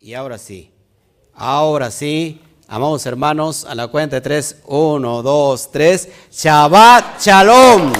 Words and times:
Y 0.00 0.14
ahora 0.14 0.38
sí, 0.38 0.70
ahora 1.34 1.90
sí, 1.90 2.40
amados 2.68 3.04
hermanos, 3.04 3.64
a 3.64 3.74
la 3.74 3.88
cuenta 3.88 4.14
de 4.14 4.20
tres, 4.20 4.58
uno, 4.66 5.24
dos, 5.24 5.72
tres, 5.72 6.08
Shabbat 6.30 7.20
Shalom. 7.20 7.92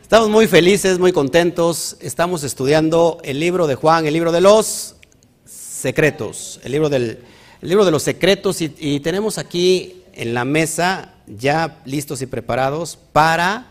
Estamos 0.00 0.30
muy 0.30 0.46
felices, 0.46 0.98
muy 0.98 1.12
contentos. 1.12 1.98
Estamos 2.00 2.42
estudiando 2.42 3.18
el 3.22 3.38
libro 3.38 3.66
de 3.66 3.74
Juan, 3.74 4.06
el 4.06 4.14
libro 4.14 4.32
de 4.32 4.40
los 4.40 4.96
secretos, 5.44 6.58
el 6.64 6.72
libro, 6.72 6.88
del, 6.88 7.22
el 7.60 7.68
libro 7.68 7.84
de 7.84 7.90
los 7.90 8.02
secretos 8.02 8.62
y 8.62 9.00
tenemos 9.00 9.36
aquí 9.36 10.05
en 10.16 10.34
la 10.34 10.44
mesa 10.44 11.14
ya 11.26 11.80
listos 11.84 12.22
y 12.22 12.26
preparados 12.26 12.98
para 13.12 13.66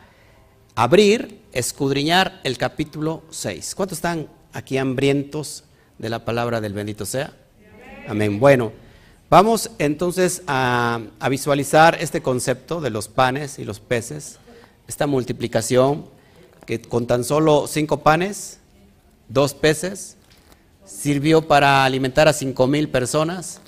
abrir, 0.76 1.42
escudriñar 1.52 2.40
el 2.44 2.58
capítulo 2.58 3.24
6. 3.32 3.76
¿Cuántos 3.76 3.98
están 3.98 4.30
aquí 4.54 4.78
hambrientos 4.78 5.64
de 5.98 6.10
la 6.10 6.24
palabra 6.24 6.62
del 6.62 6.74
bendito 6.74 7.06
sea? 7.06 7.34
Amén. 8.08 8.40
Bueno, 8.40 8.72
vamos 9.30 9.72
entonces 9.80 10.44
a, 10.46 11.02
a 11.20 11.30
visualizar 11.30 11.98
este 12.00 12.22
concepto 12.22 12.80
de 12.80 12.92
los 12.92 13.08
panes 13.08 13.58
y 13.58 13.66
los 13.66 13.80
peces, 13.80 14.38
esta 14.88 15.08
multiplicación 15.08 16.06
que 16.68 16.80
con 16.80 17.08
tan 17.08 17.24
solo 17.24 17.66
cinco 17.68 18.02
panes, 18.02 18.60
dos 19.30 19.56
peces, 19.56 20.18
sirvió 20.86 21.48
para 21.48 21.86
alimentar 21.86 22.28
a 22.28 22.34
cinco 22.34 22.68
mil 22.68 22.90
personas 22.90 23.62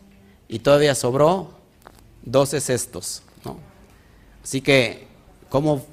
y 0.48 0.60
todavía 0.60 0.94
sobró 0.94 1.57
doce 2.32 2.60
cestos. 2.60 3.24
¿no? 3.44 3.58
Así 4.44 4.62
que, 4.62 5.08
¿cómo, 5.50 5.86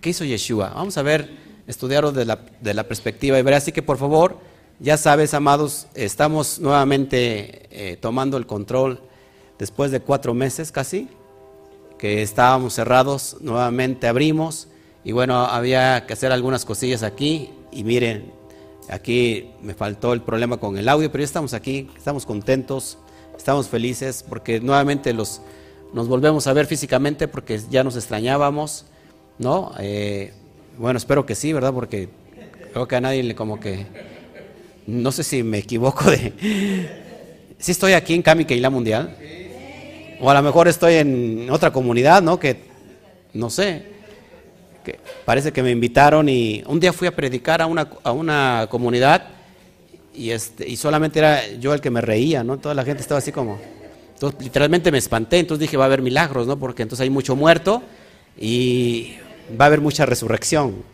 ¿qué 0.00 0.10
hizo 0.10 0.24
Yeshua? 0.24 0.70
Vamos 0.70 0.96
a 0.98 1.02
ver, 1.02 1.30
estudiarlo 1.66 2.12
de 2.12 2.24
la, 2.24 2.40
de 2.60 2.74
la 2.74 2.84
perspectiva 2.84 3.38
hebrea. 3.38 3.58
Así 3.58 3.72
que, 3.72 3.82
por 3.82 3.98
favor, 3.98 4.38
ya 4.80 4.96
sabes, 4.96 5.34
amados, 5.34 5.86
estamos 5.94 6.58
nuevamente 6.58 7.68
eh, 7.70 7.96
tomando 7.96 8.36
el 8.36 8.46
control 8.46 9.00
después 9.58 9.90
de 9.90 10.00
cuatro 10.00 10.34
meses 10.34 10.72
casi, 10.72 11.08
que 11.98 12.22
estábamos 12.22 12.74
cerrados, 12.74 13.36
nuevamente 13.40 14.08
abrimos 14.08 14.68
y 15.04 15.12
bueno, 15.12 15.38
había 15.44 16.06
que 16.06 16.12
hacer 16.12 16.32
algunas 16.32 16.64
cosillas 16.64 17.02
aquí 17.02 17.50
y 17.70 17.84
miren, 17.84 18.32
aquí 18.90 19.52
me 19.62 19.74
faltó 19.74 20.12
el 20.12 20.22
problema 20.22 20.56
con 20.56 20.76
el 20.76 20.88
audio, 20.88 21.10
pero 21.10 21.22
ya 21.22 21.26
estamos 21.26 21.54
aquí, 21.54 21.88
estamos 21.96 22.26
contentos, 22.26 22.98
estamos 23.36 23.68
felices 23.68 24.24
porque 24.28 24.60
nuevamente 24.60 25.12
los, 25.12 25.40
nos 25.94 26.08
volvemos 26.08 26.46
a 26.48 26.52
ver 26.52 26.66
físicamente 26.66 27.28
porque 27.28 27.60
ya 27.70 27.84
nos 27.84 27.94
extrañábamos, 27.94 28.84
¿no? 29.38 29.72
Eh, 29.78 30.32
bueno, 30.76 30.98
espero 30.98 31.24
que 31.24 31.36
sí, 31.36 31.52
¿verdad? 31.52 31.72
Porque 31.72 32.08
creo 32.72 32.88
que 32.88 32.96
a 32.96 33.00
nadie 33.00 33.22
le 33.22 33.36
como 33.36 33.60
que, 33.60 33.86
no 34.88 35.12
sé 35.12 35.22
si 35.22 35.44
me 35.44 35.58
equivoco 35.58 36.10
de... 36.10 36.32
¿Sí 37.58 37.70
estoy 37.70 37.92
aquí 37.92 38.12
en 38.12 38.22
Cami 38.22 38.44
Keila 38.44 38.70
Mundial? 38.70 39.16
O 40.20 40.28
a 40.28 40.34
lo 40.34 40.42
mejor 40.42 40.66
estoy 40.66 40.94
en 40.94 41.48
otra 41.48 41.72
comunidad, 41.72 42.20
¿no? 42.22 42.40
Que, 42.40 42.56
no 43.32 43.48
sé, 43.48 43.84
parece 45.24 45.52
que 45.52 45.62
me 45.62 45.70
invitaron 45.70 46.28
y 46.28 46.64
un 46.66 46.80
día 46.80 46.92
fui 46.92 47.06
a 47.06 47.14
predicar 47.14 47.62
a 47.62 47.66
una, 47.66 47.88
a 48.02 48.10
una 48.10 48.66
comunidad 48.68 49.28
y, 50.12 50.30
este, 50.30 50.68
y 50.68 50.76
solamente 50.76 51.20
era 51.20 51.48
yo 51.60 51.72
el 51.72 51.80
que 51.80 51.90
me 51.90 52.00
reía, 52.00 52.42
¿no? 52.42 52.58
Toda 52.58 52.74
la 52.74 52.84
gente 52.84 53.00
estaba 53.00 53.18
así 53.18 53.30
como... 53.30 53.83
Entonces, 54.14 54.40
literalmente 54.40 54.90
me 54.90 54.98
espanté, 54.98 55.38
entonces 55.38 55.60
dije, 55.60 55.76
va 55.76 55.84
a 55.84 55.86
haber 55.86 56.02
milagros, 56.02 56.46
¿no? 56.46 56.58
Porque 56.58 56.82
entonces 56.82 57.02
hay 57.02 57.10
mucho 57.10 57.36
muerto 57.36 57.82
y 58.38 59.14
va 59.60 59.66
a 59.66 59.68
haber 59.68 59.80
mucha 59.80 60.06
resurrección. 60.06 60.93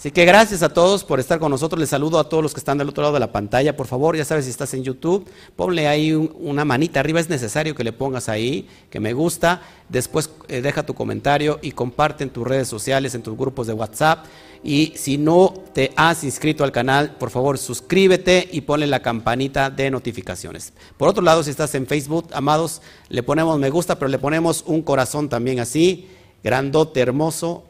Así 0.00 0.12
que 0.12 0.24
gracias 0.24 0.62
a 0.62 0.70
todos 0.70 1.04
por 1.04 1.20
estar 1.20 1.38
con 1.38 1.50
nosotros. 1.50 1.78
Les 1.78 1.90
saludo 1.90 2.18
a 2.18 2.26
todos 2.26 2.42
los 2.42 2.54
que 2.54 2.58
están 2.60 2.78
del 2.78 2.88
otro 2.88 3.02
lado 3.02 3.12
de 3.12 3.20
la 3.20 3.32
pantalla. 3.32 3.76
Por 3.76 3.86
favor, 3.86 4.16
ya 4.16 4.24
sabes, 4.24 4.46
si 4.46 4.50
estás 4.50 4.72
en 4.72 4.82
YouTube, 4.82 5.28
ponle 5.56 5.88
ahí 5.88 6.14
un, 6.14 6.34
una 6.40 6.64
manita 6.64 7.00
arriba. 7.00 7.20
Es 7.20 7.28
necesario 7.28 7.74
que 7.74 7.84
le 7.84 7.92
pongas 7.92 8.30
ahí, 8.30 8.66
que 8.88 8.98
me 8.98 9.12
gusta. 9.12 9.60
Después 9.90 10.30
eh, 10.48 10.62
deja 10.62 10.86
tu 10.86 10.94
comentario 10.94 11.58
y 11.60 11.72
comparte 11.72 12.24
en 12.24 12.30
tus 12.30 12.46
redes 12.46 12.66
sociales, 12.66 13.14
en 13.14 13.22
tus 13.22 13.36
grupos 13.36 13.66
de 13.66 13.74
WhatsApp. 13.74 14.24
Y 14.64 14.94
si 14.96 15.18
no 15.18 15.52
te 15.74 15.92
has 15.96 16.24
inscrito 16.24 16.64
al 16.64 16.72
canal, 16.72 17.16
por 17.16 17.28
favor, 17.28 17.58
suscríbete 17.58 18.48
y 18.50 18.62
ponle 18.62 18.86
la 18.86 19.02
campanita 19.02 19.68
de 19.68 19.90
notificaciones. 19.90 20.72
Por 20.96 21.10
otro 21.10 21.22
lado, 21.22 21.42
si 21.42 21.50
estás 21.50 21.74
en 21.74 21.86
Facebook, 21.86 22.28
amados, 22.32 22.80
le 23.10 23.22
ponemos 23.22 23.58
me 23.58 23.68
gusta, 23.68 23.98
pero 23.98 24.08
le 24.08 24.18
ponemos 24.18 24.64
un 24.66 24.80
corazón 24.80 25.28
también 25.28 25.60
así, 25.60 26.08
grandote, 26.42 27.00
hermoso, 27.00 27.64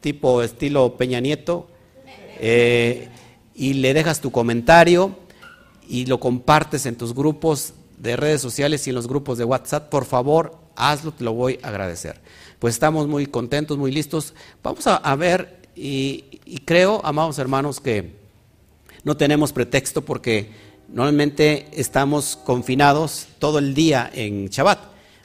tipo 0.00 0.42
estilo 0.42 0.96
Peña 0.96 1.20
Nieto, 1.20 1.68
eh, 2.40 3.08
y 3.54 3.74
le 3.74 3.92
dejas 3.94 4.20
tu 4.20 4.30
comentario 4.30 5.16
y 5.88 6.06
lo 6.06 6.20
compartes 6.20 6.86
en 6.86 6.96
tus 6.96 7.14
grupos 7.14 7.74
de 7.98 8.16
redes 8.16 8.40
sociales 8.40 8.86
y 8.86 8.90
en 8.90 8.96
los 8.96 9.08
grupos 9.08 9.38
de 9.38 9.44
WhatsApp, 9.44 9.88
por 9.88 10.04
favor, 10.04 10.56
hazlo, 10.76 11.12
te 11.12 11.24
lo 11.24 11.32
voy 11.32 11.58
a 11.62 11.68
agradecer. 11.68 12.20
Pues 12.58 12.74
estamos 12.74 13.08
muy 13.08 13.26
contentos, 13.26 13.76
muy 13.78 13.90
listos. 13.90 14.34
Vamos 14.62 14.86
a, 14.86 15.16
ver, 15.16 15.68
y, 15.74 16.24
y, 16.44 16.58
creo, 16.58 17.00
amados 17.04 17.38
hermanos, 17.38 17.80
que 17.80 18.16
no 19.02 19.16
tenemos 19.16 19.52
pretexto 19.52 20.04
porque 20.04 20.50
normalmente 20.88 21.68
estamos 21.72 22.36
confinados 22.36 23.26
todo 23.38 23.58
el 23.58 23.74
día 23.74 24.10
en 24.12 24.48
Shabbat. 24.48 24.78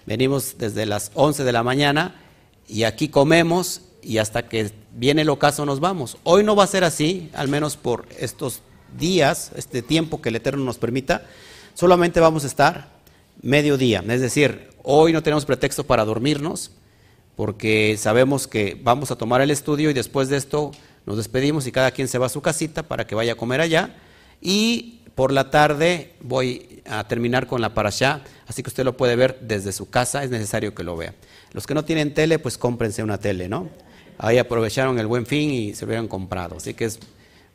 Venimos 0.06 0.56
desde 0.58 0.86
las 0.86 1.12
11 1.14 1.44
de 1.44 1.52
la 1.52 1.64
mañana 1.64 2.22
y 2.68 2.84
aquí 2.84 3.10
comemos 3.10 3.82
y 4.04 4.18
hasta 4.18 4.48
que 4.48 4.72
viene 4.94 5.24
el 5.24 5.30
ocaso 5.30 5.66
nos 5.66 5.80
vamos. 5.80 6.18
Hoy 6.24 6.44
no 6.44 6.56
va 6.56 6.64
a 6.64 6.68
ser 6.68 6.84
así, 6.84 7.30
al 7.34 7.48
menos 7.48 7.78
por 7.78 8.06
estos 8.20 8.62
días, 8.98 9.52
este 9.56 9.82
tiempo 9.82 10.22
que 10.22 10.30
el 10.30 10.36
Eterno 10.36 10.64
nos 10.64 10.78
permita, 10.78 11.26
solamente 11.74 12.20
vamos 12.20 12.44
a 12.44 12.48
estar 12.48 12.90
mediodía, 13.42 14.04
es 14.08 14.22
decir, 14.22 14.70
hoy 14.84 15.12
no 15.12 15.24
tenemos 15.24 15.46
pretexto 15.46 15.84
para 15.86 16.06
dormirnos, 16.06 16.72
porque 17.36 17.98
sabemos 17.98 18.48
que 18.48 18.80
vamos 18.82 19.10
a 19.10 19.16
tomar 19.16 19.42
el 19.42 19.52
estudio 19.52 19.90
y 19.90 19.94
después 19.94 20.30
de 20.30 20.38
esto 20.38 20.72
nos 21.06 21.18
despedimos 21.18 21.66
y 21.66 21.72
cada 21.72 21.92
quien 21.92 22.08
se 22.08 22.20
va 22.20 22.28
a 22.28 22.30
su 22.30 22.42
casita 22.42 22.84
para 22.84 23.08
que 23.08 23.16
vaya 23.16 23.34
a 23.34 23.38
comer 23.38 23.62
allá, 23.62 23.96
y 24.40 25.00
por 25.16 25.32
la 25.32 25.50
tarde 25.50 26.14
voy 26.22 26.82
a 26.86 27.08
terminar 27.08 27.48
con 27.48 27.62
la 27.62 27.74
parashá, 27.74 28.22
así 28.48 28.64
que 28.64 28.70
usted 28.70 28.84
lo 28.84 28.98
puede 28.98 29.16
ver 29.16 29.40
desde 29.42 29.72
su 29.72 29.90
casa, 29.90 30.24
es 30.24 30.30
necesario 30.30 30.74
que 30.76 30.84
lo 30.84 30.96
vea. 30.96 31.14
Los 31.52 31.68
que 31.68 31.74
no 31.74 31.86
tienen 31.86 32.14
tele, 32.14 32.40
pues 32.40 32.58
cómprense 32.58 33.04
una 33.04 33.20
tele, 33.20 33.48
¿no? 33.48 33.70
Ahí 34.18 34.38
aprovecharon 34.38 35.00
el 35.00 35.08
buen 35.08 35.26
fin 35.26 35.50
y 35.50 35.76
se 35.76 35.86
hubieran 35.86 36.08
comprado. 36.08 36.58
Así 36.58 36.74
que 36.74 36.90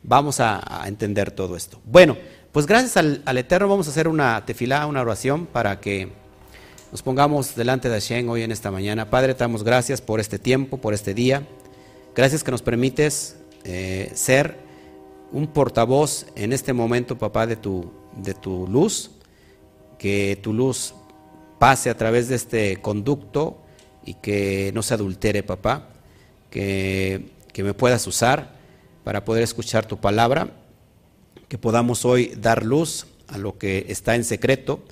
vamos 0.03 0.39
a, 0.39 0.83
entender 0.85 1.31
todo 1.31 1.55
esto. 1.55 1.79
Bueno, 1.85 2.17
pues 2.51 2.65
gracias 2.65 2.97
al, 2.97 3.21
al, 3.25 3.37
Eterno 3.37 3.67
vamos 3.67 3.87
a 3.87 3.91
hacer 3.91 4.07
una 4.07 4.45
tefilá, 4.45 4.85
una 4.87 5.01
oración 5.01 5.45
para 5.45 5.79
que 5.79 6.09
nos 6.91 7.03
pongamos 7.03 7.55
delante 7.55 7.89
de 7.89 7.95
Hashem 7.95 8.29
hoy 8.29 8.43
en 8.43 8.51
esta 8.51 8.71
mañana. 8.71 9.09
Padre, 9.09 9.33
te 9.33 9.39
damos 9.39 9.63
gracias 9.63 10.01
por 10.01 10.19
este 10.19 10.39
tiempo, 10.39 10.77
por 10.77 10.93
este 10.93 11.13
día. 11.13 11.47
Gracias 12.15 12.43
que 12.43 12.51
nos 12.51 12.61
permites 12.61 13.37
eh, 13.63 14.11
ser 14.15 14.57
un 15.31 15.47
portavoz 15.47 16.25
en 16.35 16.53
este 16.53 16.73
momento, 16.73 17.17
papá, 17.17 17.45
de 17.45 17.55
tu, 17.55 17.91
de 18.15 18.33
tu 18.33 18.67
luz. 18.67 19.11
Que 19.99 20.39
tu 20.41 20.53
luz 20.53 20.95
pase 21.59 21.89
a 21.89 21.97
través 21.97 22.29
de 22.29 22.35
este 22.35 22.77
conducto 22.77 23.61
y 24.05 24.13
que 24.15 24.71
no 24.73 24.81
se 24.81 24.93
adultere, 24.93 25.43
papá 25.43 25.89
que, 26.49 27.31
que, 27.53 27.63
me 27.63 27.73
puedas 27.73 28.05
usar 28.07 28.55
para 29.03 29.25
poder 29.25 29.43
escuchar 29.43 29.85
tu 29.85 29.97
palabra, 29.97 30.51
que 31.47 31.57
podamos 31.57 32.05
hoy 32.05 32.33
dar 32.35 32.63
luz 32.65 33.07
a 33.27 33.37
lo 33.37 33.57
que 33.57 33.85
está 33.89 34.15
en 34.15 34.23
secreto, 34.23 34.83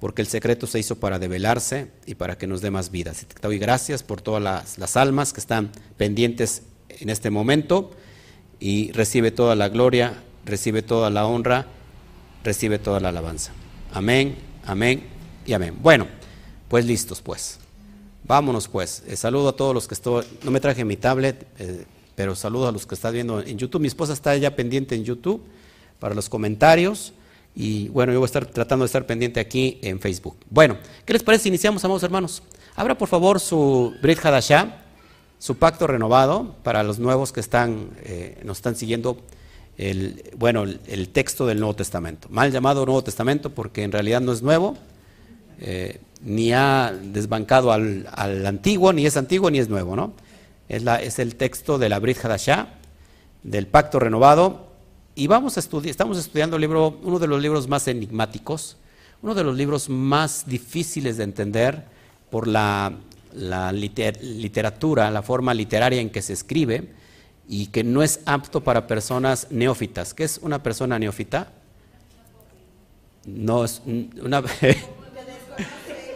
porque 0.00 0.22
el 0.22 0.28
secreto 0.28 0.66
se 0.66 0.78
hizo 0.78 0.96
para 0.96 1.18
develarse 1.18 1.88
y 2.06 2.14
para 2.14 2.38
que 2.38 2.46
nos 2.46 2.60
dé 2.60 2.70
más 2.70 2.90
vida. 2.90 3.12
Te 3.12 3.40
doy 3.40 3.58
gracias 3.58 4.02
por 4.02 4.20
todas 4.20 4.42
las, 4.42 4.78
las 4.78 4.96
almas 4.96 5.32
que 5.32 5.40
están 5.40 5.70
pendientes 5.96 6.62
en 6.88 7.10
este 7.10 7.30
momento 7.30 7.90
y 8.60 8.92
recibe 8.92 9.30
toda 9.30 9.54
la 9.54 9.68
gloria, 9.68 10.22
recibe 10.44 10.82
toda 10.82 11.10
la 11.10 11.26
honra, 11.26 11.66
recibe 12.44 12.78
toda 12.78 13.00
la 13.00 13.08
alabanza. 13.08 13.52
Amén, 13.92 14.36
amén 14.64 15.02
y 15.46 15.52
amén. 15.52 15.76
Bueno, 15.80 16.06
pues 16.68 16.84
listos 16.84 17.20
pues. 17.22 17.57
Vámonos 18.28 18.68
pues. 18.68 19.02
Eh, 19.06 19.16
saludo 19.16 19.48
a 19.48 19.56
todos 19.56 19.72
los 19.72 19.88
que 19.88 19.94
estoy. 19.94 20.22
No 20.44 20.50
me 20.50 20.60
traje 20.60 20.84
mi 20.84 20.98
tablet, 20.98 21.46
eh, 21.58 21.86
pero 22.14 22.36
saludo 22.36 22.68
a 22.68 22.72
los 22.72 22.84
que 22.84 22.94
están 22.94 23.14
viendo 23.14 23.40
en 23.40 23.56
YouTube. 23.56 23.80
Mi 23.80 23.88
esposa 23.88 24.12
está 24.12 24.36
ya 24.36 24.54
pendiente 24.54 24.94
en 24.94 25.02
YouTube 25.02 25.42
para 25.98 26.14
los 26.14 26.28
comentarios. 26.28 27.14
Y 27.56 27.88
bueno, 27.88 28.12
yo 28.12 28.18
voy 28.18 28.26
a 28.26 28.30
estar 28.30 28.44
tratando 28.44 28.84
de 28.84 28.88
estar 28.88 29.06
pendiente 29.06 29.40
aquí 29.40 29.78
en 29.80 29.98
Facebook. 29.98 30.36
Bueno, 30.50 30.76
¿qué 31.06 31.14
les 31.14 31.22
parece 31.22 31.48
iniciamos, 31.48 31.82
amados 31.86 32.02
hermanos? 32.02 32.42
Abra 32.76 32.98
por 32.98 33.08
favor 33.08 33.40
su 33.40 33.94
Brit 34.02 34.22
Hadashah, 34.22 34.76
su 35.38 35.56
pacto 35.56 35.86
renovado 35.86 36.54
para 36.62 36.82
los 36.82 36.98
nuevos 36.98 37.32
que 37.32 37.40
están, 37.40 37.88
eh, 38.04 38.38
nos 38.44 38.58
están 38.58 38.76
siguiendo. 38.76 39.22
El, 39.78 40.22
bueno, 40.36 40.64
el 40.64 41.08
texto 41.08 41.46
del 41.46 41.60
Nuevo 41.60 41.76
Testamento. 41.76 42.28
Mal 42.30 42.52
llamado 42.52 42.84
Nuevo 42.84 43.04
Testamento 43.04 43.50
porque 43.50 43.84
en 43.84 43.92
realidad 43.92 44.20
no 44.20 44.32
es 44.32 44.42
nuevo, 44.42 44.76
eh, 45.60 46.00
ni 46.22 46.52
ha 46.52 46.92
desbancado 46.92 47.72
al, 47.72 48.06
antiguo, 48.46 48.92
ni 48.92 49.06
es 49.06 49.16
antiguo 49.16 49.50
ni 49.50 49.58
es 49.58 49.68
nuevo, 49.68 49.96
¿no? 49.96 50.12
Es, 50.68 50.82
la, 50.82 51.00
es 51.02 51.18
el 51.18 51.36
texto 51.36 51.78
de 51.78 51.88
la 51.88 51.98
Brit 51.98 52.24
Hadashah, 52.24 52.68
del 53.42 53.66
Pacto 53.66 53.98
Renovado, 53.98 54.68
y 55.14 55.26
vamos 55.26 55.56
a 55.56 55.60
estudiar, 55.60 55.90
estamos 55.90 56.18
estudiando 56.18 56.56
el 56.56 56.62
libro, 56.62 56.98
uno 57.02 57.18
de 57.18 57.26
los 57.26 57.40
libros 57.40 57.68
más 57.68 57.88
enigmáticos, 57.88 58.76
uno 59.22 59.34
de 59.34 59.42
los 59.42 59.56
libros 59.56 59.88
más 59.88 60.44
difíciles 60.46 61.16
de 61.16 61.24
entender 61.24 61.84
por 62.30 62.46
la, 62.46 62.92
literatura, 63.32 65.10
la 65.10 65.22
forma 65.22 65.54
literaria 65.54 66.00
en 66.00 66.10
que 66.10 66.22
se 66.22 66.32
escribe, 66.32 66.92
y 67.48 67.66
que 67.66 67.82
no 67.82 68.02
es 68.02 68.20
apto 68.26 68.62
para 68.62 68.86
personas 68.86 69.48
neófitas. 69.50 70.12
¿Qué 70.12 70.24
es 70.24 70.38
una 70.42 70.62
persona 70.62 70.98
neófita? 70.98 71.50
No 73.24 73.64
es 73.64 73.82
una 74.22 74.42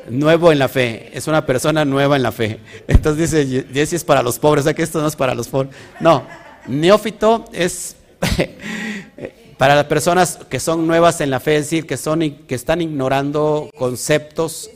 nuevo 0.09 0.53
en 0.53 0.59
la 0.59 0.69
fe, 0.69 1.11
es 1.13 1.27
una 1.27 1.47
persona 1.47 1.85
nueva 1.85 2.17
en 2.17 2.23
la 2.23 2.33
fe. 2.33 2.61
Entonces 2.89 3.31
dice, 3.31 3.67
Jesse 3.73 3.95
es 3.95 4.05
para 4.05 4.23
los 4.23 4.39
pobres, 4.39 4.63
o 4.63 4.65
sea 4.65 4.75
que 4.75 4.83
esto 4.83 5.01
no 5.01 5.09
es 5.09 5.17
para 5.17 5.35
los 5.35 5.49
pobres. 5.49 5.75
No, 6.01 6.27
neófito 6.67 7.45
es 7.53 7.97
para 9.59 9.75
las 9.75 9.85
personas 9.85 10.39
que 10.49 10.61
son 10.61 10.87
nuevas 10.87 11.21
en 11.21 11.31
la 11.31 11.41
fe, 11.41 11.57
es 11.57 11.65
decir, 11.65 11.87
que, 11.87 11.97
son, 11.97 12.21
que 12.47 12.55
están 12.55 12.81
ignorando 12.81 13.71
conceptos 13.77 14.71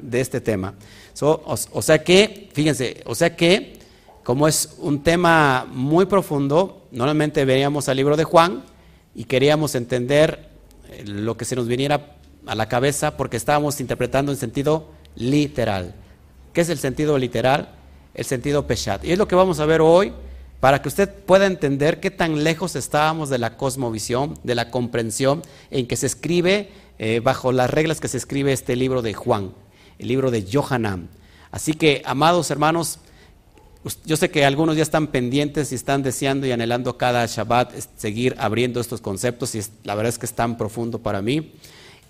de 0.00 0.20
este 0.20 0.40
tema. 0.40 0.74
o, 1.20 1.82
sea 1.82 2.02
que, 2.02 2.48
fíjense, 2.52 3.02
o 3.06 3.14
sea 3.14 3.34
que, 3.34 3.78
como 4.22 4.46
es 4.46 4.74
un 4.78 5.02
tema 5.02 5.66
muy 5.70 6.06
profundo, 6.06 6.86
normalmente 6.90 7.44
veríamos 7.44 7.88
al 7.88 7.96
libro 7.96 8.16
de 8.16 8.24
Juan 8.24 8.62
y 9.14 9.24
queríamos 9.24 9.74
entender 9.74 10.50
eh, 10.90 11.02
lo 11.06 11.36
que 11.36 11.44
se 11.44 11.56
nos 11.56 11.66
viniera 11.66 12.17
a 12.48 12.54
la 12.54 12.68
cabeza 12.68 13.16
porque 13.16 13.36
estábamos 13.36 13.80
interpretando 13.80 14.32
en 14.32 14.38
sentido 14.38 14.88
literal. 15.14 15.94
¿Qué 16.52 16.62
es 16.62 16.68
el 16.68 16.78
sentido 16.78 17.18
literal? 17.18 17.68
El 18.14 18.24
sentido 18.24 18.66
peshat. 18.66 19.04
Y 19.04 19.12
es 19.12 19.18
lo 19.18 19.28
que 19.28 19.34
vamos 19.34 19.60
a 19.60 19.66
ver 19.66 19.80
hoy 19.80 20.12
para 20.60 20.82
que 20.82 20.88
usted 20.88 21.08
pueda 21.08 21.46
entender 21.46 22.00
qué 22.00 22.10
tan 22.10 22.42
lejos 22.42 22.74
estábamos 22.74 23.28
de 23.28 23.38
la 23.38 23.56
cosmovisión, 23.56 24.38
de 24.42 24.54
la 24.54 24.70
comprensión 24.70 25.42
en 25.70 25.86
que 25.86 25.96
se 25.96 26.06
escribe, 26.06 26.70
eh, 26.98 27.20
bajo 27.22 27.52
las 27.52 27.70
reglas 27.70 28.00
que 28.00 28.08
se 28.08 28.16
escribe 28.16 28.52
este 28.52 28.74
libro 28.74 29.02
de 29.02 29.14
Juan, 29.14 29.52
el 29.98 30.08
libro 30.08 30.30
de 30.30 30.44
Johanan. 30.50 31.08
Así 31.52 31.74
que, 31.74 32.02
amados 32.04 32.50
hermanos, 32.50 32.98
yo 34.04 34.16
sé 34.16 34.30
que 34.30 34.44
algunos 34.44 34.76
ya 34.76 34.82
están 34.82 35.06
pendientes 35.06 35.70
y 35.70 35.76
están 35.76 36.02
deseando 36.02 36.46
y 36.46 36.52
anhelando 36.52 36.98
cada 36.98 37.24
Shabbat 37.24 37.72
seguir 37.96 38.34
abriendo 38.38 38.80
estos 38.80 39.00
conceptos 39.00 39.54
y 39.54 39.62
la 39.84 39.94
verdad 39.94 40.10
es 40.10 40.18
que 40.18 40.26
es 40.26 40.34
tan 40.34 40.56
profundo 40.56 40.98
para 40.98 41.22
mí. 41.22 41.52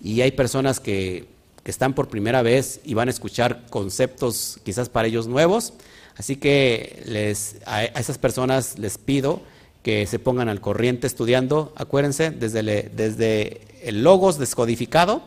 Y 0.01 0.21
hay 0.21 0.31
personas 0.31 0.79
que, 0.79 1.27
que 1.63 1.71
están 1.71 1.93
por 1.93 2.07
primera 2.07 2.41
vez 2.41 2.79
y 2.83 2.93
van 2.93 3.07
a 3.07 3.11
escuchar 3.11 3.65
conceptos 3.69 4.59
quizás 4.63 4.89
para 4.89 5.07
ellos 5.07 5.27
nuevos. 5.27 5.73
Así 6.17 6.35
que 6.35 7.01
les, 7.05 7.57
a, 7.65 7.83
esas 7.85 8.17
personas 8.17 8.77
les 8.79 8.97
pido 8.97 9.41
que 9.83 10.05
se 10.05 10.19
pongan 10.19 10.49
al 10.49 10.61
corriente 10.61 11.07
estudiando, 11.07 11.73
acuérdense, 11.75 12.31
desde, 12.31 12.61
desde 12.63 13.61
el 13.81 14.03
logos 14.03 14.37
descodificado, 14.37 15.21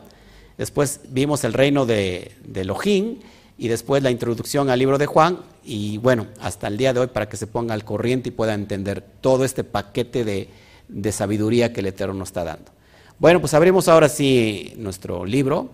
después 0.57 1.01
vimos 1.09 1.43
el 1.43 1.53
reino 1.53 1.85
de, 1.85 2.31
de 2.45 3.13
y 3.57 3.67
después 3.67 4.03
la 4.03 4.11
introducción 4.11 4.69
al 4.69 4.79
libro 4.79 4.97
de 4.97 5.05
Juan 5.05 5.39
y 5.63 5.97
bueno, 5.97 6.27
hasta 6.39 6.67
el 6.67 6.77
día 6.77 6.93
de 6.93 6.99
hoy 6.99 7.07
para 7.07 7.29
que 7.29 7.37
se 7.37 7.47
ponga 7.47 7.73
al 7.73 7.83
corriente 7.83 8.29
y 8.29 8.31
pueda 8.31 8.53
entender 8.53 9.03
todo 9.21 9.45
este 9.45 9.63
paquete 9.63 10.23
de, 10.23 10.49
de 10.87 11.11
sabiduría 11.11 11.73
que 11.73 11.79
el 11.79 11.87
Eterno 11.87 12.13
nos 12.13 12.29
está 12.29 12.43
dando. 12.43 12.71
Bueno, 13.19 13.39
pues 13.39 13.53
abrimos 13.53 13.87
ahora 13.87 14.09
sí 14.09 14.73
nuestro 14.77 15.25
libro 15.25 15.69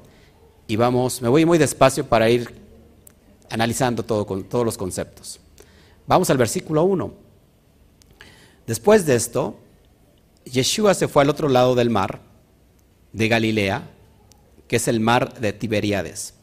y 0.68 0.76
vamos, 0.76 1.22
me 1.22 1.30
voy 1.30 1.46
muy 1.46 1.58
despacio 1.58 2.06
para 2.06 2.30
ir 2.30 2.54
analizando 3.50 4.04
todo, 4.04 4.26
con, 4.26 4.44
todos 4.44 4.66
los 4.66 4.78
conceptos. 4.78 5.40
Vamos 6.06 6.30
al 6.30 6.38
versículo 6.38 6.84
1. 6.84 7.14
Después 8.68 9.06
de 9.06 9.16
esto, 9.16 9.58
Yeshua 10.46 10.94
se 10.94 11.08
fue 11.08 11.24
al 11.24 11.30
otro 11.30 11.50
lado 11.50 11.76
del 11.76 11.90
mar 11.90 12.22
de 13.14 13.28
Galilea, 13.28 13.90
que 14.68 14.76
es 14.76 14.88
el 14.88 15.00
mar 15.00 15.40
de 15.40 15.54
Tiberíades. 15.54 16.36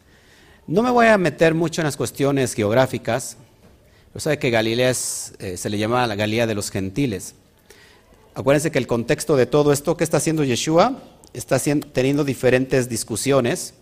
No 0.66 0.82
me 0.82 0.90
voy 0.90 1.06
a 1.06 1.18
meter 1.18 1.54
mucho 1.54 1.82
en 1.82 1.84
las 1.84 1.96
cuestiones 1.96 2.54
geográficas, 2.54 3.36
pero 4.12 4.20
sabe 4.20 4.38
que 4.38 4.50
Galilea 4.50 4.90
eh, 4.90 5.56
se 5.56 5.70
le 5.70 5.78
llama 5.78 6.06
la 6.06 6.16
Galilea 6.16 6.46
de 6.46 6.54
los 6.54 6.70
gentiles. 6.70 7.34
Acuérdense 8.36 8.70
que 8.70 8.76
el 8.76 8.86
contexto 8.86 9.34
de 9.34 9.46
todo 9.46 9.72
esto 9.72 9.96
que 9.96 10.04
está 10.04 10.18
haciendo 10.18 10.44
Yeshua 10.44 11.02
está 11.32 11.58
teniendo 11.58 12.22
diferentes 12.22 12.86
discusiones 12.86 13.72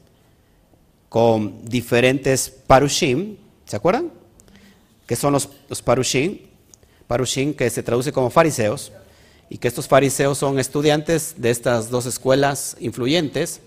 con 1.08 1.64
diferentes 1.64 2.50
parushim, 2.50 3.36
¿se 3.66 3.74
acuerdan? 3.74 4.12
Que 5.08 5.16
son 5.16 5.32
los, 5.32 5.48
parushim, 5.82 6.38
parushim 7.08 7.52
que 7.52 7.68
se 7.68 7.82
traduce 7.82 8.12
como 8.12 8.30
fariseos, 8.30 8.92
y 9.50 9.58
que 9.58 9.66
estos 9.66 9.88
fariseos 9.88 10.38
son 10.38 10.60
estudiantes 10.60 11.34
de 11.38 11.50
estas 11.50 11.90
dos 11.90 12.06
escuelas 12.06 12.76
influyentes, 12.78 13.60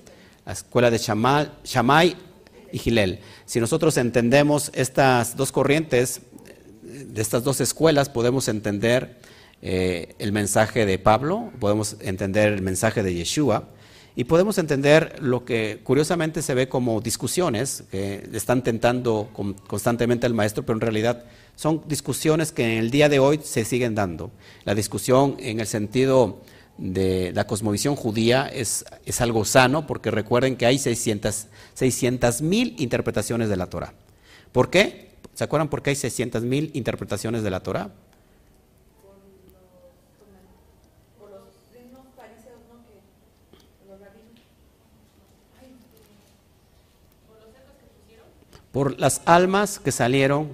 la 0.45 0.54
escuela 0.54 0.90
de 0.90 1.00
Shammai 1.00 2.16
y 2.72 2.80
Gilel. 2.80 3.19
Si 3.45 3.60
nosotros 3.60 3.98
entendemos 3.98 4.72
estas 4.74 5.36
dos 5.36 5.51
corrientes, 5.51 6.22
de 6.81 7.22
estas 7.22 7.44
dos 7.44 7.60
escuelas, 7.60 8.07
podemos 8.07 8.48
entender 8.48 9.26
eh, 9.62 10.15
el 10.19 10.31
mensaje 10.31 10.86
de 10.86 11.00
Pablo, 11.00 11.51
podemos 11.59 11.98
entender 12.01 12.54
el 12.54 12.62
mensaje 12.62 13.04
de 13.04 13.13
Yeshua, 13.13 13.69
y 14.18 14.24
podemos 14.24 14.57
entender 14.57 15.18
lo 15.21 15.45
que 15.45 15.80
curiosamente 15.83 16.42
se 16.42 16.56
ve 16.56 16.68
como 16.68 17.01
discusiones 17.01 17.83
que 17.92 18.27
están 18.33 18.63
tentando 18.63 19.30
constantemente 19.68 20.25
al 20.25 20.33
maestro, 20.33 20.65
pero 20.65 20.75
en 20.77 20.81
realidad 20.81 21.25
son 21.56 21.83
discusiones 21.88 22.51
que 22.51 22.63
en 22.63 22.80
el 22.80 22.89
día 22.89 23.09
de 23.09 23.19
hoy 23.19 23.39
se 23.44 23.63
siguen 23.63 23.94
dando. 23.94 24.31
La 24.65 24.74
discusión 24.74 25.36
en 25.38 25.59
el 25.59 25.68
sentido 25.68 26.42
de 26.80 27.31
la 27.36 27.45
cosmovisión 27.45 27.95
judía 27.95 28.48
es, 28.48 28.86
es 29.06 29.21
algo 29.21 29.45
sano, 29.45 29.86
porque 29.86 30.09
recuerden 30.09 30.56
que 30.56 30.65
hay 30.65 30.80
600 30.80 32.42
mil 32.42 32.74
interpretaciones 32.80 33.50
de 33.50 33.56
la 33.56 33.68
Torah. 33.68 33.94
¿Por 34.51 34.71
qué? 34.71 35.12
¿Se 35.36 35.44
acuerdan 35.44 35.69
por 35.69 35.83
qué 35.83 35.92
hay 35.92 35.95
600 35.95 36.42
mil 36.42 36.71
interpretaciones 36.74 37.44
de 37.44 37.51
la 37.51 37.59
Torah? 37.59 37.92
Por 48.72 49.00
las 49.00 49.22
almas 49.25 49.80
que 49.80 49.92
salieron 49.92 50.50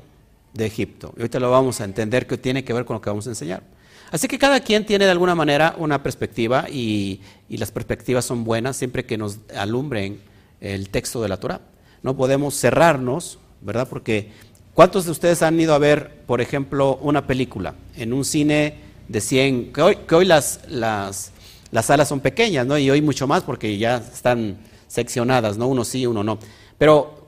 de 0.53 0.65
Egipto. 0.65 1.13
Y 1.17 1.21
ahorita 1.21 1.39
lo 1.39 1.51
vamos 1.51 1.81
a 1.81 1.85
entender 1.85 2.27
que 2.27 2.37
tiene 2.37 2.63
que 2.63 2.73
ver 2.73 2.85
con 2.85 2.95
lo 2.95 3.01
que 3.01 3.09
vamos 3.09 3.27
a 3.27 3.31
enseñar. 3.31 3.63
Así 4.11 4.27
que 4.27 4.37
cada 4.37 4.59
quien 4.59 4.85
tiene 4.85 5.05
de 5.05 5.11
alguna 5.11 5.33
manera 5.33 5.73
una 5.77 6.03
perspectiva 6.03 6.67
y, 6.69 7.21
las 7.49 7.71
perspectivas 7.71 8.25
son 8.25 8.43
buenas 8.43 8.77
siempre 8.77 9.05
que 9.05 9.17
nos 9.17 9.39
alumbren 9.55 10.19
el 10.61 10.89
texto 10.89 11.21
de 11.21 11.29
la 11.29 11.37
Torah. 11.37 11.61
No 12.03 12.15
podemos 12.15 12.55
cerrarnos, 12.55 13.39
¿verdad? 13.61 13.87
Porque 13.87 14.31
¿cuántos 14.73 15.05
de 15.05 15.11
ustedes 15.11 15.41
han 15.41 15.59
ido 15.59 15.73
a 15.73 15.79
ver, 15.79 16.21
por 16.27 16.41
ejemplo, 16.41 16.99
una 17.01 17.25
película 17.25 17.73
en 17.95 18.13
un 18.13 18.23
cine 18.23 18.75
de 19.07 19.21
100, 19.21 19.73
que 19.73 19.81
hoy, 19.81 19.95
que 20.07 20.15
hoy 20.15 20.25
las, 20.25 20.61
las, 20.67 21.31
las 21.71 21.85
salas 21.87 22.07
son 22.07 22.19
pequeñas, 22.19 22.67
¿no? 22.67 22.77
Y 22.77 22.91
hoy 22.91 23.01
mucho 23.01 23.25
más 23.27 23.43
porque 23.43 23.77
ya 23.77 23.97
están 23.97 24.57
seccionadas, 24.87 25.57
¿no? 25.57 25.67
Uno 25.67 25.83
sí, 25.83 26.05
uno 26.05 26.23
no. 26.23 26.37
Pero 26.77 27.22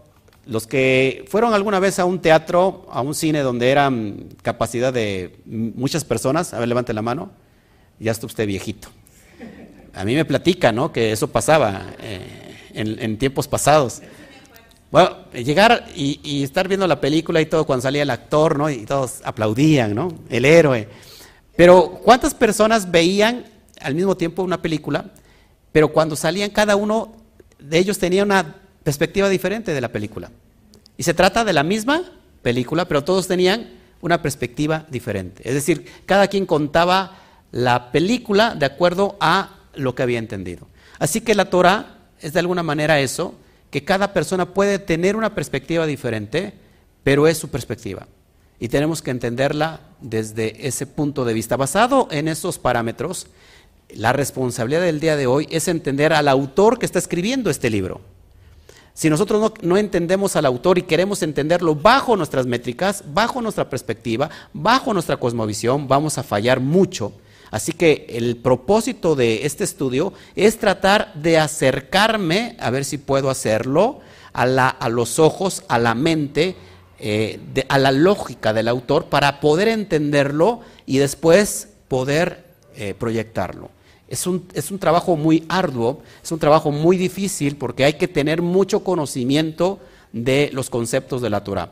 los 0.47 0.67
que 0.67 1.25
fueron 1.27 1.53
alguna 1.53 1.79
vez 1.79 1.99
a 1.99 2.05
un 2.05 2.19
teatro, 2.19 2.85
a 2.91 3.01
un 3.01 3.15
cine 3.15 3.39
donde 3.39 3.69
eran 3.69 4.29
capacidad 4.41 4.93
de 4.93 5.39
muchas 5.45 6.03
personas, 6.03 6.53
a 6.53 6.59
ver, 6.59 6.67
levante 6.67 6.93
la 6.93 7.01
mano, 7.01 7.31
ya 7.99 8.11
está 8.11 8.25
usted 8.25 8.45
viejito. 8.45 8.89
A 9.93 10.03
mí 10.03 10.13
me 10.13 10.25
platica, 10.25 10.71
¿no? 10.71 10.91
Que 10.91 11.11
eso 11.11 11.29
pasaba 11.29 11.85
eh, 11.99 12.69
en, 12.73 13.17
tiempos 13.17 13.47
pasados. 13.47 14.01
Bueno, 14.91 15.15
llegar 15.31 15.87
y, 15.95 16.43
estar 16.43 16.67
viendo 16.67 16.85
la 16.85 16.99
película 16.99 17.41
y 17.41 17.45
todo 17.45 17.65
cuando 17.65 17.83
salía 17.83 18.03
el 18.03 18.09
actor, 18.09 18.57
¿no? 18.57 18.69
Y 18.69 18.85
todos 18.85 19.21
aplaudían, 19.23 19.95
¿no? 19.95 20.09
El 20.29 20.45
héroe. 20.45 20.89
Pero 21.55 22.01
¿cuántas 22.03 22.33
personas 22.33 22.91
veían 22.91 23.45
al 23.79 23.95
mismo 23.95 24.15
tiempo 24.15 24.43
una 24.43 24.61
película? 24.61 25.05
Pero 25.71 25.91
cuando 25.91 26.15
salían 26.15 26.49
cada 26.49 26.75
uno 26.75 27.15
de 27.57 27.77
ellos 27.77 27.97
tenía 27.97 28.23
una 28.23 28.55
perspectiva 28.85 29.27
diferente 29.27 29.73
de 29.73 29.81
la 29.81 29.91
película. 29.91 30.31
Y 30.95 31.03
se 31.03 31.15
trata 31.15 31.43
de 31.43 31.53
la 31.53 31.63
misma 31.63 32.03
película, 32.43 32.87
pero 32.87 33.03
todos 33.03 33.27
tenían 33.27 33.71
una 33.99 34.21
perspectiva 34.21 34.85
diferente. 34.89 35.41
Es 35.43 35.55
decir, 35.55 35.87
cada 36.05 36.27
quien 36.27 36.45
contaba 36.45 37.17
la 37.51 37.91
película 37.91 38.53
de 38.53 38.67
acuerdo 38.67 39.17
a 39.19 39.55
lo 39.73 39.95
que 39.95 40.03
había 40.03 40.19
entendido. 40.19 40.67
Así 40.99 41.21
que 41.21 41.33
la 41.33 41.49
Torah 41.49 41.97
es 42.21 42.33
de 42.33 42.39
alguna 42.39 42.61
manera 42.61 42.99
eso, 42.99 43.33
que 43.71 43.83
cada 43.83 44.13
persona 44.13 44.53
puede 44.53 44.77
tener 44.77 45.15
una 45.15 45.33
perspectiva 45.33 45.87
diferente, 45.87 46.53
pero 47.03 47.27
es 47.27 47.39
su 47.39 47.49
perspectiva. 47.49 48.07
Y 48.59 48.67
tenemos 48.67 49.01
que 49.01 49.11
entenderla 49.11 49.81
desde 49.99 50.67
ese 50.67 50.85
punto 50.85 51.25
de 51.25 51.33
vista. 51.33 51.57
Basado 51.57 52.07
en 52.11 52.27
esos 52.27 52.59
parámetros, 52.59 53.27
la 53.89 54.13
responsabilidad 54.13 54.81
del 54.81 54.99
día 54.99 55.15
de 55.15 55.25
hoy 55.25 55.47
es 55.49 55.67
entender 55.67 56.13
al 56.13 56.27
autor 56.27 56.77
que 56.77 56.85
está 56.85 56.99
escribiendo 56.99 57.49
este 57.49 57.71
libro. 57.71 58.01
Si 58.95 59.09
nosotros 59.09 59.51
no, 59.61 59.75
entendemos 59.75 60.37
al 60.37 60.45
autor 60.45 60.77
y 60.77 60.83
queremos 60.83 61.21
entenderlo 61.21 61.75
bajo 61.75 62.15
nuestras 62.15 62.45
métricas, 62.45 63.03
bajo 63.13 63.41
nuestra 63.41 63.69
perspectiva, 63.69 64.29
bajo 64.53 64.93
nuestra 64.93 65.17
cosmovisión, 65.17 65.89
vamos 65.89 66.17
a 66.17 66.23
fallar 66.23 66.61
mucho. 66.61 67.11
Así 67.51 67.73
que 67.73 68.05
el 68.07 68.37
propósito 68.37 69.15
de 69.15 69.45
este 69.45 69.65
estudio 69.65 70.13
es 70.37 70.57
tratar 70.59 71.13
de 71.13 71.37
acercarme, 71.37 72.55
a 72.57 72.69
ver 72.69 72.85
si 72.85 72.97
puedo 72.97 73.29
hacerlo, 73.29 73.99
a, 74.31 74.45
la, 74.45 74.69
a 74.69 74.87
los 74.87 75.19
ojos, 75.19 75.63
a 75.67 75.77
la 75.77 75.93
mente, 75.93 76.55
eh, 76.97 77.41
a 77.67 77.77
la 77.77 77.91
lógica 77.91 78.53
del 78.53 78.69
autor 78.69 79.07
para 79.07 79.41
poder 79.41 79.67
entenderlo 79.67 80.61
y 80.85 80.99
después 80.99 81.67
poder 81.89 82.45
eh, 82.77 82.93
proyectarlo. 82.97 83.74
Es 84.07 84.27
un, 84.27 84.79
trabajo 84.79 85.15
muy 85.15 85.45
arduo, 85.49 86.01
es 86.23 86.31
un 86.31 86.39
trabajo 86.39 86.71
muy 86.71 86.95
difícil 86.95 87.57
porque 87.57 87.85
hay 87.85 87.93
que 87.93 88.07
tener 88.07 88.41
mucho 88.41 88.83
conocimiento 88.83 89.79
de 90.13 90.49
los 90.53 90.69
conceptos 90.69 91.21
de 91.21 91.29
la 91.29 91.43
Torah. 91.43 91.71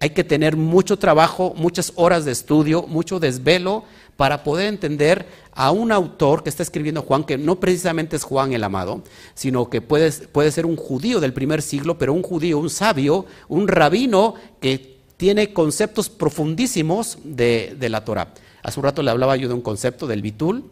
Hay 0.00 0.10
que 0.10 0.24
tener 0.24 0.56
mucho 0.56 0.98
trabajo, 0.98 1.54
muchas 1.56 1.92
horas 1.96 2.26
de 2.26 2.32
estudio, 2.32 2.82
mucho 2.86 3.18
desvelo 3.18 3.84
para 4.16 4.44
poder 4.44 4.66
entender 4.66 5.26
a 5.52 5.70
un 5.70 5.90
autor 5.90 6.42
que 6.42 6.50
está 6.50 6.62
escribiendo 6.62 7.00
Juan, 7.00 7.24
que 7.24 7.38
no 7.38 7.58
precisamente 7.58 8.16
es 8.16 8.24
Juan 8.24 8.52
el 8.52 8.62
amado, 8.62 9.02
sino 9.34 9.70
que 9.70 9.80
puede, 9.80 10.12
puede 10.12 10.52
ser 10.52 10.66
un 10.66 10.76
judío 10.76 11.20
del 11.20 11.32
primer 11.32 11.62
siglo, 11.62 11.96
pero 11.96 12.12
un 12.12 12.22
judío, 12.22 12.58
un 12.58 12.68
sabio, 12.70 13.24
un 13.48 13.68
rabino 13.68 14.34
que 14.60 14.98
tiene 15.16 15.54
conceptos 15.54 16.10
profundísimos 16.10 17.18
de, 17.24 17.74
de 17.78 17.88
la 17.88 18.04
Torah. 18.04 18.34
Hace 18.62 18.80
un 18.80 18.84
rato 18.84 19.02
le 19.02 19.10
hablaba 19.10 19.36
yo 19.36 19.48
de 19.48 19.54
un 19.54 19.62
concepto 19.62 20.06
del 20.06 20.20
bitul, 20.20 20.64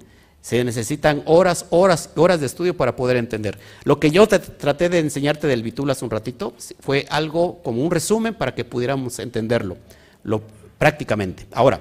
se 0.43 0.63
necesitan 0.65 1.23
horas, 1.25 1.67
horas, 1.71 2.11
horas 2.17 2.41
de 2.41 2.47
estudio 2.47 2.77
para 2.77 2.97
poder 2.97 3.17
entender. 3.17 3.59
Lo 3.85 4.01
que 4.01 4.11
yo 4.11 4.27
te, 4.27 4.41
traté 4.41 4.89
de 4.89 4.99
enseñarte 4.99 5.47
del 5.47 5.63
Bitul 5.63 5.89
hace 5.91 6.05
un 6.05 6.11
ratito 6.11 6.53
fue 6.81 7.07
algo 7.09 7.63
como 7.63 7.83
un 7.83 7.91
resumen 7.91 8.35
para 8.35 8.55
que 8.55 8.65
pudiéramos 8.65 9.21
entenderlo 9.21 9.77
lo, 10.25 10.43
prácticamente. 10.79 11.47
Ahora, 11.53 11.81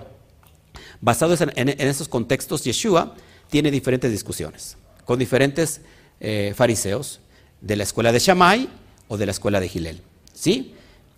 basado 1.01 1.33
en, 1.33 1.51
en, 1.55 1.69
en, 1.69 1.87
esos 1.87 2.07
contextos, 2.07 2.63
Yeshua 2.63 3.15
tiene 3.49 3.71
diferentes 3.71 4.11
discusiones 4.11 4.77
con 5.05 5.17
diferentes 5.17 5.81
eh, 6.19 6.53
fariseos 6.55 7.19
de 7.61 7.75
la 7.75 7.83
escuela 7.83 8.11
de 8.11 8.19
Shammai 8.19 8.69
o 9.07 9.17
de 9.17 9.25
la 9.25 9.31
escuela 9.31 9.59
de 9.59 9.69
Gilel. 9.69 10.01
¿Sí? 10.33 10.75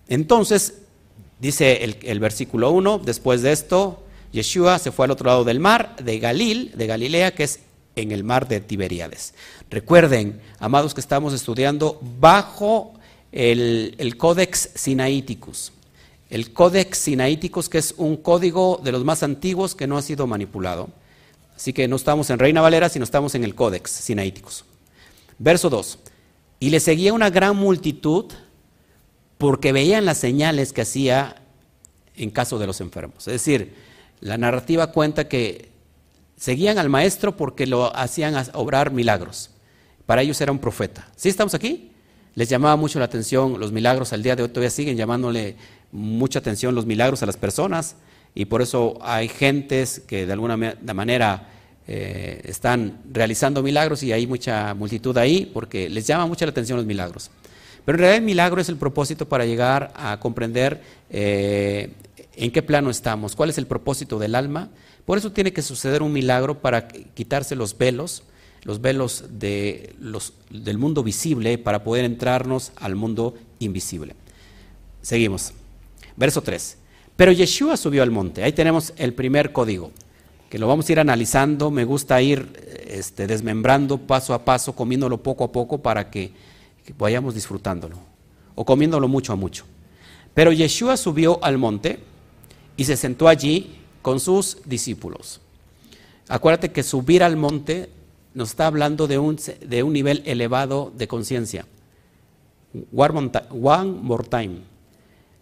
Entonces, 0.07 0.75
dice 1.41 1.83
el, 1.83 1.97
el 2.03 2.21
versículo 2.21 2.71
1, 2.71 2.99
después 2.99 3.41
de 3.41 3.51
esto, 3.51 4.01
Yeshua 4.33 4.79
se 4.79 4.91
fue 4.91 5.05
al 5.05 5.11
otro 5.11 5.27
lado 5.27 5.43
del 5.43 5.59
mar, 5.59 5.95
de 6.03 6.19
Galil, 6.19 6.71
de 6.75 6.87
Galilea, 6.87 7.35
que 7.35 7.43
es 7.43 7.59
en 7.95 8.11
el 8.11 8.23
mar 8.23 8.47
de 8.47 8.59
Tiberíades. 8.59 9.35
Recuerden, 9.69 10.41
amados, 10.59 10.95
que 10.95 11.01
estamos 11.01 11.33
estudiando 11.33 11.99
bajo 12.19 12.95
el, 13.31 13.95
el 13.99 14.17
Codex 14.17 14.71
Sinaiticus. 14.73 15.71
El 16.31 16.51
Codex 16.51 16.97
Sinaiticus, 16.97 17.69
que 17.69 17.77
es 17.77 17.93
un 17.97 18.17
código 18.17 18.81
de 18.83 18.91
los 18.91 19.05
más 19.05 19.21
antiguos 19.21 19.75
que 19.75 19.85
no 19.85 19.97
ha 19.97 20.01
sido 20.01 20.25
manipulado. 20.25 20.89
Así 21.55 21.71
que 21.71 21.87
no 21.87 21.95
estamos 21.95 22.31
en 22.31 22.39
Reina 22.39 22.61
Valera, 22.61 22.89
sino 22.89 23.03
estamos 23.03 23.35
en 23.35 23.43
el 23.43 23.53
Codex 23.53 23.91
Sinaiticus. 23.91 24.65
Verso 25.37 25.69
2. 25.69 25.99
Y 26.59 26.71
le 26.71 26.79
seguía 26.79 27.13
una 27.13 27.29
gran 27.29 27.55
multitud 27.55 28.25
porque 29.37 29.71
veían 29.71 30.05
las 30.05 30.17
señales 30.17 30.73
que 30.73 30.81
hacía 30.81 31.35
en 32.15 32.31
caso 32.31 32.57
de 32.57 32.65
los 32.65 32.81
enfermos. 32.81 33.27
Es 33.27 33.33
decir, 33.33 33.75
la 34.23 34.37
narrativa 34.37 34.87
cuenta 34.87 35.27
que 35.27 35.69
seguían 36.37 36.77
al 36.77 36.89
maestro 36.89 37.35
porque 37.35 37.67
lo 37.67 37.93
hacían 37.95 38.35
obrar 38.53 38.91
milagros. 38.91 39.49
Para 40.05 40.21
ellos 40.21 40.39
era 40.39 40.51
un 40.51 40.59
profeta. 40.59 41.07
¿Sí 41.17 41.27
estamos 41.27 41.53
aquí? 41.53 41.91
Les 42.33 42.47
llamaba 42.47 42.77
mucho 42.77 42.99
la 42.99 43.05
atención 43.05 43.59
los 43.59 43.73
milagros. 43.73 44.13
Al 44.13 44.23
día 44.23 44.37
de 44.37 44.43
hoy 44.43 44.49
todavía 44.49 44.69
siguen 44.69 44.95
llamándole 44.95 45.57
mucha 45.91 46.39
atención 46.39 46.73
los 46.73 46.85
milagros 46.85 47.21
a 47.21 47.25
las 47.25 47.35
personas 47.35 47.97
y 48.33 48.45
por 48.45 48.61
eso 48.61 48.97
hay 49.01 49.27
gentes 49.27 50.01
que 50.07 50.25
de 50.25 50.31
alguna 50.31 50.55
manera 50.55 51.49
eh, 51.85 52.41
están 52.45 53.01
realizando 53.11 53.61
milagros 53.61 54.03
y 54.03 54.13
hay 54.13 54.25
mucha 54.25 54.73
multitud 54.73 55.17
ahí 55.17 55.51
porque 55.53 55.89
les 55.89 56.07
llama 56.07 56.27
mucha 56.27 56.45
la 56.45 56.51
atención 56.51 56.77
los 56.77 56.85
milagros. 56.85 57.29
Pero 57.83 57.97
en 57.97 57.99
realidad 57.99 58.19
el 58.19 58.25
milagro 58.25 58.61
es 58.61 58.69
el 58.69 58.77
propósito 58.77 59.27
para 59.27 59.45
llegar 59.45 59.91
a 59.97 60.17
comprender 60.21 60.81
eh, 61.09 61.91
en 62.35 62.51
qué 62.51 62.61
plano 62.61 62.89
estamos, 62.89 63.35
cuál 63.35 63.49
es 63.49 63.57
el 63.57 63.67
propósito 63.67 64.19
del 64.19 64.35
alma. 64.35 64.69
Por 65.05 65.17
eso 65.17 65.31
tiene 65.31 65.53
que 65.53 65.61
suceder 65.61 66.01
un 66.01 66.13
milagro 66.13 66.59
para 66.59 66.87
quitarse 66.87 67.55
los 67.55 67.77
velos, 67.77 68.23
los 68.63 68.81
velos 68.81 69.25
de 69.29 69.95
los, 69.99 70.33
del 70.49 70.77
mundo 70.77 71.03
visible 71.03 71.57
para 71.57 71.83
poder 71.83 72.05
entrarnos 72.05 72.71
al 72.77 72.95
mundo 72.95 73.35
invisible. 73.59 74.15
Seguimos. 75.01 75.53
Verso 76.15 76.41
3. 76.41 76.77
Pero 77.15 77.31
Yeshua 77.31 77.77
subió 77.77 78.01
al 78.03 78.11
monte. 78.11 78.43
Ahí 78.43 78.53
tenemos 78.53 78.93
el 78.97 79.13
primer 79.13 79.51
código, 79.51 79.91
que 80.49 80.57
lo 80.57 80.67
vamos 80.67 80.87
a 80.87 80.91
ir 80.93 80.99
analizando. 80.99 81.69
Me 81.69 81.83
gusta 81.83 82.21
ir 82.21 82.51
este, 82.87 83.27
desmembrando 83.27 83.97
paso 83.97 84.33
a 84.33 84.45
paso, 84.45 84.73
comiéndolo 84.73 85.21
poco 85.21 85.43
a 85.43 85.51
poco 85.51 85.79
para 85.79 86.09
que, 86.09 86.31
que 86.85 86.93
vayamos 86.97 87.35
disfrutándolo. 87.35 87.97
O 88.55 88.65
comiéndolo 88.65 89.07
mucho 89.07 89.33
a 89.33 89.35
mucho. 89.35 89.65
Pero 90.33 90.51
Yeshua 90.51 90.97
subió 90.97 91.43
al 91.43 91.57
monte 91.57 91.99
y 92.77 92.85
se 92.85 92.97
sentó 92.97 93.27
allí 93.27 93.77
con 94.01 94.19
sus 94.19 94.57
discípulos. 94.65 95.41
Acuérdate 96.27 96.71
que 96.71 96.83
subir 96.83 97.23
al 97.23 97.35
monte 97.35 97.89
nos 98.33 98.49
está 98.49 98.67
hablando 98.67 99.07
de 99.07 99.17
un, 99.17 99.37
de 99.65 99.83
un 99.83 99.93
nivel 99.93 100.23
elevado 100.25 100.91
de 100.95 101.07
conciencia. 101.07 101.65
One 102.91 103.91
more 104.01 104.27
time. 104.27 104.61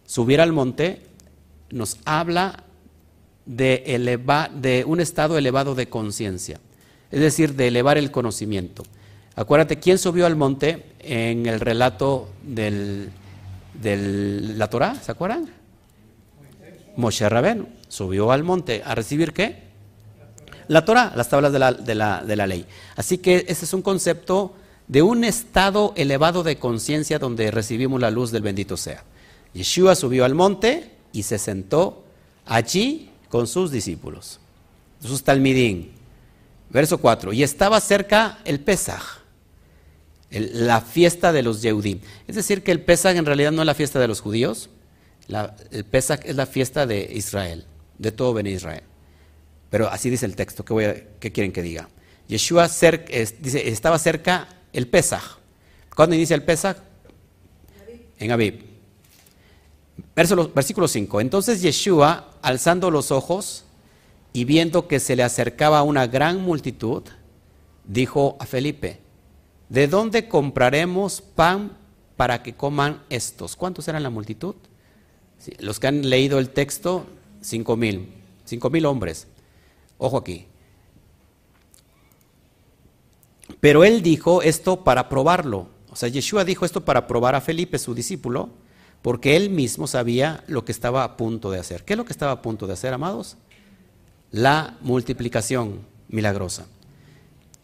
Subir 0.05 0.41
al 0.41 0.51
monte 0.51 1.01
nos 1.69 1.97
habla 2.03 2.63
de, 3.45 3.83
eleva, 3.87 4.49
de 4.53 4.83
un 4.85 4.99
estado 4.99 5.37
elevado 5.37 5.75
de 5.75 5.87
conciencia, 5.87 6.59
es 7.09 7.19
decir, 7.19 7.55
de 7.55 7.67
elevar 7.67 7.97
el 7.97 8.11
conocimiento. 8.11 8.83
Acuérdate, 9.35 9.79
¿quién 9.79 9.97
subió 9.97 10.25
al 10.25 10.35
monte 10.35 10.83
en 10.99 11.45
el 11.45 11.59
relato 11.59 12.29
de 12.43 13.09
la 14.57 14.69
Torah? 14.69 14.95
¿Se 14.95 15.11
acuerdan? 15.11 15.60
Moshe 16.95 17.27
Rabenu 17.27 17.67
subió 17.87 18.31
al 18.31 18.43
monte 18.43 18.81
a 18.85 18.95
recibir 18.95 19.33
qué? 19.33 19.71
La 20.67 20.85
Torah, 20.85 21.11
las 21.15 21.29
tablas 21.29 21.51
de 21.51 21.59
la, 21.59 21.73
de, 21.73 21.95
la, 21.95 22.23
de 22.23 22.35
la, 22.35 22.47
ley. 22.47 22.65
Así 22.95 23.17
que 23.17 23.45
ese 23.47 23.65
es 23.65 23.73
un 23.73 23.81
concepto 23.81 24.55
de 24.87 25.01
un 25.01 25.23
estado 25.23 25.93
elevado 25.95 26.43
de 26.43 26.57
conciencia 26.57 27.19
donde 27.19 27.51
recibimos 27.51 27.99
la 27.99 28.11
luz 28.11 28.31
del 28.31 28.43
bendito 28.43 28.77
sea. 28.77 29.03
Yeshua 29.53 29.95
subió 29.95 30.23
al 30.23 30.35
monte 30.35 30.91
y 31.11 31.23
se 31.23 31.37
sentó 31.37 32.03
allí 32.45 33.09
con 33.29 33.47
sus 33.47 33.71
discípulos, 33.71 34.39
sus 35.01 35.23
talmidín. 35.23 35.91
Verso 36.69 36.99
4. 36.99 37.33
Y 37.33 37.43
estaba 37.43 37.81
cerca 37.81 38.39
el 38.45 38.61
Pesaj, 38.61 39.19
la 40.29 40.79
fiesta 40.79 41.33
de 41.33 41.43
los 41.43 41.61
Yehudim. 41.61 41.99
Es 42.27 42.35
decir, 42.35 42.63
que 42.63 42.71
el 42.71 42.81
Pesaj 42.81 43.17
en 43.17 43.25
realidad 43.25 43.51
no 43.51 43.61
es 43.61 43.65
la 43.65 43.73
fiesta 43.73 43.99
de 43.99 44.07
los 44.07 44.21
judíos, 44.21 44.69
el 45.27 45.85
Pesach 45.85 46.21
es 46.25 46.35
la 46.35 46.45
fiesta 46.45 46.85
de 46.85 47.09
Israel, 47.13 47.65
de 47.97 48.11
todo 48.11 48.33
Ben 48.33 48.47
Israel. 48.47 48.83
Pero 49.69 49.87
así 49.89 50.09
dice 50.09 50.25
el 50.25 50.35
texto, 50.35 50.65
¿qué, 50.65 51.31
quieren 51.31 51.51
que 51.51 51.61
diga? 51.61 51.87
Yeshua 52.27 52.67
dice, 52.67 53.69
estaba 53.69 53.97
cerca 53.97 54.47
el 54.73 54.87
Pesach. 54.87 55.39
¿Cuándo 55.95 56.15
inicia 56.15 56.35
el 56.35 56.43
Pesach? 56.43 56.77
En 58.19 58.31
Abib. 58.31 58.63
Versículo 60.15 60.87
5. 60.87 61.21
Entonces 61.21 61.61
Yeshua, 61.61 62.31
alzando 62.41 62.91
los 62.91 63.11
ojos 63.11 63.65
y 64.33 64.45
viendo 64.45 64.87
que 64.87 64.99
se 64.99 65.15
le 65.15 65.23
acercaba 65.23 65.83
una 65.83 66.07
gran 66.07 66.41
multitud, 66.41 67.03
dijo 67.85 68.37
a 68.39 68.45
Felipe, 68.45 68.99
¿de 69.69 69.87
dónde 69.87 70.27
compraremos 70.27 71.21
pan 71.21 71.77
para 72.17 72.43
que 72.43 72.55
coman 72.55 73.03
estos? 73.09 73.55
¿Cuántos 73.55 73.87
eran 73.87 74.03
la 74.03 74.09
multitud? 74.09 74.55
Los 75.59 75.79
que 75.79 75.87
han 75.87 76.09
leído 76.09 76.39
el 76.39 76.49
texto, 76.49 77.05
cinco 77.41 77.75
mil. 77.75 78.13
Cinco 78.45 78.69
mil 78.69 78.85
hombres. 78.85 79.27
Ojo 79.97 80.17
aquí. 80.17 80.47
Pero 83.59 83.83
él 83.83 84.01
dijo 84.01 84.41
esto 84.41 84.83
para 84.83 85.09
probarlo. 85.09 85.67
O 85.89 85.95
sea, 85.95 86.09
Yeshua 86.09 86.45
dijo 86.45 86.65
esto 86.65 86.85
para 86.85 87.07
probar 87.07 87.35
a 87.35 87.41
Felipe, 87.41 87.77
su 87.77 87.93
discípulo, 87.93 88.49
porque 89.01 89.35
él 89.35 89.49
mismo 89.49 89.87
sabía 89.87 90.43
lo 90.47 90.63
que 90.63 90.71
estaba 90.71 91.03
a 91.03 91.17
punto 91.17 91.51
de 91.51 91.59
hacer. 91.59 91.83
¿Qué 91.83 91.93
es 91.93 91.97
lo 91.97 92.05
que 92.05 92.13
estaba 92.13 92.31
a 92.31 92.41
punto 92.41 92.65
de 92.65 92.73
hacer, 92.73 92.93
amados? 92.93 93.37
La 94.31 94.77
multiplicación 94.81 95.81
milagrosa. 96.07 96.67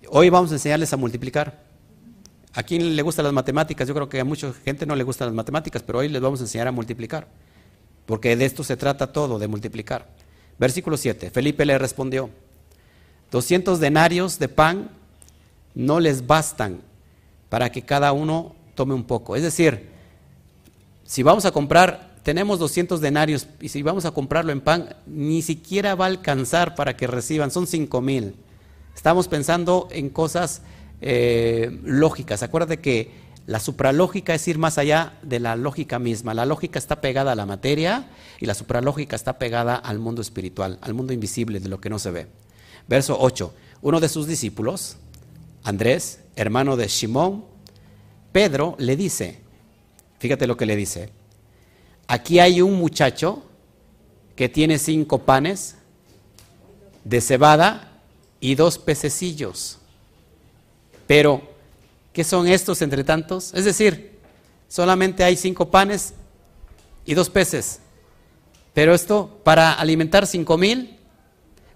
Hoy 0.10 0.30
vamos 0.30 0.52
a 0.52 0.56
enseñarles 0.56 0.92
a 0.94 0.98
multiplicar. 0.98 1.64
¿A 2.54 2.64
quién 2.64 2.96
le 2.96 3.02
gustan 3.02 3.26
las 3.26 3.34
matemáticas? 3.34 3.88
Yo 3.88 3.94
creo 3.94 4.10
que 4.10 4.20
a 4.20 4.26
mucha 4.26 4.52
gente 4.54 4.86
no 4.86 4.96
le 4.96 5.04
gustan 5.04 5.28
las 5.28 5.36
matemáticas, 5.36 5.84
pero 5.84 6.00
hoy 6.00 6.10
les 6.10 6.22
vamos 6.22 6.40
a 6.42 6.44
enseñar 6.44 6.68
a 6.68 6.72
multiplicar 6.72 7.28
porque 8.08 8.36
de 8.36 8.46
esto 8.46 8.64
se 8.64 8.78
trata 8.78 9.12
todo, 9.14 9.38
de 9.38 9.48
multiplicar. 9.48 10.08
Versículo 10.58 10.98
7, 10.98 11.30
Felipe 11.30 11.66
le 11.66 11.78
respondió, 11.78 12.32
200 13.30 13.80
denarios 13.80 14.40
de 14.40 14.48
pan 14.48 14.90
no 15.76 16.00
les 16.00 16.26
bastan 16.26 16.82
para 17.50 17.72
que 17.72 17.84
cada 17.84 18.14
uno 18.14 18.56
tome 18.74 18.96
un 18.96 19.04
poco. 19.04 19.36
Es 19.36 19.44
decir, 19.44 19.90
si 21.06 21.22
vamos 21.22 21.46
a 21.46 21.52
comprar, 21.52 22.16
tenemos 22.24 22.60
200 22.60 23.00
denarios 23.02 23.48
y 23.62 23.70
si 23.70 23.84
vamos 23.84 24.06
a 24.06 24.12
comprarlo 24.12 24.52
en 24.52 24.62
pan, 24.62 24.96
ni 25.06 25.42
siquiera 25.42 25.96
va 25.96 26.06
a 26.06 26.10
alcanzar 26.10 26.76
para 26.76 26.98
que 26.98 27.08
reciban, 27.08 27.52
son 27.52 27.68
5 27.68 28.02
mil. 28.02 28.36
Estamos 28.96 29.28
pensando 29.28 29.88
en 29.92 30.10
cosas 30.10 30.62
eh, 31.02 31.78
lógicas. 31.84 32.42
Acuérdate 32.42 32.78
que 32.78 33.27
la 33.48 33.62
supralógica 33.62 34.36
es 34.36 34.46
ir 34.50 34.58
más 34.58 34.78
allá 34.78 35.14
de 35.22 35.40
la 35.40 35.56
lógica 35.56 36.00
misma. 36.00 36.34
La 36.34 36.46
lógica 36.46 36.78
está 36.78 37.00
pegada 37.00 37.32
a 37.32 37.36
la 37.36 37.46
materia 37.46 38.10
y 38.42 38.46
la 38.46 38.54
supralógica 38.54 39.16
está 39.16 39.40
pegada 39.40 39.76
al 39.76 40.00
mundo 40.00 40.22
espiritual, 40.22 40.78
al 40.82 40.94
mundo 40.94 41.14
invisible 41.14 41.62
de 41.62 41.70
lo 41.70 41.80
que 41.80 41.90
no 41.90 41.98
se 41.98 42.12
ve. 42.12 42.28
Verso 42.90 43.18
8. 43.18 43.54
Uno 43.84 44.02
de 44.02 44.10
sus 44.10 44.28
discípulos, 44.28 44.98
Andrés, 45.64 46.20
hermano 46.36 46.76
de 46.76 46.90
Simón, 46.90 47.46
Pedro, 48.34 48.76
le 48.80 48.98
dice, 48.98 49.40
fíjate 50.20 50.46
lo 50.46 50.58
que 50.58 50.66
le 50.66 50.76
dice, 50.76 51.10
aquí 52.06 52.40
hay 52.40 52.62
un 52.62 52.74
muchacho 52.74 53.44
que 54.36 54.50
tiene 54.50 54.78
cinco 54.78 55.20
panes 55.20 55.76
de 57.06 57.22
cebada 57.22 57.94
y 58.42 58.56
dos 58.56 58.78
pececillos. 58.78 59.78
Pero, 61.08 61.57
¿qué 62.18 62.24
son 62.24 62.48
estos 62.48 62.82
entre 62.82 63.04
tantos? 63.04 63.54
Es 63.54 63.64
decir, 63.64 64.18
solamente 64.68 65.24
hay 65.24 65.36
cinco 65.36 65.70
panes 65.70 66.16
y 67.06 67.14
dos 67.14 67.30
peces. 67.30 67.80
Pero 68.74 68.96
esto, 68.96 69.40
para 69.44 69.74
alimentar 69.74 70.26
cinco 70.26 70.58
mil, 70.58 70.98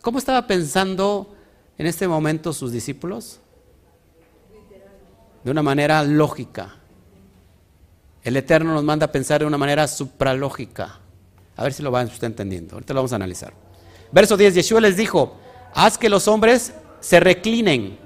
¿cómo 0.01 0.17
estaba 0.17 0.47
pensando 0.47 1.35
en 1.77 1.85
este 1.85 2.07
momento 2.07 2.53
sus 2.53 2.71
discípulos? 2.71 3.39
De 5.43 5.51
una 5.51 5.61
manera 5.61 6.01
lógica. 6.01 6.75
El 8.23 8.35
Eterno 8.35 8.73
nos 8.73 8.83
manda 8.83 9.05
a 9.05 9.11
pensar 9.11 9.41
de 9.41 9.45
una 9.45 9.59
manera 9.59 9.87
supralógica. 9.87 11.01
A 11.55 11.63
ver 11.63 11.71
si 11.71 11.83
lo 11.83 11.91
va 11.91 12.01
usted 12.01 12.25
entendiendo. 12.25 12.73
Ahorita 12.73 12.95
lo 12.95 13.01
vamos 13.01 13.13
a 13.13 13.17
analizar. 13.17 13.53
Verso 14.11 14.35
10, 14.35 14.55
Yeshua 14.55 14.81
les 14.81 14.97
dijo, 14.97 15.37
haz 15.75 15.99
que 15.99 16.09
los 16.09 16.27
hombres 16.27 16.73
se 16.99 17.19
reclinen 17.19 17.99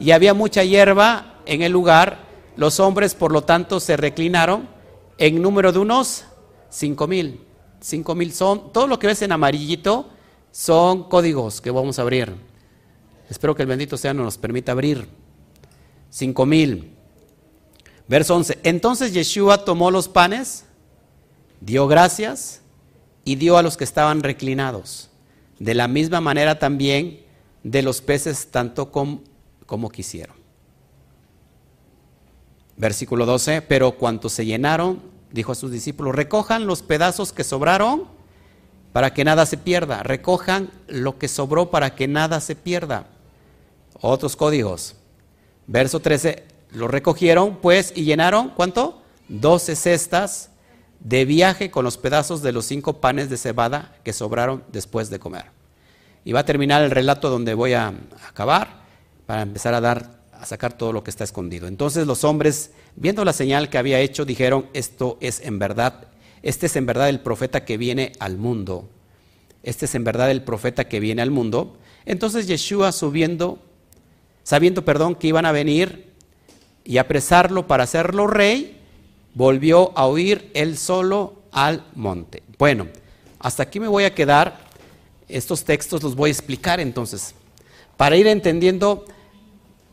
y 0.00 0.12
había 0.12 0.32
mucha 0.32 0.64
hierba 0.64 1.33
en 1.46 1.62
el 1.62 1.72
lugar. 1.72 2.18
Los 2.56 2.80
hombres, 2.80 3.14
por 3.14 3.32
lo 3.32 3.42
tanto, 3.42 3.80
se 3.80 3.96
reclinaron 3.96 4.68
en 5.18 5.42
número 5.42 5.72
de 5.72 5.78
unos 5.78 6.24
cinco 6.70 7.06
mil. 7.06 7.40
Cinco 7.80 8.14
mil 8.14 8.32
son, 8.32 8.72
todo 8.72 8.86
lo 8.86 8.98
que 8.98 9.06
ves 9.06 9.22
en 9.22 9.32
amarillito 9.32 10.08
son 10.50 11.08
códigos 11.08 11.60
que 11.60 11.70
vamos 11.70 11.98
a 11.98 12.02
abrir. 12.02 12.34
Espero 13.28 13.54
que 13.54 13.62
el 13.62 13.68
bendito 13.68 13.96
sea 13.96 14.14
nos 14.14 14.38
permita 14.38 14.72
abrir. 14.72 15.08
Cinco 16.10 16.46
mil. 16.46 16.92
Verso 18.06 18.36
11. 18.36 18.58
Entonces 18.62 19.12
Yeshua 19.14 19.64
tomó 19.64 19.90
los 19.90 20.08
panes, 20.08 20.66
dio 21.60 21.88
gracias 21.88 22.60
y 23.24 23.36
dio 23.36 23.56
a 23.56 23.62
los 23.62 23.76
que 23.76 23.84
estaban 23.84 24.22
reclinados. 24.22 25.10
De 25.58 25.74
la 25.74 25.88
misma 25.88 26.20
manera 26.20 26.58
también 26.58 27.24
de 27.62 27.82
los 27.82 28.02
peces, 28.02 28.50
tanto 28.50 28.92
como 28.92 29.22
como 29.66 29.88
quisieron. 29.88 30.36
Versículo 32.76 33.26
12, 33.26 33.62
pero 33.62 33.92
cuanto 33.92 34.28
se 34.28 34.46
llenaron, 34.46 35.00
dijo 35.30 35.52
a 35.52 35.54
sus 35.54 35.70
discípulos, 35.70 36.14
recojan 36.14 36.66
los 36.66 36.82
pedazos 36.82 37.32
que 37.32 37.44
sobraron 37.44 38.04
para 38.92 39.12
que 39.12 39.24
nada 39.24 39.46
se 39.46 39.56
pierda, 39.56 40.02
recojan 40.02 40.70
lo 40.86 41.18
que 41.18 41.28
sobró 41.28 41.70
para 41.70 41.94
que 41.94 42.08
nada 42.08 42.40
se 42.40 42.54
pierda. 42.54 43.06
Otros 44.00 44.36
códigos. 44.36 44.96
Verso 45.66 46.00
13, 46.00 46.44
lo 46.72 46.88
recogieron 46.88 47.56
pues 47.56 47.92
y 47.94 48.04
llenaron, 48.04 48.50
¿cuánto? 48.50 49.02
12 49.28 49.76
cestas 49.76 50.50
de 51.00 51.24
viaje 51.24 51.70
con 51.70 51.84
los 51.84 51.98
pedazos 51.98 52.42
de 52.42 52.52
los 52.52 52.64
cinco 52.64 53.00
panes 53.00 53.30
de 53.30 53.36
cebada 53.36 53.96
que 54.04 54.12
sobraron 54.12 54.64
después 54.72 55.10
de 55.10 55.18
comer. 55.18 55.46
Y 56.24 56.32
va 56.32 56.40
a 56.40 56.44
terminar 56.44 56.82
el 56.82 56.90
relato 56.90 57.30
donde 57.30 57.54
voy 57.54 57.74
a 57.74 57.92
acabar 58.28 58.84
para 59.26 59.42
empezar 59.42 59.74
a 59.74 59.80
dar, 59.80 60.22
a 60.44 60.46
sacar 60.46 60.76
todo 60.76 60.92
lo 60.92 61.02
que 61.02 61.10
está 61.10 61.24
escondido. 61.24 61.66
Entonces 61.66 62.06
los 62.06 62.22
hombres, 62.22 62.70
viendo 62.96 63.24
la 63.24 63.32
señal 63.32 63.70
que 63.70 63.78
había 63.78 64.00
hecho, 64.00 64.26
dijeron, 64.26 64.66
esto 64.74 65.16
es 65.22 65.40
en 65.40 65.58
verdad, 65.58 66.08
este 66.42 66.66
es 66.66 66.76
en 66.76 66.84
verdad 66.84 67.08
el 67.08 67.20
profeta 67.20 67.64
que 67.64 67.78
viene 67.78 68.12
al 68.18 68.36
mundo. 68.36 68.86
Este 69.62 69.86
es 69.86 69.94
en 69.94 70.04
verdad 70.04 70.30
el 70.30 70.42
profeta 70.42 70.86
que 70.86 71.00
viene 71.00 71.22
al 71.22 71.30
mundo. 71.30 71.78
Entonces 72.04 72.46
Yeshua 72.46 72.92
subiendo, 72.92 73.58
sabiendo, 74.42 74.84
perdón, 74.84 75.14
que 75.14 75.28
iban 75.28 75.46
a 75.46 75.52
venir 75.52 76.12
y 76.84 76.98
apresarlo 76.98 77.66
para 77.66 77.84
hacerlo 77.84 78.26
rey, 78.26 78.78
volvió 79.32 79.96
a 79.96 80.06
huir 80.06 80.50
él 80.52 80.76
solo 80.76 81.36
al 81.52 81.86
monte. 81.94 82.42
Bueno, 82.58 82.88
hasta 83.38 83.62
aquí 83.62 83.80
me 83.80 83.88
voy 83.88 84.04
a 84.04 84.14
quedar. 84.14 84.62
Estos 85.26 85.64
textos 85.64 86.02
los 86.02 86.14
voy 86.14 86.28
a 86.28 86.32
explicar 86.32 86.80
entonces, 86.80 87.34
para 87.96 88.18
ir 88.18 88.26
entendiendo 88.26 89.06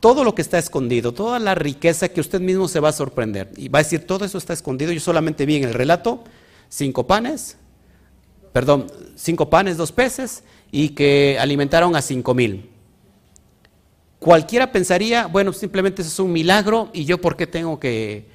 todo 0.02 0.26
lo 0.26 0.36
que 0.36 0.42
está 0.42 0.58
escondido, 0.58 1.14
toda 1.14 1.40
la 1.40 1.56
riqueza 1.56 2.10
que 2.10 2.20
usted 2.20 2.42
mismo 2.42 2.68
se 2.68 2.82
va 2.82 2.90
a 2.90 2.92
sorprender. 2.92 3.52
Y 3.56 3.70
va 3.70 3.80
a 3.80 3.84
decir, 3.84 4.06
todo 4.06 4.26
eso 4.26 4.38
está 4.38 4.52
escondido. 4.52 4.92
Yo 4.92 5.00
solamente 5.00 5.46
vi 5.46 5.58
en 5.58 5.64
el 5.64 5.74
relato 5.74 6.24
cinco 6.68 7.06
panes, 7.06 7.56
perdón, 8.52 8.88
cinco 9.16 9.50
panes, 9.50 9.78
dos 9.78 9.92
peces, 9.92 10.44
y 10.72 10.90
que 10.90 11.38
alimentaron 11.40 11.96
a 11.96 12.02
cinco 12.02 12.34
mil. 12.34 12.70
Cualquiera 14.20 14.72
pensaría, 14.72 15.28
bueno, 15.28 15.54
simplemente 15.54 16.02
eso 16.02 16.10
es 16.10 16.20
un 16.20 16.32
milagro, 16.32 16.90
y 16.94 17.06
yo 17.06 17.22
por 17.22 17.36
qué 17.36 17.48
tengo 17.48 17.80
que, 17.80 18.30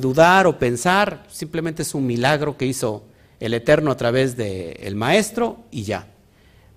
dudar 0.00 0.46
o 0.46 0.58
pensar, 0.58 1.26
simplemente 1.30 1.82
es 1.82 1.94
un 1.94 2.06
milagro 2.06 2.56
que 2.56 2.64
hizo 2.64 3.04
el 3.40 3.52
Eterno 3.52 3.90
a 3.90 3.96
través 3.96 4.36
del 4.38 4.96
Maestro 4.96 5.58
y 5.70 5.82
ya. 5.82 6.06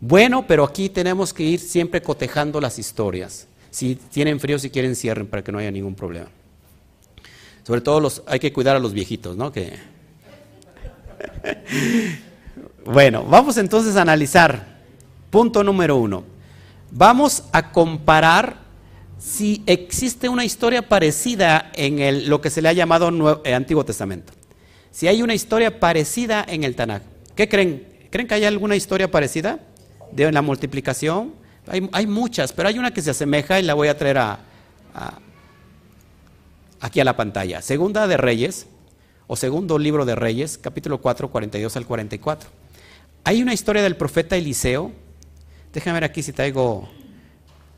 Bueno, 0.02 0.46
pero 0.46 0.66
aquí 0.66 0.90
tenemos 0.90 1.34
que 1.34 1.44
ir 1.44 1.62
siempre 1.62 2.02
cotejando 2.02 2.60
las 2.60 2.78
historias. 2.78 3.48
Si 3.76 3.96
tienen 3.96 4.40
frío, 4.40 4.58
si 4.58 4.70
quieren, 4.70 4.96
cierren 4.96 5.28
para 5.28 5.44
que 5.44 5.52
no 5.52 5.58
haya 5.58 5.70
ningún 5.70 5.96
problema. 5.96 6.28
Sobre 7.64 7.82
todo 7.82 8.00
los, 8.00 8.24
hay 8.26 8.40
que 8.40 8.54
cuidar 8.54 8.78
a 8.78 8.80
los 8.80 8.94
viejitos, 8.94 9.36
¿no? 9.36 9.52
Bueno, 12.86 13.26
vamos 13.26 13.58
entonces 13.58 13.98
a 13.98 14.02
analizar. 14.04 14.78
Punto 15.30 15.62
número 15.62 15.98
uno. 15.98 16.24
Vamos 16.90 17.44
a 17.52 17.74
comparar 17.74 18.60
si 19.18 19.62
existe 19.66 20.30
una 20.30 20.46
historia 20.46 20.88
parecida 20.88 21.70
en 21.74 22.00
el, 22.00 22.30
lo 22.30 22.40
que 22.40 22.50
se 22.50 22.62
le 22.62 22.70
ha 22.70 22.74
llamado 22.74 23.42
eh, 23.44 23.54
Antiguo 23.54 23.84
Testamento. 23.84 24.32
Si 24.90 25.10
hay 25.10 25.22
una 25.22 25.34
historia 25.34 25.82
parecida 25.82 26.46
en 26.48 26.64
el 26.64 26.78
Tanakh. 26.78 27.04
¿Qué 27.36 27.50
creen? 27.50 27.86
¿Creen 28.10 28.28
que 28.30 28.36
hay 28.36 28.46
alguna 28.46 28.78
historia 28.78 29.12
parecida 29.12 29.60
de 30.14 30.32
la 30.32 30.42
multiplicación? 30.42 31.44
Hay, 31.68 32.06
muchas, 32.06 32.54
pero 32.54 32.70
hay 32.70 32.78
una 32.78 32.92
que 32.92 33.02
se 33.02 33.12
asemeja 33.12 33.60
y 33.60 33.64
la 33.64 33.74
voy 33.74 33.88
a 33.88 33.98
traer 33.98 34.20
a, 34.20 34.40
aquí 36.80 37.00
a 37.00 37.04
la 37.04 37.18
pantalla. 37.18 37.62
Segunda 37.62 38.08
de 38.08 38.18
Reyes, 38.18 38.68
o 39.28 39.36
segundo 39.36 39.80
libro 39.80 40.06
de 40.06 40.16
Reyes, 40.16 40.60
capítulo 40.60 41.02
4, 41.02 41.32
42 41.32 41.76
al 41.76 41.86
44. 41.86 42.50
Hay 43.24 43.42
una 43.42 43.54
historia 43.54 43.82
del 43.82 43.98
profeta 43.98 44.36
Eliseo. 44.36 44.92
Déjame 45.74 45.96
ver 45.96 46.04
aquí 46.04 46.22
si 46.22 46.32
traigo 46.32 46.88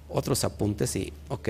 otros 0.10 0.43
apuntes. 0.43 0.93
Y, 0.97 1.13
ok. 1.30 1.50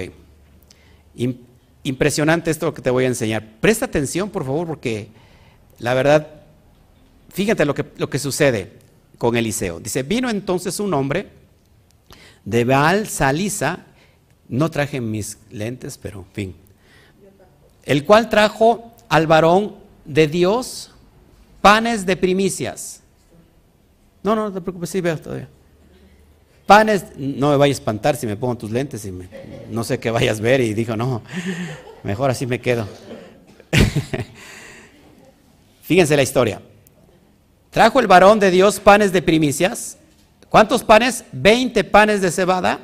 Impresionante 1.84 2.52
esto 2.52 2.71
que 2.73 2.84
te 2.84 2.91
voy 2.91 3.06
a 3.06 3.08
enseñar. 3.08 3.43
Presta 3.60 3.86
atención, 3.86 4.30
por 4.30 4.45
favor, 4.45 4.67
porque 4.67 5.08
la 5.80 5.95
verdad, 5.95 6.28
fíjate 7.34 7.65
lo 7.65 7.73
que, 7.73 7.86
lo 7.97 8.08
que 8.10 8.19
sucede 8.19 8.73
con 9.17 9.36
Eliseo. 9.36 9.80
Dice, 9.80 10.04
vino 10.04 10.30
entonces 10.30 10.80
un 10.80 10.93
hombre 10.93 11.30
de 12.47 12.63
Baal 12.63 13.10
Salisa, 13.10 13.79
no 14.47 14.71
traje 14.71 15.01
mis 15.01 15.38
lentes, 15.51 15.97
pero 15.97 16.19
en 16.19 16.31
fin, 16.31 16.55
el 17.83 18.05
cual 18.05 18.29
trajo 18.29 18.93
al 19.10 19.27
varón 19.27 19.75
de 20.05 20.27
Dios 20.27 20.91
panes 21.60 22.05
de 22.05 22.15
primicias. 22.15 23.01
No, 24.23 24.33
no, 24.33 24.43
no 24.43 24.53
te 24.53 24.62
preocupes, 24.62 24.89
sí 24.89 25.01
veo 25.01 25.19
todavía. 25.19 25.49
Panes, 26.65 27.07
no 27.17 27.51
me 27.51 27.57
vaya 27.57 27.71
a 27.71 27.73
espantar 27.73 28.15
si 28.15 28.25
me 28.25 28.38
pongo 28.38 28.55
tus 28.55 28.71
lentes 28.71 29.03
y 29.03 29.13
no 29.69 29.83
sé 29.83 29.99
qué 29.99 30.10
vayas 30.10 30.39
a 30.39 30.41
ver. 30.41 30.62
Y 30.62 30.73
dijo, 30.73 30.95
no, 30.95 31.21
mejor 32.03 32.29
así 32.29 32.47
me 32.47 32.62
quedo. 32.62 32.88
Fíjense 35.81 36.15
la 36.15 36.23
historia. 36.23 36.62
Trajo 37.71 37.99
el 37.99 38.07
varón 38.07 38.39
de 38.39 38.51
Dios 38.51 38.79
panes 38.79 39.12
de 39.12 39.21
primicias 39.21 39.97
¿Cuántos 40.49 40.83
panes? 40.83 41.25
Veinte 41.31 41.83
panes 41.83 42.21
de 42.21 42.31
cebada 42.31 42.79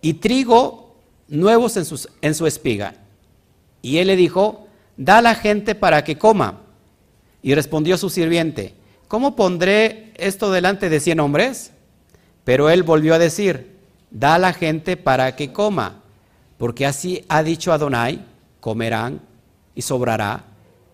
y 0.00 0.14
trigo 0.14 0.96
nuevos 1.28 1.76
en, 1.76 1.84
en 2.22 2.34
su 2.34 2.46
espiga. 2.46 2.94
Y 3.82 3.98
él 3.98 4.08
le 4.08 4.16
dijo, 4.16 4.66
da 4.96 5.20
la 5.20 5.34
gente 5.34 5.74
para 5.74 6.04
que 6.04 6.18
coma. 6.18 6.60
Y 7.42 7.54
respondió 7.54 7.96
su 7.96 8.10
sirviente, 8.10 8.74
¿cómo 9.08 9.36
pondré 9.36 10.12
esto 10.16 10.50
delante 10.50 10.88
de 10.88 11.00
cien 11.00 11.20
hombres? 11.20 11.72
Pero 12.44 12.70
él 12.70 12.82
volvió 12.82 13.14
a 13.14 13.18
decir, 13.18 13.76
da 14.10 14.38
la 14.38 14.52
gente 14.52 14.96
para 14.96 15.36
que 15.36 15.52
coma, 15.52 16.02
porque 16.58 16.86
así 16.86 17.24
ha 17.28 17.42
dicho 17.42 17.72
Adonai, 17.72 18.24
comerán 18.60 19.20
y 19.74 19.82
sobrará. 19.82 20.44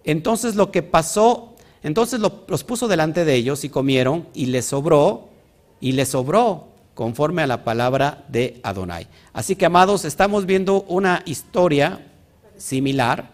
Entonces 0.04 0.56
lo 0.56 0.70
que 0.70 0.82
pasó, 0.82 1.54
entonces 1.82 2.20
los 2.20 2.64
puso 2.64 2.88
delante 2.88 3.24
de 3.24 3.34
ellos 3.34 3.64
y 3.64 3.68
comieron 3.68 4.28
y 4.34 4.46
les 4.46 4.66
sobró 4.66 5.28
y 5.82 5.92
les 5.92 6.10
sobró 6.10 6.68
conforme 6.94 7.42
a 7.42 7.46
la 7.46 7.64
palabra 7.64 8.24
de 8.28 8.60
Adonai. 8.62 9.08
Así 9.32 9.56
que 9.56 9.66
amados, 9.66 10.04
estamos 10.04 10.46
viendo 10.46 10.82
una 10.82 11.22
historia 11.26 12.06
similar, 12.56 13.32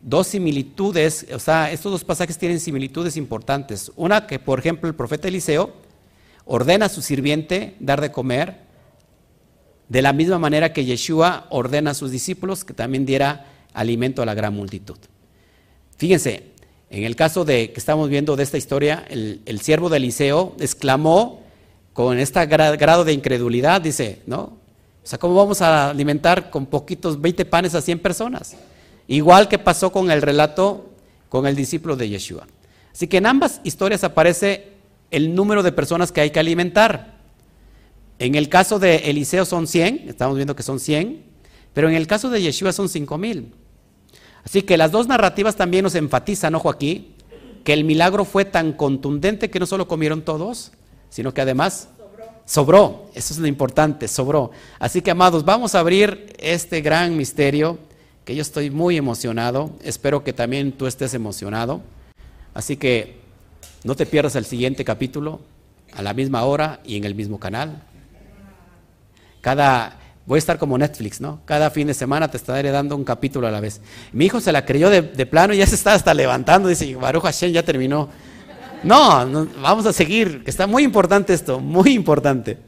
dos 0.00 0.28
similitudes, 0.28 1.26
o 1.32 1.38
sea, 1.38 1.70
estos 1.70 1.92
dos 1.92 2.02
pasajes 2.02 2.38
tienen 2.38 2.58
similitudes 2.58 3.16
importantes. 3.18 3.92
Una 3.94 4.26
que, 4.26 4.38
por 4.38 4.58
ejemplo, 4.58 4.88
el 4.88 4.94
profeta 4.94 5.28
Eliseo 5.28 5.74
ordena 6.46 6.86
a 6.86 6.88
su 6.88 7.02
sirviente 7.02 7.76
dar 7.78 8.00
de 8.00 8.10
comer, 8.10 8.62
de 9.90 10.00
la 10.00 10.14
misma 10.14 10.38
manera 10.38 10.72
que 10.72 10.86
Yeshua 10.86 11.46
ordena 11.50 11.90
a 11.90 11.94
sus 11.94 12.10
discípulos 12.10 12.64
que 12.64 12.72
también 12.72 13.04
diera 13.04 13.46
alimento 13.74 14.22
a 14.22 14.26
la 14.26 14.34
gran 14.34 14.54
multitud. 14.54 14.96
Fíjense, 15.98 16.51
en 16.92 17.04
el 17.04 17.16
caso 17.16 17.46
de 17.46 17.72
que 17.72 17.80
estamos 17.80 18.10
viendo 18.10 18.36
de 18.36 18.42
esta 18.42 18.58
historia, 18.58 19.06
el, 19.08 19.60
siervo 19.62 19.88
de 19.88 19.96
Eliseo 19.96 20.54
exclamó 20.60 21.42
con 21.94 22.18
este 22.18 22.44
grado 22.44 23.04
de 23.04 23.14
incredulidad, 23.14 23.80
dice, 23.80 24.20
¿no? 24.26 24.58
O 25.02 25.06
sea, 25.06 25.18
¿cómo 25.18 25.34
vamos 25.34 25.62
a 25.62 25.88
alimentar 25.88 26.50
con 26.50 26.66
poquitos 26.66 27.18
20 27.18 27.46
panes 27.46 27.74
a 27.74 27.80
100 27.80 27.98
personas? 27.98 28.56
Igual 29.08 29.48
que 29.48 29.58
pasó 29.58 29.90
con 29.90 30.10
el 30.10 30.20
relato 30.20 30.90
con 31.30 31.46
el 31.46 31.56
discípulo 31.56 31.96
de 31.96 32.10
Yeshua. 32.10 32.46
Así 32.92 33.06
que 33.06 33.16
en 33.16 33.24
ambas 33.24 33.62
historias 33.64 34.04
aparece 34.04 34.72
el 35.10 35.34
número 35.34 35.62
de 35.62 35.72
personas 35.72 36.12
que 36.12 36.20
hay 36.20 36.30
que 36.30 36.40
alimentar. 36.40 37.16
En 38.18 38.34
el 38.34 38.50
caso 38.50 38.78
de 38.78 38.96
Eliseo 38.96 39.46
son 39.46 39.66
100, 39.66 40.10
estamos 40.10 40.36
viendo 40.36 40.54
que 40.54 40.62
son 40.62 40.78
100, 40.78 41.24
pero 41.72 41.88
en 41.88 41.94
el 41.94 42.06
caso 42.06 42.28
de 42.28 42.42
Yeshua 42.42 42.72
son 42.72 42.90
5000. 42.90 43.61
Así 44.44 44.62
que 44.62 44.76
las 44.76 44.90
dos 44.90 45.06
narrativas 45.06 45.56
también 45.56 45.84
nos 45.84 45.94
enfatizan, 45.94 46.54
ojo 46.54 46.68
aquí, 46.68 47.14
que 47.64 47.72
el 47.72 47.84
milagro 47.84 48.24
fue 48.24 48.44
tan 48.44 48.72
contundente 48.72 49.50
que 49.50 49.60
no 49.60 49.66
solo 49.66 49.86
comieron 49.86 50.22
todos, 50.22 50.72
sino 51.10 51.32
que 51.32 51.40
además 51.40 51.88
sobró. 52.44 53.10
Eso 53.14 53.34
es 53.34 53.38
lo 53.38 53.46
importante, 53.46 54.08
sobró. 54.08 54.50
Así 54.78 55.00
que 55.00 55.10
amados, 55.10 55.44
vamos 55.44 55.74
a 55.74 55.80
abrir 55.80 56.34
este 56.38 56.80
gran 56.80 57.16
misterio 57.16 57.78
que 58.24 58.34
yo 58.34 58.42
estoy 58.42 58.70
muy 58.70 58.96
emocionado. 58.96 59.70
Espero 59.82 60.24
que 60.24 60.32
también 60.32 60.72
tú 60.72 60.86
estés 60.86 61.14
emocionado. 61.14 61.82
Así 62.54 62.76
que 62.76 63.20
no 63.84 63.94
te 63.94 64.06
pierdas 64.06 64.36
el 64.36 64.44
siguiente 64.44 64.84
capítulo 64.84 65.40
a 65.94 66.02
la 66.02 66.14
misma 66.14 66.44
hora 66.44 66.80
y 66.84 66.96
en 66.96 67.04
el 67.04 67.14
mismo 67.14 67.38
canal. 67.38 67.82
Cada 69.40 69.98
voy 70.26 70.36
a 70.36 70.38
estar 70.38 70.58
como 70.58 70.78
Netflix, 70.78 71.20
¿no? 71.20 71.40
Cada 71.44 71.70
fin 71.70 71.86
de 71.86 71.94
semana 71.94 72.30
te 72.30 72.36
estaré 72.36 72.70
dando 72.70 72.96
un 72.96 73.04
capítulo 73.04 73.46
a 73.46 73.50
la 73.50 73.60
vez. 73.60 73.80
Mi 74.12 74.26
hijo 74.26 74.40
se 74.40 74.52
la 74.52 74.64
creyó 74.64 74.90
de, 74.90 75.02
plano 75.26 75.54
y 75.54 75.58
ya 75.58 75.66
se 75.66 75.74
está 75.74 75.94
hasta 75.94 76.14
levantando. 76.14 76.68
Dice, 76.68 76.94
Baruch 76.94 77.22
Hashem 77.22 77.52
ya 77.52 77.62
terminó. 77.62 78.08
No, 78.82 79.46
vamos 79.60 79.86
a 79.86 79.92
seguir. 79.92 80.42
Está 80.46 80.66
muy 80.66 80.82
importante 80.82 81.32
esto, 81.32 81.60
muy 81.60 81.92
importante. 81.92 82.58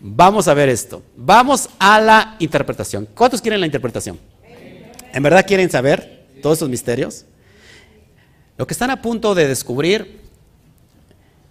Vamos 0.00 0.48
a 0.48 0.54
ver 0.54 0.68
esto. 0.68 1.02
Vamos 1.16 1.68
a 1.78 2.00
la 2.00 2.36
interpretación. 2.38 3.08
¿Cuántos 3.14 3.40
quieren 3.40 3.60
la 3.60 3.66
interpretación? 3.66 4.18
¿En 5.12 5.22
verdad 5.22 5.44
quieren 5.46 5.70
saber 5.70 6.26
todos 6.42 6.58
esos 6.58 6.68
misterios? 6.68 7.24
Lo 8.56 8.66
que 8.66 8.74
están 8.74 8.90
a 8.90 9.00
punto 9.00 9.34
de 9.34 9.48
descubrir 9.48 10.20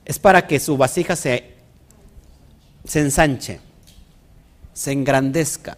es 0.05 0.19
para 0.19 0.47
que 0.47 0.59
su 0.59 0.77
vasija 0.77 1.15
se, 1.15 1.53
se 2.85 3.01
ensanche, 3.01 3.59
se 4.77 4.91
engrandezca. 4.91 5.75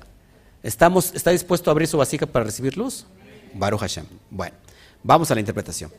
Estamos, 0.61 1.13
¿Está 1.13 1.31
dispuesto 1.31 1.69
a 1.69 1.71
abrir 1.71 1.87
su 1.87 1.97
vasija 1.97 2.25
para 2.25 2.43
recibir 2.43 2.75
luz? 2.75 3.05
Baruch 3.53 3.79
Hashem. 3.79 4.05
Bueno, 4.29 4.57
vamos 5.01 5.31
a 5.31 5.35
la 5.35 5.39
interpretación. 5.39 5.89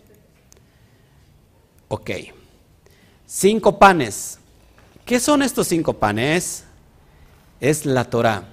Ok. 1.88 2.10
Cinco 3.26 3.78
panes. 3.78 4.38
¿Qué 5.06 5.18
son 5.18 5.40
estos 5.40 5.68
cinco 5.68 5.94
panes? 5.94 6.64
Es 7.58 7.86
la 7.86 8.04
Torah. 8.04 8.46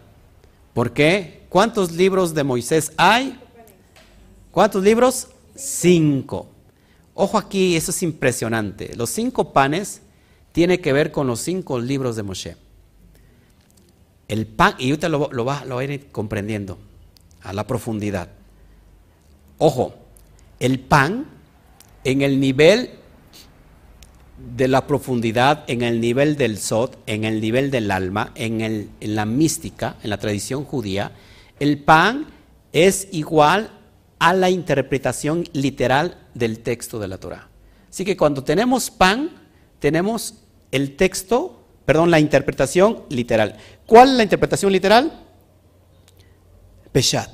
¿Por 0.74 0.94
qué? 0.94 1.46
¿Cuántos 1.50 1.92
libros 1.92 2.34
de 2.34 2.46
Moisés 2.46 2.94
hay? 2.96 3.38
¿Cuántos 4.52 4.82
libros? 4.82 5.28
Cinco. 5.56 6.48
Ojo 7.14 7.38
aquí, 7.38 7.76
eso 7.76 7.92
es 7.92 8.02
impresionante. 8.02 8.96
Los 8.96 9.10
cinco 9.10 9.52
panes 9.52 10.02
tiene 10.54 10.80
que 10.80 10.94
ver 10.94 11.12
con 11.12 11.28
los 11.28 11.42
cinco 11.42 11.80
libros 11.80 12.16
de 12.16 12.24
Moshe. 12.24 12.67
El 14.28 14.46
pan, 14.46 14.76
y 14.78 14.90
ahorita 14.90 15.10
lo, 15.10 15.30
lo, 15.32 15.46
va, 15.46 15.62
a 15.62 15.84
ir 15.84 16.08
comprendiendo 16.12 16.78
a 17.42 17.54
la 17.54 17.66
profundidad. 17.66 18.30
Ojo, 19.58 19.96
el 20.60 20.80
pan 20.80 21.26
en 22.04 22.22
el 22.22 22.40
nivel 22.40 22.92
de 24.56 24.68
la 24.68 24.86
profundidad, 24.86 25.64
en 25.68 25.82
el 25.82 26.00
nivel 26.00 26.36
del 26.36 26.58
Sod, 26.58 26.92
en 27.06 27.24
el 27.24 27.42
nivel 27.42 27.72
del 27.72 27.90
alma, 27.90 28.32
en, 28.36 28.62
el, 28.62 28.90
en 29.00 29.16
la 29.16 29.26
mística, 29.26 29.98
en 30.04 30.10
la 30.10 30.18
tradición 30.18 30.64
judía, 30.64 31.12
el 31.60 31.80
pan 31.80 32.28
es 32.72 33.08
igual 33.12 33.72
a 34.20 34.34
la 34.34 34.50
interpretación 34.50 35.46
literal 35.54 36.18
del 36.34 36.60
texto 36.60 37.00
de 37.00 37.08
la 37.08 37.18
Torah. 37.18 37.48
Así 37.90 38.06
que 38.06 38.18
cuando 38.18 38.44
tenemos 38.44 38.92
pan, 38.92 39.32
tenemos 39.80 40.36
el 40.72 40.96
texto, 40.96 41.57
perdón, 41.88 42.12
la 42.12 42.20
interpretación 42.20 43.04
literal. 43.08 43.56
¿Cuál 43.86 44.10
es 44.10 44.16
la 44.18 44.24
interpretación 44.24 44.74
literal? 44.74 45.24
Peshat. 46.92 47.34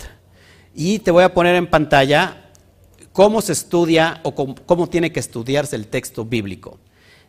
Y 0.76 1.00
te 1.00 1.10
voy 1.10 1.24
a 1.24 1.34
poner 1.34 1.56
en 1.56 1.66
pantalla 1.66 2.52
cómo 3.14 3.42
se 3.42 3.52
estudia 3.52 4.22
o 4.22 4.36
cómo, 4.36 4.88
tiene 4.90 5.12
que 5.12 5.20
estudiarse 5.20 5.76
el 5.76 5.88
texto 5.88 6.24
bíblico. 6.24 6.78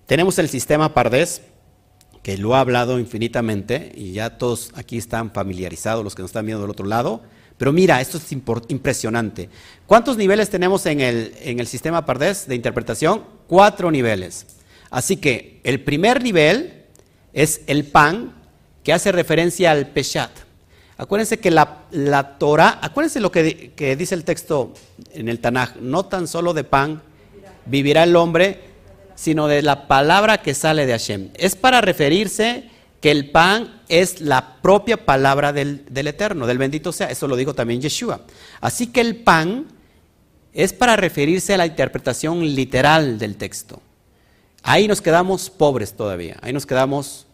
Tenemos 0.05 0.39
el 0.39 0.51
sistema 0.51 0.93
Pardes, 0.93 1.41
que 2.23 2.37
lo 2.37 2.55
ha 2.55 2.61
hablado 2.61 2.99
infinitamente 2.99 3.91
y 3.95 4.13
ya 4.13 4.37
todos 4.37 4.73
aquí 4.75 4.99
están 4.99 5.31
familiarizados, 5.31 6.05
los 6.05 6.15
que 6.15 6.21
nos 6.21 6.29
están 6.29 6.45
viendo 6.45 6.61
del 6.61 6.73
otro 6.73 6.85
lado. 6.85 7.23
Pero 7.57 7.73
mira, 7.73 8.03
esto 8.03 8.19
es 8.19 8.33
impresionante. 8.33 9.49
¿Cuántos 9.87 10.19
niveles 10.19 10.51
tenemos 10.51 10.85
en 10.85 11.01
el, 11.01 11.33
en 11.41 11.59
el 11.59 11.67
sistema 11.67 12.05
Pardes 12.05 12.47
de 12.47 12.55
interpretación? 12.55 13.25
Cuatro 13.47 13.91
niveles. 13.91 14.45
Así 14.91 15.17
que 15.17 15.63
el 15.65 15.83
primer 15.83 16.23
nivel 16.23 16.84
es 17.35 17.61
el 17.67 17.85
pan, 17.85 18.33
que 18.83 18.93
hace 18.93 19.13
referencia 19.13 19.71
al 19.71 19.89
Peshat. 19.89 20.31
Acuérdense 20.97 21.39
que 21.39 21.51
la, 21.51 21.83
la 21.91 22.39
Torah, 22.39 22.79
acuérdense 22.81 23.21
lo 23.21 23.33
que, 23.33 23.73
que 23.75 23.97
dice 23.97 24.15
el 24.15 24.25
texto 24.25 24.73
en 25.13 25.29
el 25.29 25.41
Tanaj, 25.41 25.77
no 25.81 26.07
tan 26.07 26.29
solo 26.29 26.55
de 26.55 26.65
pan 26.65 27.03
vivirá 27.67 28.05
el 28.05 28.15
hombre, 28.17 28.61
sino 29.15 29.49
de 29.49 29.63
la 29.63 29.89
palabra 29.89 30.39
que 30.39 30.55
sale 30.55 30.87
de 30.87 30.93
Hashem. 30.93 31.31
Es 31.35 31.57
para 31.57 31.81
referirse 31.81 32.71
que 33.01 33.11
el 33.11 33.31
pan 33.31 33.83
es 33.89 34.21
la 34.21 34.63
propia 34.63 35.05
palabra 35.05 35.53
del, 35.53 35.85
Eterno, 35.95 36.47
del 36.47 36.59
bendito 36.59 36.93
sea. 36.93 37.11
Eso 37.11 37.29
lo 37.29 37.37
dijo 37.37 37.55
también 37.55 37.83
Yeshua. 37.83 38.23
Así 38.61 38.87
que 38.87 39.01
el 39.01 39.17
pan 39.17 39.67
es 40.53 40.73
para 40.73 40.97
referirse 40.97 41.55
a 41.55 41.59
la 41.59 41.67
interpretación 41.67 42.41
literal 42.55 43.19
del 43.19 43.37
texto. 43.37 43.83
Ahí 44.67 44.89
nos 44.89 45.03
quedamos 45.03 45.51
pobres 45.51 45.93
todavía, 45.93 46.39
ahí 46.41 46.55
nos 46.55 46.65
quedamos 46.65 47.27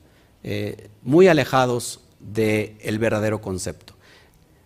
eh, 0.43 0.91
muy 1.03 1.29
alejados 1.29 2.01
del 2.19 2.99
verdadero 2.99 3.41
concepto. 3.41 3.95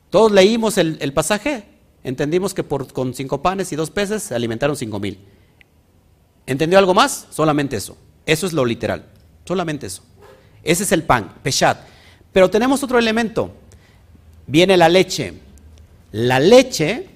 Todos 0.08 0.32
leímos 0.32 0.78
el, 0.78 1.12
pasaje, 1.12 1.64
entendimos 2.04 2.54
que 2.54 2.64
por, 2.64 2.90
con 2.90 3.12
cinco 3.12 3.42
panes 3.42 3.70
y 3.72 3.76
dos 3.76 3.90
peces 3.90 4.22
se 4.22 4.34
alimentaron 4.34 4.76
cinco 4.76 4.98
mil. 4.98 5.18
¿Entendió 6.46 6.78
algo 6.78 6.94
más? 6.94 7.26
Solamente 7.30 7.76
eso. 7.76 7.98
Eso 8.24 8.46
es 8.46 8.54
lo 8.54 8.64
literal. 8.64 9.04
Solamente 9.44 9.86
eso. 9.86 10.02
Ese 10.62 10.84
es 10.84 10.92
el 10.92 11.02
pan, 11.02 11.34
peshat. 11.42 11.78
Pero 12.32 12.48
tenemos 12.48 12.82
otro 12.82 12.98
elemento. 12.98 13.54
Viene 14.46 14.78
la 14.78 14.88
leche. 14.88 15.34
La 16.12 16.40
leche 16.40 17.08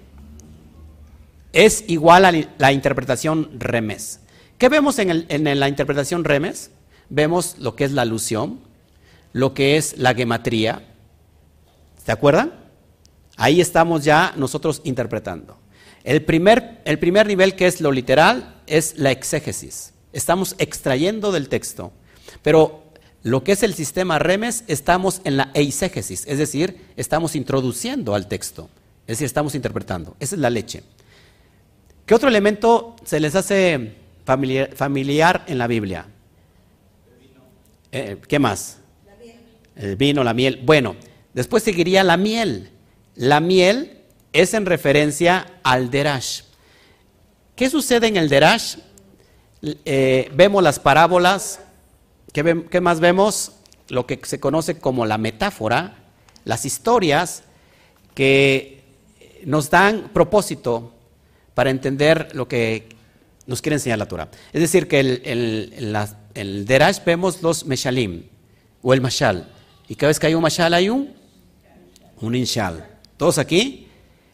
es 1.55 1.85
igual 1.89 2.27
a 2.27 2.33
la 2.33 2.73
interpretación 2.73 3.49
remes. 3.59 4.21
¿Qué 4.59 4.69
vemos 4.69 4.99
en, 4.99 5.61
la 5.61 5.69
interpretación 5.69 6.25
remes? 6.25 6.73
Vemos 7.09 7.57
lo 7.59 7.77
que 7.77 7.85
es 7.85 7.93
la 7.93 8.03
alusión, 8.03 8.59
lo 9.33 9.55
que 9.55 9.77
es 9.77 9.97
la 9.99 10.15
gematría. 10.15 10.83
¿Se 12.05 12.11
acuerdan? 12.11 12.53
Ahí 13.37 13.61
estamos 13.61 14.05
ya 14.05 14.35
nosotros 14.37 14.81
interpretando. 14.83 15.57
El 16.03 16.25
primer, 16.25 16.83
el 16.85 16.99
primer 16.99 17.29
nivel 17.29 17.55
que 17.55 17.67
es 17.67 17.81
lo 17.81 17.93
literal 17.93 18.57
es 18.67 18.99
la 18.99 19.13
exégesis. 19.13 19.93
Estamos 20.13 20.57
extrayendo 20.59 21.31
del 21.31 21.49
texto. 21.49 21.93
Pero 22.43 22.83
lo 23.23 23.45
que 23.45 23.53
es 23.53 23.63
el 23.63 23.75
sistema 23.75 24.19
remes, 24.19 24.65
estamos 24.67 25.21
en 25.23 25.37
la 25.37 25.51
eisegesis, 25.55 26.25
es 26.27 26.39
decir, 26.39 26.87
estamos 26.97 27.37
introduciendo 27.37 28.15
al 28.15 28.27
texto, 28.27 28.71
es 29.03 29.19
decir, 29.19 29.27
estamos 29.27 29.55
interpretando. 29.55 30.17
Esa 30.19 30.35
es 30.35 30.41
la 30.41 30.51
leche. 30.51 30.83
¿Qué 32.07 32.15
otro 32.15 32.29
elemento 32.29 32.97
se 33.05 33.21
les 33.21 33.35
hace 33.35 34.08
familiar, 34.29 35.45
en 35.47 35.57
la 35.57 35.67
Biblia? 35.67 36.07
Eh, 37.91 38.19
¿Qué 38.29 38.39
más? 38.39 38.79
El 39.75 39.97
vino, 39.97 40.23
la 40.23 40.35
miel. 40.35 40.61
Bueno, 40.65 40.97
después 41.33 41.63
seguiría 41.63 42.05
la 42.05 42.19
miel. 42.19 42.71
La 43.15 43.41
miel 43.41 44.03
es 44.35 44.53
en 44.53 44.67
referencia 44.67 45.61
al 45.63 45.91
Derash. 45.91 46.43
¿Qué 47.57 47.71
sucede 47.71 48.09
en 48.09 48.19
el 48.19 48.29
Derash? 48.29 48.77
Eh, 49.63 50.31
vemos 50.35 50.63
las 50.63 50.79
parábolas, 50.79 51.61
¿Qué, 52.33 52.65
¿qué 52.71 52.81
más 52.83 53.01
vemos? 53.01 53.53
Lo 53.89 54.07
que 54.07 54.21
se 54.25 54.39
conoce 54.39 54.79
como 54.79 55.07
la 55.07 55.17
metáfora, 55.17 55.97
las 56.45 56.67
historias 56.67 57.45
que 58.15 58.85
nos 59.47 59.71
dan 59.71 60.11
propósito 60.13 60.93
para 61.55 61.71
entender 61.71 62.29
lo 62.35 62.47
que 62.47 62.98
nos 63.49 63.63
quiere 63.63 63.77
enseñar 63.77 63.99
la 63.99 64.07
Torah. 64.07 64.29
Es 64.53 64.61
decir, 64.61 64.87
que 64.87 65.01
el, 65.01 66.05
el, 66.35 66.67
Derash 66.67 66.99
vemos 67.05 67.43
los 67.43 67.65
Meshalim 67.65 68.25
o 68.83 68.93
el 68.93 69.01
Mashal. 69.01 69.51
Y 69.89 69.95
cada 69.95 70.09
vez 70.09 70.21
que 70.21 70.27
hay 70.27 70.35
un 70.35 70.43
Mashal 70.43 70.75
hay 70.75 70.91
un, 70.91 71.15
un 72.21 72.35
Inshal. 72.37 72.87
¿Todos 73.17 73.39
aquí? 73.39 73.89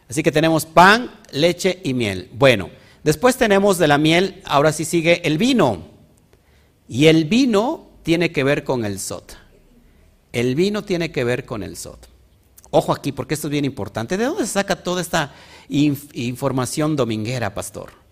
Así 0.09 0.21
que 0.21 0.33
tenemos 0.33 0.65
pan, 0.65 1.09
leche 1.31 1.79
y 1.85 1.93
miel. 1.93 2.29
Bueno, 2.33 2.69
después 3.05 3.37
tenemos 3.37 3.77
de 3.77 3.87
la 3.87 3.97
miel, 3.97 4.41
ahora 4.43 4.73
sí 4.73 4.83
sigue 4.83 5.25
el 5.25 5.37
vino. 5.37 5.87
Y 6.89 7.05
el 7.05 7.23
vino 7.23 7.87
tiene 8.03 8.33
que 8.33 8.43
ver 8.43 8.65
con 8.65 8.83
el 8.83 8.99
Sot. 8.99 9.37
El 10.33 10.55
vino 10.55 10.83
tiene 10.83 11.13
que 11.13 11.23
ver 11.23 11.45
con 11.45 11.63
el 11.63 11.77
Sot. 11.77 12.09
Ojo 12.69 12.91
aquí, 12.91 13.13
porque 13.13 13.35
esto 13.35 13.47
es 13.47 13.51
bien 13.51 13.63
importante. 13.63 14.17
¿De 14.17 14.25
dónde 14.25 14.45
se 14.45 14.51
saca 14.51 14.83
toda 14.83 15.01
esta 15.01 15.33
información 15.69 16.97
dominguera, 16.97 17.53
pastor? 17.53 18.04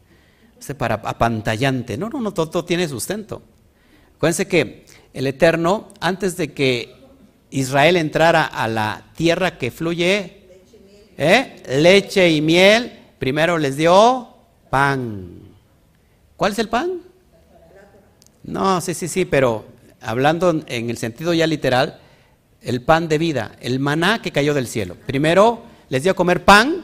Para 0.77 0.95
apantallante. 0.95 1.97
No, 1.97 2.09
no, 2.09 2.21
no, 2.21 2.33
todo, 2.33 2.63
tiene 2.63 2.87
sustento. 2.87 3.41
Acuérdense 4.15 4.47
que 4.47 4.85
el 5.13 5.27
Eterno, 5.27 5.89
antes 5.99 6.37
de 6.37 6.53
que 6.53 6.95
Israel 7.49 7.97
entrara 7.97 8.45
a 8.45 8.67
la 8.67 9.07
tierra 9.15 9.57
que 9.57 9.71
fluye 9.71 10.43
¿eh? 11.17 11.63
leche 11.67 12.29
y 12.29 12.41
miel, 12.41 12.99
primero 13.19 13.57
les 13.57 13.75
dio 13.75 14.29
pan. 14.69 15.39
¿Cuál 16.37 16.53
es 16.53 16.59
el 16.59 16.69
pan? 16.69 17.01
No, 18.43 18.79
sí, 18.81 18.93
sí, 18.93 19.07
sí, 19.07 19.25
pero 19.25 19.65
hablando 20.01 20.63
en 20.67 20.89
el 20.89 20.97
sentido 20.97 21.33
ya 21.33 21.45
literal, 21.45 21.99
el 22.61 22.81
pan 22.81 23.07
de 23.09 23.17
vida, 23.17 23.57
el 23.59 23.79
maná 23.79 24.21
que 24.21 24.31
cayó 24.31 24.53
del 24.53 24.67
cielo. 24.67 24.95
Primero 25.05 25.63
les 25.89 26.03
dio 26.03 26.13
a 26.13 26.15
comer 26.15 26.45
pan 26.45 26.83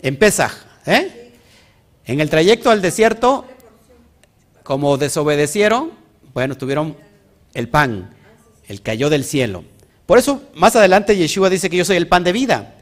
en. 0.00 0.18
¿eh? 0.86 1.23
En 2.06 2.20
el 2.20 2.30
trayecto 2.30 2.70
al 2.70 2.82
desierto, 2.82 3.46
como 4.62 4.96
desobedecieron, 4.96 5.92
bueno, 6.32 6.56
tuvieron 6.56 6.96
el 7.54 7.68
pan, 7.68 8.14
el 8.66 8.82
cayó 8.82 9.10
del 9.10 9.24
cielo. 9.24 9.64
Por 10.06 10.18
eso, 10.18 10.42
más 10.54 10.76
adelante 10.76 11.16
Yeshua 11.16 11.48
dice 11.48 11.70
que 11.70 11.76
yo 11.76 11.84
soy 11.84 11.96
el 11.96 12.08
pan 12.08 12.24
de 12.24 12.32
vida. 12.32 12.74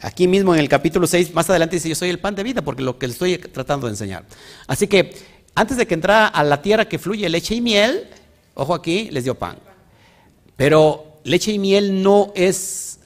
Aquí 0.00 0.28
mismo 0.28 0.54
en 0.54 0.60
el 0.60 0.68
capítulo 0.68 1.06
6, 1.06 1.34
más 1.34 1.50
adelante 1.50 1.76
dice 1.76 1.88
yo 1.88 1.94
soy 1.94 2.10
el 2.10 2.20
pan 2.20 2.34
de 2.34 2.42
vida, 2.42 2.62
porque 2.62 2.82
lo 2.82 2.98
que 2.98 3.06
estoy 3.06 3.38
tratando 3.38 3.86
de 3.86 3.92
enseñar. 3.92 4.24
Así 4.66 4.86
que, 4.86 5.14
antes 5.54 5.76
de 5.76 5.86
que 5.86 5.94
entrara 5.94 6.28
a 6.28 6.44
la 6.44 6.62
tierra 6.62 6.88
que 6.88 6.98
fluye 6.98 7.28
leche 7.28 7.56
y 7.56 7.60
miel, 7.60 8.08
ojo 8.54 8.72
aquí, 8.72 9.10
les 9.10 9.24
dio 9.24 9.34
pan. 9.34 9.58
Pero 10.56 11.20
leche 11.24 11.52
y 11.52 11.58
miel 11.58 12.02
no 12.02 12.32
es 12.34 13.00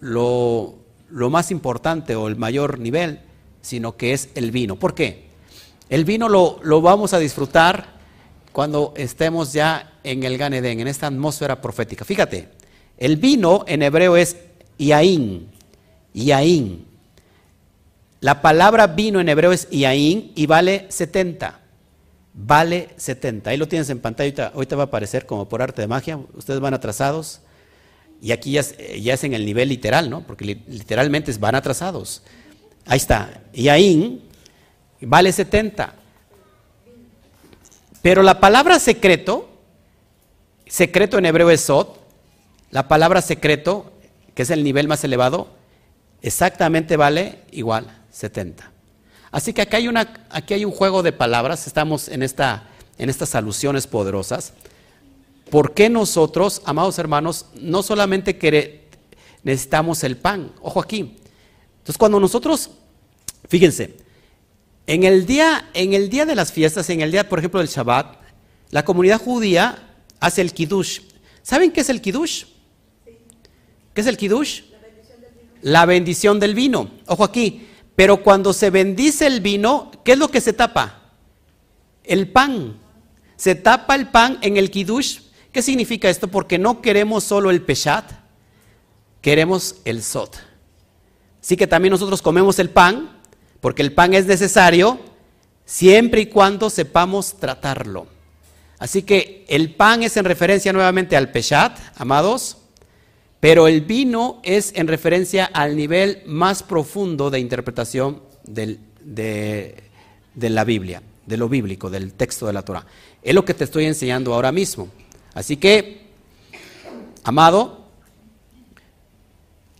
lo, 0.00 0.74
más 1.10 1.50
importante 1.50 2.14
o 2.16 2.28
el 2.28 2.36
mayor 2.36 2.78
nivel, 2.78 3.20
sino 3.66 3.96
que 3.96 4.12
es 4.12 4.30
el 4.34 4.50
vino. 4.50 4.76
¿Por 4.76 4.94
qué? 4.94 5.26
El 5.88 6.04
vino 6.04 6.28
lo, 6.28 6.60
lo 6.62 6.80
vamos 6.80 7.12
a 7.12 7.18
disfrutar 7.18 7.96
cuando 8.52 8.94
estemos 8.96 9.52
ya 9.52 9.98
en 10.02 10.22
el 10.22 10.38
Ganedén, 10.38 10.80
en 10.80 10.88
esta 10.88 11.06
atmósfera 11.06 11.60
profética. 11.60 12.04
Fíjate, 12.04 12.48
el 12.98 13.16
vino 13.16 13.64
en 13.68 13.82
hebreo 13.82 14.16
es 14.16 14.36
yaín, 14.78 15.48
yaín. 16.14 16.86
La 18.20 18.40
palabra 18.40 18.86
vino 18.86 19.20
en 19.20 19.28
hebreo 19.28 19.52
es 19.52 19.68
yaín 19.70 20.32
y 20.34 20.46
vale 20.46 20.86
70 20.88 21.66
vale 22.36 22.90
70. 22.96 23.50
Ahí 23.50 23.56
lo 23.56 23.66
tienes 23.66 23.88
en 23.90 23.98
pantalla, 23.98 24.52
ahorita, 24.54 24.76
va 24.76 24.82
a 24.84 24.86
aparecer 24.86 25.26
como 25.26 25.48
por 25.48 25.62
arte 25.62 25.82
de 25.82 25.88
magia, 25.88 26.18
ustedes 26.34 26.60
van 26.60 26.74
atrasados. 26.74 27.40
Y 28.20 28.32
aquí 28.32 28.52
ya, 28.52 28.60
es 28.60 29.24
en 29.24 29.34
el 29.34 29.44
nivel 29.44 29.68
literal, 29.68 30.08
¿no? 30.08 30.26
Porque 30.26 30.44
literalmente 30.44 31.32
van 31.38 31.54
atrasados. 31.54 32.22
Ahí 32.86 32.96
está. 32.96 33.42
Y 33.52 33.68
vale 35.00 35.32
70. 35.32 35.94
Pero 38.02 38.22
la 38.22 38.38
palabra 38.38 38.78
secreto, 38.78 39.48
secreto 40.66 41.18
en 41.18 41.26
hebreo 41.26 41.50
es 41.50 41.62
sot, 41.62 42.00
la 42.70 42.88
palabra 42.88 43.20
secreto, 43.20 43.92
que 44.34 44.42
es 44.42 44.50
el 44.50 44.62
nivel 44.62 44.86
más 44.86 45.02
elevado, 45.02 45.48
exactamente 46.22 46.96
vale 46.96 47.40
igual, 47.50 48.04
70. 48.12 48.70
Así 49.32 49.52
que 49.52 49.62
aquí 49.62 49.76
hay, 49.76 49.88
una, 49.88 50.26
aquí 50.30 50.54
hay 50.54 50.64
un 50.64 50.72
juego 50.72 51.02
de 51.02 51.12
palabras, 51.12 51.66
estamos 51.66 52.08
en, 52.08 52.22
esta, 52.22 52.68
en 52.98 53.10
estas 53.10 53.34
alusiones 53.34 53.86
poderosas. 53.86 54.52
¿Por 55.50 55.74
qué 55.74 55.88
nosotros, 55.88 56.62
amados 56.64 56.98
hermanos, 56.98 57.46
no 57.54 57.82
solamente 57.82 58.38
necesitamos 59.42 60.04
el 60.04 60.16
pan? 60.16 60.52
Ojo 60.62 60.80
aquí. 60.80 61.16
Entonces, 61.86 61.98
cuando 61.98 62.18
nosotros, 62.18 62.70
fíjense, 63.48 63.94
en 64.88 65.04
el 65.04 65.24
día, 65.24 65.70
en 65.72 65.92
el 65.92 66.10
día 66.10 66.26
de 66.26 66.34
las 66.34 66.50
fiestas, 66.50 66.90
en 66.90 67.00
el 67.00 67.12
día, 67.12 67.28
por 67.28 67.38
ejemplo, 67.38 67.60
del 67.60 67.68
Shabbat, 67.68 68.16
la 68.70 68.84
comunidad 68.84 69.20
judía 69.20 69.94
hace 70.18 70.40
el 70.40 70.52
kiddush. 70.52 71.02
¿Saben 71.44 71.70
qué 71.70 71.82
es 71.82 71.88
el 71.88 72.00
kiddush? 72.00 72.46
¿Qué 73.94 74.00
es 74.00 74.06
el 74.08 74.16
kiddush? 74.16 74.62
La 75.62 75.86
bendición 75.86 76.40
del 76.40 76.56
vino. 76.56 76.90
Ojo 77.06 77.22
aquí. 77.22 77.68
Pero 77.94 78.20
cuando 78.20 78.52
se 78.52 78.70
bendice 78.70 79.28
el 79.28 79.40
vino, 79.40 79.92
¿qué 80.04 80.14
es 80.14 80.18
lo 80.18 80.26
que 80.26 80.40
se 80.40 80.52
tapa? 80.52 81.12
El 82.02 82.32
pan. 82.32 82.80
Se 83.36 83.54
tapa 83.54 83.94
el 83.94 84.08
pan 84.08 84.40
en 84.42 84.56
el 84.56 84.72
kiddush. 84.72 85.20
¿Qué 85.52 85.62
significa 85.62 86.10
esto? 86.10 86.26
Porque 86.26 86.58
no 86.58 86.82
queremos 86.82 87.22
solo 87.22 87.50
el 87.50 87.62
peshat, 87.62 88.10
queremos 89.20 89.76
el 89.84 90.02
sot. 90.02 90.45
Así 91.46 91.56
que 91.56 91.68
también 91.68 91.92
nosotros 91.92 92.22
comemos 92.22 92.58
el 92.58 92.70
pan, 92.70 93.08
porque 93.60 93.80
el 93.80 93.92
pan 93.92 94.14
es 94.14 94.26
necesario 94.26 94.98
siempre 95.64 96.22
y 96.22 96.26
cuando 96.26 96.70
sepamos 96.70 97.36
tratarlo. 97.38 98.08
Así 98.80 99.04
que 99.04 99.44
el 99.46 99.72
pan 99.72 100.02
es 100.02 100.16
en 100.16 100.24
referencia 100.24 100.72
nuevamente 100.72 101.16
al 101.16 101.30
peshat, 101.30 101.78
amados, 101.98 102.56
pero 103.38 103.68
el 103.68 103.82
vino 103.82 104.40
es 104.42 104.72
en 104.74 104.88
referencia 104.88 105.44
al 105.44 105.76
nivel 105.76 106.24
más 106.26 106.64
profundo 106.64 107.30
de 107.30 107.38
interpretación 107.38 108.22
de, 108.42 108.80
la 110.34 110.64
Biblia, 110.64 111.00
de 111.26 111.36
lo 111.36 111.48
bíblico, 111.48 111.90
del 111.90 112.14
texto 112.14 112.48
de 112.48 112.54
la 112.54 112.62
Torah. 112.62 112.84
Es 113.22 113.36
lo 113.36 113.44
que 113.44 113.54
te 113.54 113.62
estoy 113.62 113.84
enseñando 113.84 114.34
ahora 114.34 114.50
mismo. 114.50 114.88
Así 115.32 115.58
que, 115.58 116.08
amado, 117.22 117.85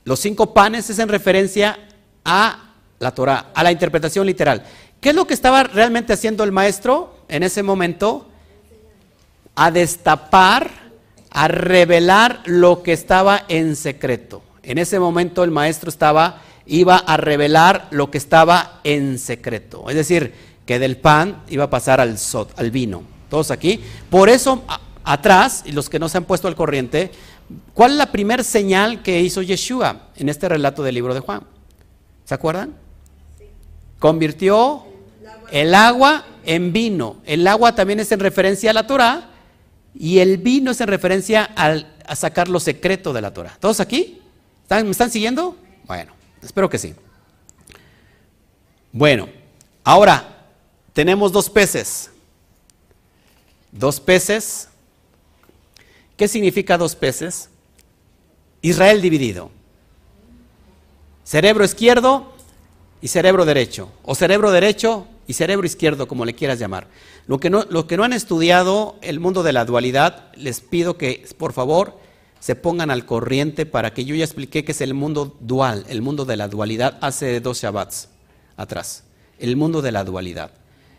los 0.07 0.21
cinco 0.21 0.55
panes 0.55 0.89
es 0.89 1.01
en 1.01 1.09
referencia 1.09 1.79
a 2.25 2.71
la 3.01 3.11
Torah, 3.11 3.51
a 3.53 3.63
la 3.65 3.73
interpretación 3.73 4.25
literal. 4.25 4.65
¿Qué 5.01 5.11
es 5.11 5.15
lo 5.17 5.27
que 5.27 5.35
estaba 5.35 5.65
realmente 5.65 6.13
haciendo 6.13 6.45
el 6.45 6.53
maestro 6.53 7.15
en 7.29 7.43
ese 7.43 7.65
momento? 7.65 8.29
A 9.57 9.73
destapar 9.73 10.71
a 11.37 11.49
revelar 11.49 12.41
lo 12.47 12.85
que 12.85 12.93
estaba 12.93 13.45
en 13.49 13.75
secreto. 13.75 14.43
En 14.63 14.79
ese 14.79 15.01
momento 15.01 15.43
el 15.43 15.51
maestro 15.51 15.91
estaba, 15.91 16.41
iba 16.67 16.97
a 16.97 17.17
revelar 17.17 17.89
lo 17.91 18.11
que 18.11 18.19
estaba 18.19 18.81
en 18.85 19.19
secreto. 19.19 19.91
Es 19.91 19.97
decir, 19.97 20.33
que 20.65 20.79
del 20.79 20.99
pan 20.99 21.43
iba 21.49 21.65
a 21.65 21.71
pasar 21.71 22.01
al, 22.01 22.17
sot, 22.19 22.59
al 22.59 22.71
vino. 22.71 23.03
Todos 23.29 23.51
aquí. 23.51 23.83
Por 24.09 24.29
eso, 24.29 24.63
atrás, 25.05 25.65
y 25.67 25.73
los 25.73 25.91
que 25.91 25.99
no 25.99 26.09
se 26.09 26.19
han 26.19 26.25
puesto 26.25 26.49
al 26.49 26.57
corriente, 26.57 27.11
¿cuál 27.75 27.93
es 27.93 27.97
la 27.99 28.13
primera 28.13 28.43
señal 28.43 29.03
que 29.03 29.21
hizo 29.21 29.43
Yeshua 29.43 30.09
en 30.17 30.29
este 30.29 30.49
relato 30.49 30.83
del 30.83 30.95
libro 30.95 31.15
de 31.15 31.21
Juan? 31.21 31.43
¿Se 32.25 32.35
acuerdan? 32.35 32.75
Convirtió 33.99 34.85
el 35.51 35.75
agua 35.75 36.25
en 36.45 36.73
vino. 36.73 37.17
El 37.25 37.47
agua 37.47 37.75
también 37.75 38.01
es 38.01 38.11
en 38.13 38.21
referencia 38.21 38.71
a 38.71 38.75
la 38.75 38.87
Torah 38.87 39.31
y 39.95 40.19
el 40.19 40.39
vino 40.39 40.71
es 40.71 40.81
en 40.81 40.89
referencia 40.89 41.51
a 41.55 42.17
sacar 42.17 42.49
lo 42.49 42.61
secreto 42.61 43.13
de 43.13 43.21
la 43.21 43.33
Torah. 43.33 43.57
¿Todos 43.61 43.81
aquí? 43.81 44.21
¿Me 44.69 44.91
están 44.91 45.11
siguiendo? 45.11 45.57
Bueno, 45.87 46.13
espero 46.43 46.69
que 46.69 46.79
sí. 46.79 46.95
Bueno, 48.93 49.29
ahora 49.85 50.45
tenemos 50.93 51.31
dos 51.33 51.49
peces. 51.49 52.11
Dos 53.71 54.01
peces. 54.01 54.69
¿Qué 56.17 56.29
significa 56.29 56.79
dos 56.79 56.97
peces? 56.97 57.51
Israel 58.63 59.03
dividido. 59.03 59.51
Cerebro 61.25 61.65
izquierdo 61.65 62.33
y 63.01 63.09
cerebro 63.09 63.45
derecho. 63.45 63.91
O 64.03 64.15
cerebro 64.15 64.51
derecho 64.51 65.07
y 65.27 65.35
cerebro 65.35 65.67
izquierdo, 65.67 66.09
como 66.09 66.25
le 66.25 66.35
quieras 66.35 66.59
llamar. 66.59 66.89
Lo 67.27 67.39
que, 67.39 67.51
no, 67.51 67.65
los 67.69 67.85
que 67.87 67.97
no 67.97 68.05
han 68.05 68.13
estudiado 68.13 68.97
el 69.03 69.21
mundo 69.21 69.43
de 69.43 69.53
la 69.53 69.65
dualidad, 69.65 70.33
les 70.37 70.61
pido 70.61 70.97
que, 70.97 71.27
por 71.37 71.53
favor, 71.53 71.99
se 72.41 72.55
pongan 72.55 72.91
al 72.91 73.05
corriente 73.05 73.67
para 73.67 73.93
que 73.93 74.05
yo 74.05 74.15
ya 74.15 74.25
expliqué 74.25 74.65
que 74.65 74.73
es 74.73 74.81
el 74.81 74.95
mundo 74.95 75.37
dual, 75.41 75.85
el 75.89 76.01
mundo 76.01 76.25
de 76.25 76.37
la 76.37 76.49
dualidad 76.49 76.99
hace 77.01 77.41
dos 77.41 77.61
Shabbats 77.61 78.09
atrás. 78.57 79.05
El 79.39 79.57
mundo 79.57 79.83
de 79.83 79.93
la 79.93 80.05
dualidad. 80.05 80.53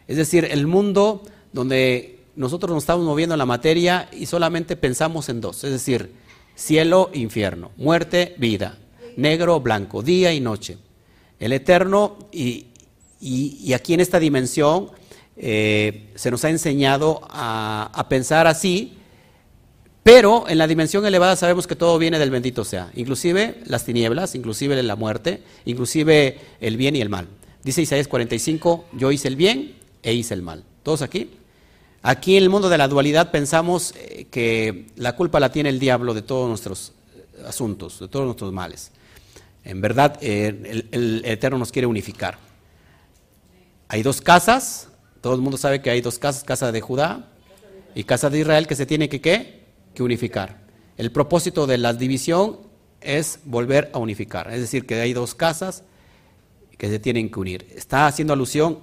Es 0.08 0.17
decir, 0.17 0.45
el 0.45 0.67
mundo 0.67 1.23
donde 1.53 2.16
nosotros 2.38 2.71
nos 2.73 2.84
estamos 2.84 3.06
moviendo 3.06 3.36
en 3.36 3.39
la 3.39 3.45
materia 3.45 4.10
y 4.13 4.26
solamente 4.26 4.78
pensamos 4.78 5.28
en 5.30 5.41
dos. 5.41 5.63
Es 5.63 5.71
decir, 5.71 6.13
cielo, 6.56 7.10
infierno, 7.13 7.71
muerte, 7.76 8.36
vida, 8.38 8.78
negro, 9.17 9.60
blanco, 9.60 10.02
día 10.02 10.34
y 10.34 10.39
noche. 10.39 10.78
El 11.39 11.52
eterno 11.52 12.17
y, 12.32 12.67
aquí 13.73 13.93
en 13.93 14.00
esta 14.00 14.19
dimensión 14.19 14.91
eh, 15.36 16.12
se 16.15 16.32
nos 16.32 16.45
ha 16.45 16.50
enseñado 16.50 17.21
a 17.30 18.06
pensar 18.10 18.47
así 18.47 18.97
pero 20.08 20.47
en 20.47 20.58
la 20.58 20.67
dimensión 20.67 21.06
elevada 21.06 21.36
sabemos 21.36 21.67
que 21.67 21.76
todo 21.76 22.00
viene 22.00 22.17
del 22.17 22.32
bendito 22.32 22.63
sea, 22.63 22.89
inclusive 22.95 23.60
las 23.65 23.84
tinieblas, 23.84 24.36
inclusive 24.36 24.82
la 24.82 24.95
muerte, 24.95 25.43
inclusive 25.65 26.39
el 26.62 26.78
bien 26.78 26.95
y 26.95 27.02
el 27.02 27.10
mal. 27.10 27.28
Dice 27.62 27.82
Isaías 27.82 28.08
45, 28.08 28.86
yo 28.93 29.12
hice 29.12 29.28
el 29.28 29.36
bien 29.36 29.76
e 30.04 30.13
hice 30.13 30.34
el 30.34 30.43
mal. 30.43 30.63
¿Todos 30.84 31.02
aquí? 31.02 31.32
Aquí 32.01 32.38
en 32.38 32.43
el 32.43 32.49
mundo 32.49 32.69
de 32.69 32.77
la 32.77 32.88
dualidad 32.88 33.31
pensamos 33.31 33.93
eh, 33.95 34.27
que 34.29 34.88
la 34.95 35.15
culpa 35.15 35.39
la 35.39 35.51
tiene 35.51 35.69
el 35.69 35.79
diablo 35.79 36.13
de 36.13 36.21
todos 36.21 36.47
nuestros 36.47 36.93
eh, 37.15 37.43
asuntos, 37.47 37.99
de 37.99 38.07
todos 38.07 38.25
nuestros 38.25 38.53
males. 38.53 38.91
En 39.63 39.81
verdad, 39.81 40.17
eh, 40.21 40.86
el, 40.91 41.21
Eterno 41.25 41.57
nos 41.57 41.71
quiere 41.71 41.88
unificar. 41.88 42.38
Hay 43.89 44.03
dos 44.03 44.21
casas, 44.21 44.89
todo 45.21 45.33
el 45.33 45.41
mundo 45.41 45.57
sabe 45.57 45.81
que 45.81 45.89
hay 45.89 46.01
dos 46.01 46.19
casas, 46.19 46.43
casa 46.43 46.71
de 46.71 46.81
Judá 46.81 47.29
y 47.95 48.03
casa 48.03 48.29
de 48.29 48.39
Israel, 48.39 48.67
que 48.67 48.75
se 48.75 48.86
tiene 48.86 49.10
que 49.10 49.19
qué? 49.19 49.65
que 49.93 50.03
unificar. 50.03 50.62
El 50.95 51.12
propósito 51.12 51.67
de 51.67 51.77
la 51.77 51.93
división 51.93 52.60
es 53.01 53.39
volver 53.45 53.89
a 53.93 53.97
unificar, 53.97 54.51
es 54.53 54.62
decir, 54.62 54.86
que 54.86 54.95
hay 55.01 55.13
dos 55.13 55.36
casas 55.36 55.83
que 56.77 56.88
se 56.89 56.99
tienen 56.99 57.31
que 57.31 57.39
unir. 57.39 57.67
Está 57.75 58.07
haciendo 58.07 58.33
alusión 58.33 58.79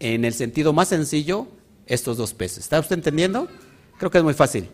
en 0.00 0.24
el 0.24 0.34
sentido 0.34 0.72
más 0.72 0.88
sencillo 0.88 1.46
estos 1.88 2.16
dos 2.16 2.32
peces. 2.32 2.58
¿Está 2.58 2.78
usted 2.78 2.94
entendiendo? 2.94 3.48
Creo 3.98 4.10
que 4.10 4.18
es 4.18 4.24
muy 4.24 4.34
fácil. 4.34 4.68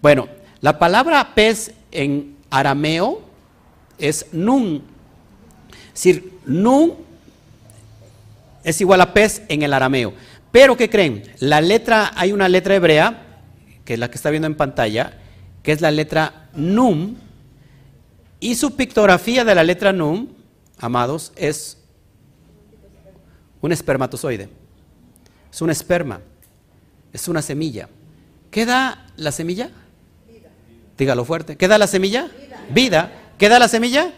Bueno, 0.00 0.28
la 0.60 0.78
palabra 0.78 1.34
pez 1.34 1.72
en 1.90 2.36
arameo 2.48 3.20
es 3.98 4.26
nun. 4.32 4.82
Es 5.88 6.04
decir, 6.04 6.32
nun 6.46 6.94
es 8.64 8.80
igual 8.80 9.00
a 9.02 9.12
pez 9.12 9.42
en 9.48 9.62
el 9.62 9.74
arameo. 9.74 10.14
Pero, 10.50 10.76
¿qué 10.76 10.88
creen? 10.88 11.24
La 11.40 11.60
letra, 11.60 12.12
hay 12.14 12.32
una 12.32 12.48
letra 12.48 12.74
hebrea 12.74 13.32
que 13.84 13.94
es 13.94 13.98
la 13.98 14.10
que 14.10 14.16
está 14.16 14.30
viendo 14.30 14.46
en 14.46 14.54
pantalla, 14.54 15.18
que 15.62 15.72
es 15.72 15.80
la 15.80 15.90
letra 15.90 16.48
NUM, 16.54 17.16
y 18.40 18.54
su 18.54 18.76
pictografía 18.76 19.44
de 19.44 19.54
la 19.54 19.64
letra 19.64 19.92
NUM, 19.92 20.28
amados, 20.78 21.32
es 21.36 21.78
un 23.60 23.72
espermatozoide. 23.72 24.48
Es 25.52 25.60
un 25.60 25.70
esperma. 25.70 26.20
Es 27.12 27.28
una 27.28 27.42
semilla. 27.42 27.88
¿Qué 28.50 28.64
da 28.64 29.06
la 29.16 29.30
semilla? 29.32 29.70
Vida. 30.26 30.48
Dígalo 30.96 31.24
fuerte. 31.24 31.56
¿Qué 31.56 31.68
da 31.68 31.76
la 31.76 31.86
semilla? 31.86 32.30
Vida. 32.70 33.12
¿Qué 33.36 33.48
da 33.48 33.58
la 33.58 33.68
semilla? 33.68 34.12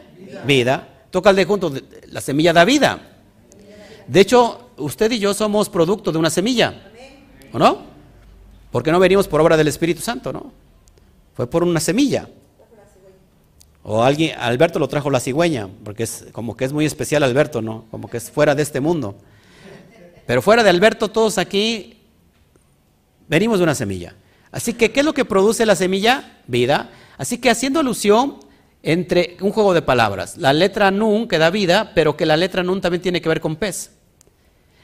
Vida. 0.46 0.88
Toca 1.10 1.30
el 1.30 1.36
de 1.36 1.44
junto. 1.44 1.72
La 2.10 2.20
semilla 2.20 2.52
da 2.52 2.64
vida. 2.64 3.00
De 4.06 4.20
hecho, 4.20 4.70
usted 4.76 5.10
y 5.10 5.18
yo 5.18 5.34
somos 5.34 5.68
producto 5.68 6.12
de 6.12 6.18
una 6.18 6.30
semilla. 6.30 6.90
¿O 7.52 7.58
no? 7.58 7.82
Porque 8.70 8.92
no 8.92 9.00
venimos 9.00 9.26
por 9.26 9.40
obra 9.40 9.56
del 9.56 9.68
Espíritu 9.68 10.02
Santo, 10.02 10.32
¿no? 10.32 10.52
Fue 11.34 11.48
por 11.48 11.64
una 11.64 11.80
semilla. 11.80 12.28
O 13.82 14.02
alguien, 14.02 14.36
Alberto 14.38 14.78
lo 14.78 14.88
trajo 14.88 15.10
la 15.10 15.20
cigüeña, 15.20 15.68
porque 15.84 16.04
es 16.04 16.26
como 16.32 16.56
que 16.56 16.64
es 16.64 16.72
muy 16.72 16.86
especial 16.86 17.22
Alberto, 17.22 17.60
¿no? 17.60 17.84
Como 17.90 18.08
que 18.08 18.16
es 18.16 18.30
fuera 18.30 18.54
de 18.54 18.62
este 18.62 18.80
mundo. 18.80 19.16
Pero 20.26 20.42
fuera 20.42 20.62
de 20.62 20.70
Alberto, 20.70 21.08
todos 21.08 21.38
aquí 21.38 21.98
venimos 23.28 23.58
de 23.58 23.64
una 23.64 23.74
semilla. 23.74 24.14
Así 24.50 24.74
que, 24.74 24.92
¿qué 24.92 25.00
es 25.00 25.06
lo 25.06 25.14
que 25.14 25.24
produce 25.24 25.66
la 25.66 25.76
semilla? 25.76 26.38
Vida. 26.46 26.90
Así 27.18 27.38
que 27.38 27.50
haciendo 27.50 27.80
alusión 27.80 28.38
entre 28.82 29.36
un 29.40 29.50
juego 29.50 29.74
de 29.74 29.82
palabras, 29.82 30.36
la 30.36 30.52
letra 30.52 30.90
nun 30.90 31.26
que 31.26 31.38
da 31.38 31.50
vida, 31.50 31.92
pero 31.94 32.16
que 32.16 32.26
la 32.26 32.36
letra 32.36 32.62
nun 32.62 32.80
también 32.80 33.02
tiene 33.02 33.20
que 33.20 33.28
ver 33.28 33.40
con 33.40 33.56
pez. 33.56 33.90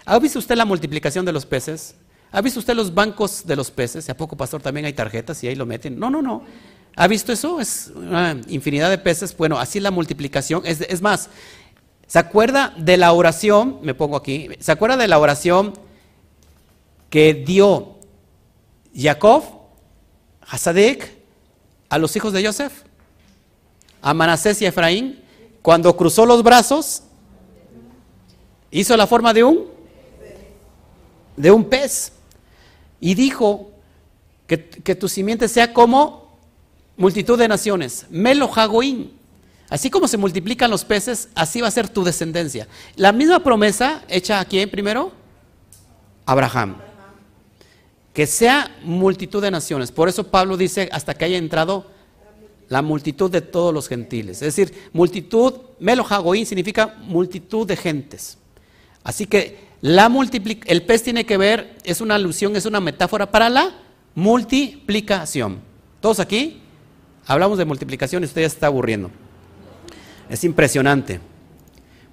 ¿Ha 0.07 0.19
visto 0.19 0.39
usted 0.39 0.57
la 0.57 0.65
multiplicación 0.65 1.25
de 1.25 1.33
los 1.33 1.47
peces? 1.47 1.95
¿Ha 2.33 2.41
visto 2.41 2.61
usted 2.61 2.75
los 2.75 2.95
bancos 2.95 3.47
de 3.47 3.57
los 3.57 3.71
peces? 3.71 4.09
¿A 4.09 4.17
poco, 4.17 4.37
pastor, 4.37 4.63
también 4.63 4.87
hay 4.87 4.93
tarjetas 4.93 5.43
y 5.45 5.49
ahí 5.49 5.55
lo 5.55 5.67
meten? 5.67 5.99
No, 5.99 6.11
no, 6.11 6.23
no. 6.23 6.45
¿Ha 6.97 7.07
visto 7.07 7.33
eso? 7.33 7.61
Es 7.61 7.93
una 7.95 8.41
infinidad 8.49 8.91
de 8.91 8.99
peces. 8.99 9.37
Bueno, 9.37 9.59
así 9.59 9.81
la 9.81 9.91
multiplicación. 9.91 10.63
Es, 10.65 10.81
es 10.81 11.03
más, 11.03 11.29
¿se 12.11 12.19
acuerda 12.19 12.75
de 12.77 12.97
la 12.97 13.13
oración? 13.13 13.79
Me 13.83 13.95
pongo 13.95 14.17
aquí. 14.17 14.49
¿Se 14.59 14.73
acuerda 14.73 14.97
de 14.97 15.07
la 15.07 15.21
oración 15.21 15.75
que 17.09 17.35
dio 17.35 17.99
Jacob, 18.93 19.45
Hasadik, 20.43 21.09
a 21.89 21.99
los 21.99 22.17
hijos 22.17 22.33
de 22.33 22.45
Joseph? 22.45 22.73
A 24.03 24.13
Manasés 24.13 24.61
y 24.61 24.67
Efraín. 24.67 25.23
Cuando 25.63 25.97
cruzó 25.97 26.27
los 26.27 26.43
brazos, 26.43 27.05
hizo 28.73 28.97
la 28.97 29.07
forma 29.07 29.33
de 29.33 29.45
un, 29.45 29.67
de 31.37 31.53
un 31.53 31.65
pez 31.65 32.11
y 32.99 33.15
dijo 33.15 33.71
que, 34.49 34.59
tu 34.97 35.09
simiente 35.09 35.47
sea 35.47 35.73
como 35.73 36.37
multitud 36.97 37.39
de 37.39 37.47
naciones, 37.47 38.07
Melo 38.11 38.51
Así 39.71 39.89
como 39.89 40.09
se 40.09 40.17
multiplican 40.17 40.71
los 40.71 40.85
peces, 40.85 41.29
así 41.35 41.61
va 41.61 41.69
a 41.69 41.71
ser 41.71 41.89
tu 41.89 42.03
descendencia. 42.03 42.67
La 42.97 43.13
misma 43.13 43.39
promesa 43.39 44.03
hecha 44.09 44.41
aquí 44.41 44.67
primero, 44.67 45.13
Abraham. 46.27 46.77
Que 48.13 48.27
sea 48.27 48.77
multitud 48.83 49.41
de 49.41 49.53
naciones. 49.53 49.93
Por 49.93 50.09
eso 50.09 50.25
Pablo 50.25 50.57
dice 50.57 50.89
hasta 50.93 51.15
que 51.15 51.25
haya 51.25 51.39
entrado 51.39 51.87
la 52.69 52.83
multitud 52.83 53.31
de 53.31 53.41
todos 53.41 53.73
los 53.73 53.89
gentiles. 53.89 54.43
Es 54.43 54.55
decir, 54.57 54.91
multitud, 54.93 55.55
Melo 55.79 56.05
significa 56.45 56.97
multitud 57.03 57.67
de 57.67 57.77
gentes. 57.77 58.39
Así 59.05 59.27
que 59.27 59.71
la 59.81 60.13
el 60.67 60.83
pez 60.83 61.03
tiene 61.05 61.25
que 61.25 61.37
ver, 61.37 61.79
es 61.85 62.01
una 62.01 62.17
alusión, 62.17 62.55
es 62.57 62.67
una 62.67 62.81
metáfora 62.81 63.31
para 63.31 63.49
la 63.49 63.73
multiplicación. 64.15 65.61
¿Todos 66.01 66.21
aquí? 66.21 66.61
Hablamos 67.27 67.57
de 67.59 67.65
multiplicación 67.65 68.23
y 68.23 68.27
usted 68.27 68.43
ya 68.43 68.49
se 68.49 68.57
está 68.57 68.67
aburriendo. 68.67 69.11
Es 70.31 70.45
impresionante. 70.45 71.21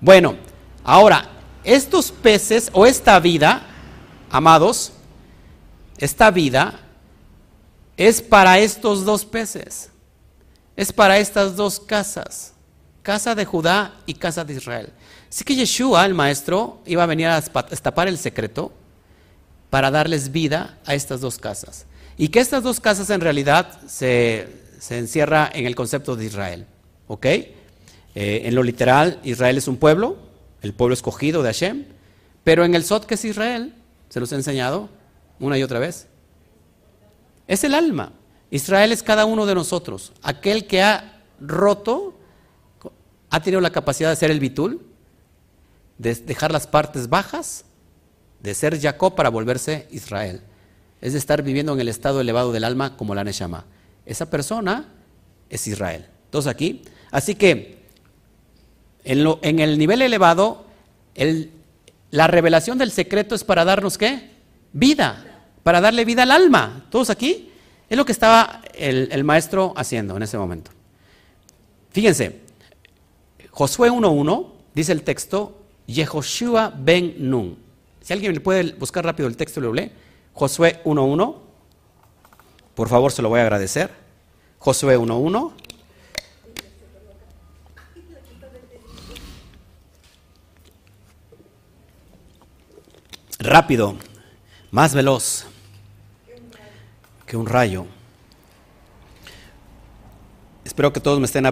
Bueno, 0.01 0.35
ahora, 0.83 1.29
estos 1.63 2.11
peces 2.11 2.69
o 2.73 2.87
esta 2.87 3.19
vida, 3.19 3.61
amados, 4.31 4.91
esta 5.99 6.31
vida 6.31 6.79
es 7.95 8.21
para 8.21 8.57
estos 8.57 9.05
dos 9.05 9.23
peces. 9.23 9.91
Es 10.75 10.91
para 10.91 11.19
estas 11.19 11.55
dos 11.55 11.79
casas, 11.79 12.53
casa 13.03 13.35
de 13.35 13.45
Judá 13.45 13.95
y 14.07 14.15
casa 14.15 14.43
de 14.43 14.55
Israel. 14.55 14.93
Así 15.29 15.43
que 15.43 15.55
Yeshua, 15.55 16.05
el 16.05 16.13
maestro, 16.15 16.81
iba 16.85 17.03
a 17.03 17.07
venir 17.07 17.27
a 17.27 17.41
destapar 17.69 18.07
el 18.07 18.17
secreto 18.17 18.71
para 19.69 19.91
darles 19.91 20.31
vida 20.31 20.79
a 20.85 20.95
estas 20.95 21.21
dos 21.21 21.37
casas. 21.37 21.85
Y 22.17 22.29
que 22.29 22.39
estas 22.39 22.63
dos 22.63 22.79
casas 22.79 23.11
en 23.11 23.21
realidad 23.21 23.79
se, 23.87 24.47
se 24.79 24.97
encierra 24.97 25.51
en 25.53 25.67
el 25.67 25.75
concepto 25.75 26.15
de 26.15 26.25
Israel. 26.25 26.65
¿Ok? 27.07 27.25
Eh, 28.19 28.47
en 28.47 28.55
lo 28.55 28.63
literal, 28.63 29.19
Israel 29.23 29.59
es 29.59 29.67
un 29.67 29.77
pueblo, 29.77 30.17
el 30.63 30.73
pueblo 30.73 30.95
escogido 30.95 31.43
de 31.43 31.49
Hashem, 31.49 31.85
pero 32.43 32.65
en 32.65 32.73
el 32.73 32.83
Sot, 32.83 33.05
que 33.05 33.13
es 33.13 33.23
Israel, 33.23 33.75
se 34.09 34.19
los 34.19 34.31
he 34.31 34.35
enseñado 34.35 34.89
una 35.39 35.55
y 35.55 35.61
otra 35.61 35.77
vez, 35.77 36.07
es 37.47 37.63
el 37.63 37.75
alma. 37.75 38.13
Israel 38.49 38.91
es 38.91 39.03
cada 39.03 39.25
uno 39.25 39.45
de 39.45 39.53
nosotros. 39.53 40.13
Aquel 40.23 40.65
que 40.65 40.81
ha 40.81 41.21
roto, 41.39 42.17
ha 43.29 43.39
tenido 43.43 43.61
la 43.61 43.69
capacidad 43.69 44.09
de 44.09 44.15
ser 44.15 44.31
el 44.31 44.39
bitul, 44.39 44.81
de 45.99 46.15
dejar 46.15 46.51
las 46.51 46.65
partes 46.65 47.09
bajas, 47.09 47.65
de 48.41 48.55
ser 48.55 48.81
Jacob 48.81 49.13
para 49.13 49.29
volverse 49.29 49.87
Israel. 49.91 50.41
Es 51.01 51.13
de 51.13 51.19
estar 51.19 51.43
viviendo 51.43 51.71
en 51.71 51.81
el 51.81 51.87
estado 51.87 52.19
elevado 52.19 52.51
del 52.51 52.63
alma 52.63 52.97
como 52.97 53.13
la 53.13 53.23
Neshama. 53.23 53.65
Esa 54.07 54.27
persona 54.31 54.91
es 55.51 55.67
Israel. 55.67 56.07
Entonces 56.25 56.49
aquí, 56.49 56.81
así 57.11 57.35
que 57.35 57.76
en, 59.07 59.59
el 59.59 59.77
nivel 59.77 60.01
elevado, 60.01 60.65
el, 61.15 61.51
la 62.11 62.27
revelación 62.27 62.77
del 62.77 62.91
secreto 62.91 63.35
es 63.35 63.43
para 63.43 63.63
darnos 63.63 63.97
qué? 63.97 64.31
Vida, 64.73 65.45
para 65.63 65.81
darle 65.81 66.03
vida 66.03 66.23
al 66.23 66.31
alma. 66.31 66.85
¿Todos 66.89 67.09
aquí? 67.09 67.51
Es 67.89 67.97
lo 67.97 68.05
que 68.05 68.11
estaba 68.11 68.61
el, 68.73 69.07
el 69.11 69.23
maestro 69.23 69.73
haciendo 69.77 70.17
en 70.17 70.23
ese 70.23 70.37
momento. 70.37 70.71
Fíjense, 71.91 72.41
Josué 73.51 73.89
1.1 73.89 74.45
dice 74.73 74.91
el 74.91 75.03
texto, 75.03 75.57
Yehoshua 75.87 76.73
ben 76.77 77.15
Nun. 77.17 77.57
Si 78.01 78.13
alguien 78.13 78.33
le 78.33 78.39
puede 78.39 78.73
buscar 78.73 79.03
rápido 79.03 79.27
el 79.27 79.37
texto, 79.37 79.61
lo 79.61 79.73
lee. 79.73 79.91
Josué 80.33 80.81
1.1. 80.83 81.35
Por 82.75 82.89
favor, 82.89 83.11
se 83.11 83.21
lo 83.21 83.29
voy 83.29 83.39
a 83.39 83.43
agradecer. 83.43 83.89
Josué 84.59 84.97
1.1. 84.97 85.53
Rápido, 93.47 93.95
más 94.71 94.93
veloz 94.93 95.45
que 97.25 97.37
un 97.37 97.45
rayo. 97.45 97.85
Espero 100.65 100.91
que 100.91 100.99
todos 100.99 101.17
me 101.21 101.25
estén 101.27 101.45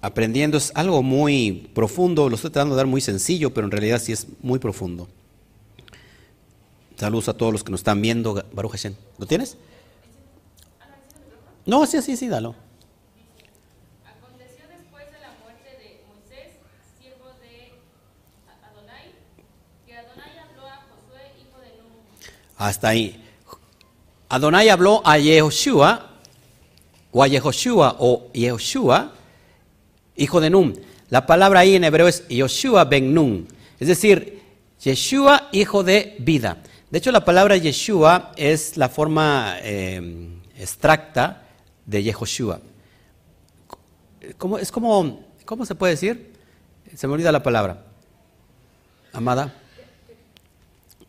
aprendiendo. 0.00 0.56
Es 0.56 0.70
algo 0.76 1.02
muy 1.02 1.68
profundo, 1.74 2.28
lo 2.28 2.36
estoy 2.36 2.52
tratando 2.52 2.76
de 2.76 2.78
dar 2.78 2.86
muy 2.86 3.00
sencillo, 3.00 3.52
pero 3.52 3.66
en 3.66 3.72
realidad 3.72 4.00
sí 4.00 4.12
es 4.12 4.28
muy 4.42 4.60
profundo. 4.60 5.08
Saludos 6.96 7.28
a 7.28 7.36
todos 7.36 7.52
los 7.52 7.64
que 7.64 7.72
nos 7.72 7.80
están 7.80 8.00
viendo. 8.00 8.44
Baruch 8.52 8.70
Hashem. 8.70 8.94
¿Lo 9.18 9.26
tienes? 9.26 9.56
No, 11.66 11.84
sí, 11.86 12.00
sí, 12.00 12.16
sí, 12.16 12.28
dalo. 12.28 12.54
Aconteció 14.06 14.68
después 14.68 15.04
de 15.10 15.18
la 15.18 15.32
muerte 15.42 15.68
de 15.82 16.00
Moisés, 16.06 16.52
siervo 17.00 17.26
de 17.40 17.72
Adonai, 18.70 19.10
que 19.84 19.96
Adonai 19.96 20.38
habló 20.38 20.68
a 20.68 20.76
Josué, 20.76 21.32
hijo 21.40 21.58
de 21.60 21.76
Nun. 21.78 22.04
Hasta 22.56 22.88
ahí. 22.88 23.20
Adonai 24.28 24.68
habló 24.68 25.02
a 25.04 25.18
Yehoshua, 25.18 26.10
o 27.12 27.22
a 27.22 27.28
Yehoshua, 27.28 27.96
o 27.98 28.30
Yehoshua, 28.32 29.12
hijo 30.16 30.40
de 30.40 30.50
Nun. 30.50 30.80
La 31.10 31.26
palabra 31.26 31.60
ahí 31.60 31.76
en 31.76 31.84
hebreo 31.84 32.08
es 32.08 32.26
Yoshua 32.28 32.84
ben 32.84 33.14
Nun, 33.14 33.46
es 33.78 33.88
decir, 33.88 34.42
Yeshua, 34.80 35.48
hijo 35.52 35.82
de 35.82 36.16
vida. 36.18 36.62
De 36.90 36.98
hecho, 36.98 37.10
la 37.10 37.24
palabra 37.24 37.56
Yeshua 37.56 38.32
es 38.36 38.76
la 38.76 38.88
forma 38.88 39.56
eh, 39.60 40.28
extracta 40.58 41.42
de 41.86 42.02
Yehoshua. 42.02 42.60
¿Cómo, 44.38 44.58
es 44.58 44.70
como, 44.70 45.24
¿Cómo 45.44 45.66
se 45.66 45.74
puede 45.74 45.94
decir? 45.94 46.32
Se 46.94 47.06
me 47.06 47.14
olvida 47.14 47.32
la 47.32 47.42
palabra. 47.42 47.84
Amada. 49.12 49.54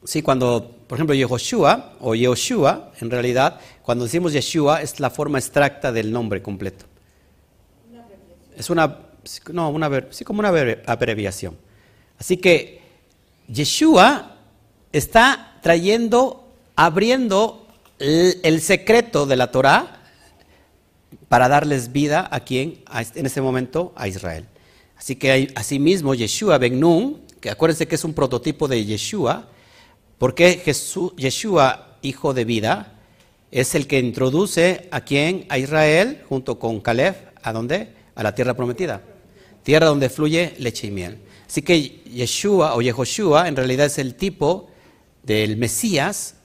Sí, 0.04 0.22
cuando, 0.22 0.75
por 0.88 0.98
ejemplo, 0.98 1.16
Yehoshua 1.16 1.94
o 2.00 2.14
Yehoshua, 2.14 2.92
en 3.02 3.10
realidad, 3.10 3.60
cuando 3.82 4.06
decimos 4.06 4.34
Yeshua 4.34 4.82
es 4.82 5.00
la 5.00 5.10
forma 5.10 5.40
extracta 5.40 5.92
del 5.92 6.12
nombre 6.12 6.42
completo. 6.42 6.86
Es 8.56 8.70
una, 8.70 9.00
no, 9.52 9.70
una, 9.70 10.08
sí, 10.12 10.24
como 10.24 10.40
una 10.40 10.50
abreviación. 10.86 11.58
Así 12.20 12.38
que 12.38 12.82
Yeshua 13.48 14.38
está 14.92 15.60
trayendo, 15.62 16.48
abriendo 16.76 17.68
el, 18.00 18.40
el 18.44 18.62
secreto 18.62 19.26
de 19.26 19.36
la 19.36 19.52
Torah 19.52 20.02
para 21.28 21.48
darles 21.50 21.92
vida 21.92 22.28
a 22.32 22.42
quien, 22.42 22.84
en 22.94 23.26
ese 23.26 23.42
momento, 23.42 23.92
a 23.96 24.08
Israel. 24.08 24.46
Así 24.98 25.16
que 25.16 25.52
asimismo 25.56 26.14
Yeshua 26.14 26.58
ben 26.58 26.80
Nun, 26.80 27.22
que 27.42 27.50
acuérdense 27.50 27.88
que 27.88 27.96
es 27.96 28.04
un 28.04 28.14
prototipo 28.14 28.68
de 28.68 28.86
Yeshua, 28.86 29.50
porque 30.18 30.62
Jesús, 30.64 31.14
Yeshua, 31.18 31.98
hijo 32.02 32.34
de 32.34 32.46
vida, 32.46 32.94
es 33.52 33.76
el 33.76 33.88
que 33.88 34.00
introduce 34.00 34.88
a 34.92 35.02
quien, 35.02 35.46
a 35.50 35.58
Israel, 35.58 36.22
junto 36.28 36.60
con 36.60 36.82
Caleb, 36.82 37.16
¿a 37.42 37.54
dónde? 37.54 37.90
A 38.16 38.24
la 38.24 38.36
tierra 38.36 38.54
prometida. 38.54 39.02
Tierra 39.64 39.88
donde 39.88 40.10
fluye 40.10 40.54
leche 40.60 40.88
y 40.88 40.92
miel. 40.92 41.20
Así 41.48 41.62
que 41.62 42.04
Yeshua 42.04 42.76
o 42.76 42.82
Yehoshua 42.82 43.48
en 43.48 43.56
realidad 43.56 43.86
es 43.86 43.98
el 43.98 44.16
tipo 44.16 44.70
del 45.24 45.58
Mesías, 45.58 46.36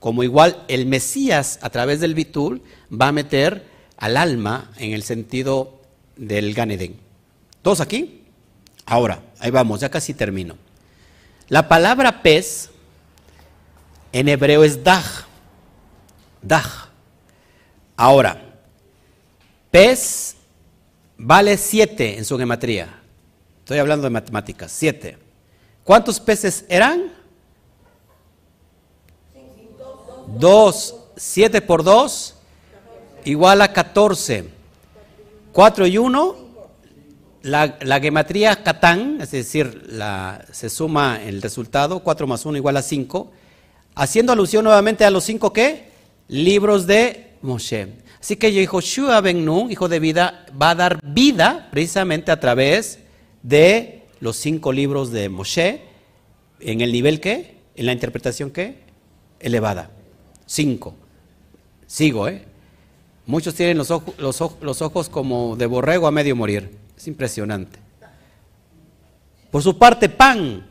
como 0.00 0.22
igual 0.22 0.64
el 0.68 0.86
Mesías 0.86 1.58
a 1.62 1.70
través 1.70 2.00
del 2.00 2.14
Bitul 2.14 2.62
va 2.90 3.08
a 3.08 3.12
meter 3.12 3.64
al 3.96 4.16
alma 4.16 4.70
en 4.78 4.92
el 4.92 5.02
sentido 5.02 5.80
del 6.16 6.54
Ganedén. 6.54 6.96
¿Todos 7.62 7.80
aquí? 7.80 8.22
Ahora, 8.86 9.22
ahí 9.38 9.50
vamos, 9.50 9.80
ya 9.80 9.90
casi 9.90 10.14
termino. 10.14 10.56
La 11.48 11.68
palabra 11.68 12.22
pez 12.22 12.70
en 14.12 14.28
hebreo 14.28 14.64
es 14.64 14.82
daj. 14.82 15.26
Daj. 16.42 16.88
Ahora, 17.96 18.40
pez 19.70 20.36
vale 21.16 21.56
siete 21.56 22.18
en 22.18 22.24
su 22.24 22.38
gematría. 22.38 23.00
Estoy 23.58 23.78
hablando 23.78 24.04
de 24.04 24.10
matemáticas, 24.10 24.72
siete. 24.72 25.18
¿Cuántos 25.84 26.20
peces 26.20 26.64
eran? 26.68 27.12
Dos. 30.38 30.94
Siete 31.16 31.60
por 31.60 31.82
dos, 31.82 32.36
igual 33.24 33.60
a 33.60 33.72
14. 33.72 34.58
4 35.58 35.86
y 35.88 35.98
1, 35.98 36.36
la, 37.42 37.78
la 37.80 37.98
gematría 37.98 38.62
Catán, 38.62 39.18
es 39.20 39.32
decir, 39.32 39.86
la, 39.88 40.44
se 40.52 40.70
suma 40.70 41.20
el 41.20 41.42
resultado, 41.42 41.98
4 41.98 42.28
más 42.28 42.46
1 42.46 42.56
igual 42.58 42.76
a 42.76 42.82
5, 42.82 43.32
haciendo 43.98 44.32
alusión 44.32 44.64
nuevamente 44.64 45.04
a 45.04 45.10
los 45.10 45.24
5 45.24 45.52
qué? 45.52 45.88
Libros 46.28 46.86
de 46.86 47.32
Moshe. 47.42 47.88
Así 48.20 48.36
que 48.36 48.52
Yehoshua 48.52 49.20
Ben 49.20 49.44
Nun, 49.44 49.70
hijo 49.70 49.88
de 49.88 50.00
vida, 50.00 50.46
va 50.60 50.70
a 50.70 50.74
dar 50.74 51.00
vida 51.02 51.68
precisamente 51.70 52.30
a 52.30 52.40
través 52.40 53.00
de 53.42 54.02
los 54.20 54.36
cinco 54.36 54.72
libros 54.72 55.10
de 55.12 55.28
Moshe, 55.28 55.82
en 56.60 56.80
el 56.80 56.92
nivel 56.92 57.20
qué? 57.20 57.56
En 57.76 57.86
la 57.86 57.92
interpretación 57.92 58.50
qué? 58.50 58.78
Elevada. 59.38 59.90
5. 60.46 60.94
Sigo, 61.86 62.28
¿eh? 62.28 62.44
Muchos 63.26 63.54
tienen 63.54 63.78
los 63.78 63.90
ojos, 63.90 64.14
los, 64.18 64.82
ojos, 64.82 65.08
como 65.08 65.54
de 65.56 65.66
borrego 65.66 66.06
a 66.06 66.10
medio 66.10 66.34
morir. 66.34 66.76
Es 66.96 67.06
impresionante. 67.06 67.78
Por 69.50 69.62
su 69.62 69.78
parte, 69.78 70.08
pan. 70.08 70.66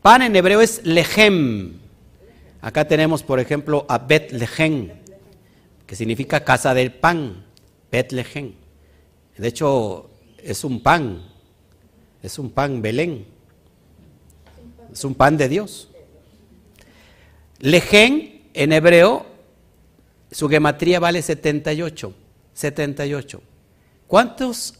Pan 0.00 0.22
en 0.22 0.36
hebreo 0.36 0.60
es 0.60 0.84
lejem. 0.84 1.81
Acá 2.62 2.86
tenemos, 2.86 3.24
por 3.24 3.40
ejemplo, 3.40 3.84
a 3.88 3.98
Bet 3.98 4.30
Lehem, 4.30 4.92
que 5.84 5.96
significa 5.96 6.44
casa 6.44 6.72
del 6.72 6.92
pan. 6.92 7.44
Bet 7.90 8.12
Lehem. 8.12 8.54
De 9.36 9.48
hecho, 9.48 10.08
es 10.38 10.62
un 10.62 10.80
pan. 10.80 11.28
Es 12.22 12.38
un 12.38 12.50
pan 12.50 12.80
Belén. 12.80 13.26
Es 14.92 15.04
un 15.04 15.14
pan 15.14 15.36
de 15.36 15.48
Dios. 15.48 15.88
Lehem 17.58 18.42
en 18.54 18.72
hebreo 18.72 19.26
su 20.30 20.48
gematría 20.48 21.00
vale 21.00 21.20
78. 21.20 22.14
78. 22.54 23.42
¿Cuántos 24.06 24.74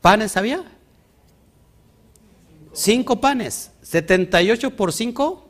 panes 0.00 0.38
había? 0.38 0.64
Cinco 2.72 3.20
panes. 3.20 3.70
78 3.82 4.74
por 4.74 4.92
5, 4.92 5.43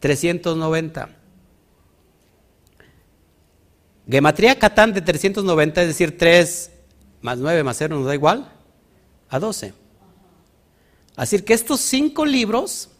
390. 0.00 1.10
Gematría 4.08 4.58
Catán 4.58 4.92
de 4.92 5.00
390, 5.00 5.82
es 5.82 5.88
decir, 5.88 6.16
3 6.16 6.70
más 7.22 7.38
9 7.38 7.64
más 7.64 7.76
0 7.76 7.96
nos 7.96 8.06
da 8.06 8.14
igual 8.14 8.52
a 9.28 9.38
12. 9.38 9.72
Así 11.16 11.40
que 11.40 11.54
estos 11.54 11.80
cinco 11.80 12.24
libros 12.24 12.90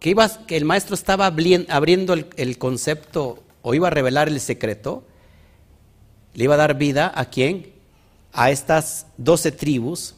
que, 0.00 0.14
que 0.46 0.56
el 0.56 0.64
maestro 0.64 0.94
estaba 0.94 1.26
abriendo 1.26 2.14
el, 2.14 2.58
concepto 2.58 3.42
o 3.62 3.74
iba 3.74 3.88
a 3.88 3.90
revelar 3.90 4.28
el 4.28 4.40
secreto, 4.40 5.04
le 6.34 6.44
iba 6.44 6.54
a 6.54 6.58
dar 6.58 6.76
vida 6.76 7.12
a 7.14 7.26
quién? 7.26 7.72
A 8.32 8.50
estas 8.50 9.06
doce 9.16 9.52
tribus 9.52 10.16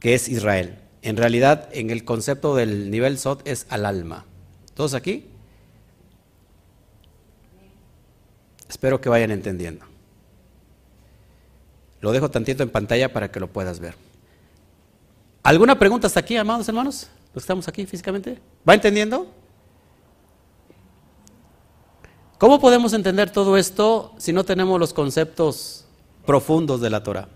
que 0.00 0.14
es 0.14 0.28
Israel. 0.28 0.78
En 1.02 1.16
realidad, 1.16 1.68
en 1.72 1.90
el 1.90 2.04
concepto 2.04 2.56
del 2.56 2.90
nivel 2.90 3.18
Sot 3.18 3.46
es 3.46 3.66
al 3.68 3.84
alma. 3.84 4.24
¿Todos 4.80 4.94
aquí? 4.94 5.26
Espero 8.66 8.98
que 8.98 9.10
vayan 9.10 9.30
entendiendo. 9.30 9.84
Lo 12.00 12.12
dejo 12.12 12.30
tantito 12.30 12.62
en 12.62 12.70
pantalla 12.70 13.12
para 13.12 13.30
que 13.30 13.40
lo 13.40 13.48
puedas 13.48 13.78
ver. 13.78 13.94
¿Alguna 15.42 15.78
pregunta 15.78 16.06
hasta 16.06 16.20
aquí, 16.20 16.34
amados 16.34 16.66
hermanos? 16.66 17.08
¿Los 17.34 17.44
estamos 17.44 17.68
aquí 17.68 17.84
físicamente? 17.84 18.38
¿Va 18.66 18.72
entendiendo? 18.72 19.26
¿Cómo 22.38 22.58
podemos 22.58 22.94
entender 22.94 23.30
todo 23.30 23.58
esto 23.58 24.14
si 24.16 24.32
no 24.32 24.44
tenemos 24.44 24.80
los 24.80 24.94
conceptos 24.94 25.84
profundos 26.24 26.80
de 26.80 26.88
la 26.88 27.02
Torah? 27.02 27.28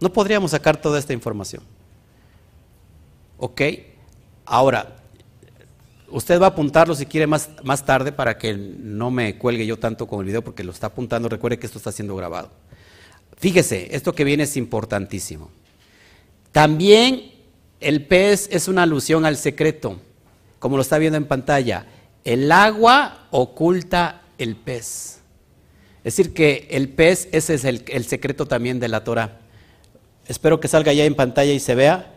No 0.00 0.12
podríamos 0.12 0.50
sacar 0.50 0.78
toda 0.78 0.98
esta 0.98 1.14
información. 1.14 1.62
¿Ok? 3.38 3.62
Ahora, 4.44 4.97
usted 6.10 6.40
va 6.40 6.46
a 6.46 6.50
apuntarlo 6.50 6.94
si 6.94 7.06
quiere 7.06 7.26
más, 7.26 7.50
más 7.62 7.84
tarde 7.84 8.12
para 8.12 8.38
que 8.38 8.54
no 8.56 9.10
me 9.10 9.36
cuelgue 9.38 9.66
yo 9.66 9.78
tanto 9.78 10.06
con 10.06 10.20
el 10.20 10.26
video 10.26 10.42
porque 10.42 10.64
lo 10.64 10.72
está 10.72 10.88
apuntando. 10.88 11.28
Recuerde 11.28 11.58
que 11.58 11.66
esto 11.66 11.78
está 11.78 11.92
siendo 11.92 12.16
grabado. 12.16 12.50
Fíjese, 13.36 13.94
esto 13.94 14.14
que 14.14 14.24
viene 14.24 14.44
es 14.44 14.56
importantísimo. 14.56 15.50
También 16.52 17.32
el 17.80 18.06
pez 18.06 18.48
es 18.50 18.68
una 18.68 18.82
alusión 18.82 19.24
al 19.24 19.36
secreto, 19.36 20.00
como 20.58 20.76
lo 20.76 20.82
está 20.82 20.98
viendo 20.98 21.16
en 21.16 21.26
pantalla. 21.26 21.86
El 22.24 22.50
agua 22.50 23.28
oculta 23.30 24.22
el 24.38 24.56
pez. 24.56 25.20
Es 26.04 26.16
decir, 26.16 26.32
que 26.32 26.66
el 26.70 26.88
pez, 26.88 27.28
ese 27.32 27.54
es 27.54 27.64
el, 27.64 27.84
el 27.88 28.04
secreto 28.04 28.46
también 28.46 28.80
de 28.80 28.88
la 28.88 29.04
Torah. 29.04 29.40
Espero 30.26 30.58
que 30.60 30.68
salga 30.68 30.92
ya 30.92 31.04
en 31.04 31.14
pantalla 31.14 31.52
y 31.52 31.60
se 31.60 31.74
vea. 31.74 32.14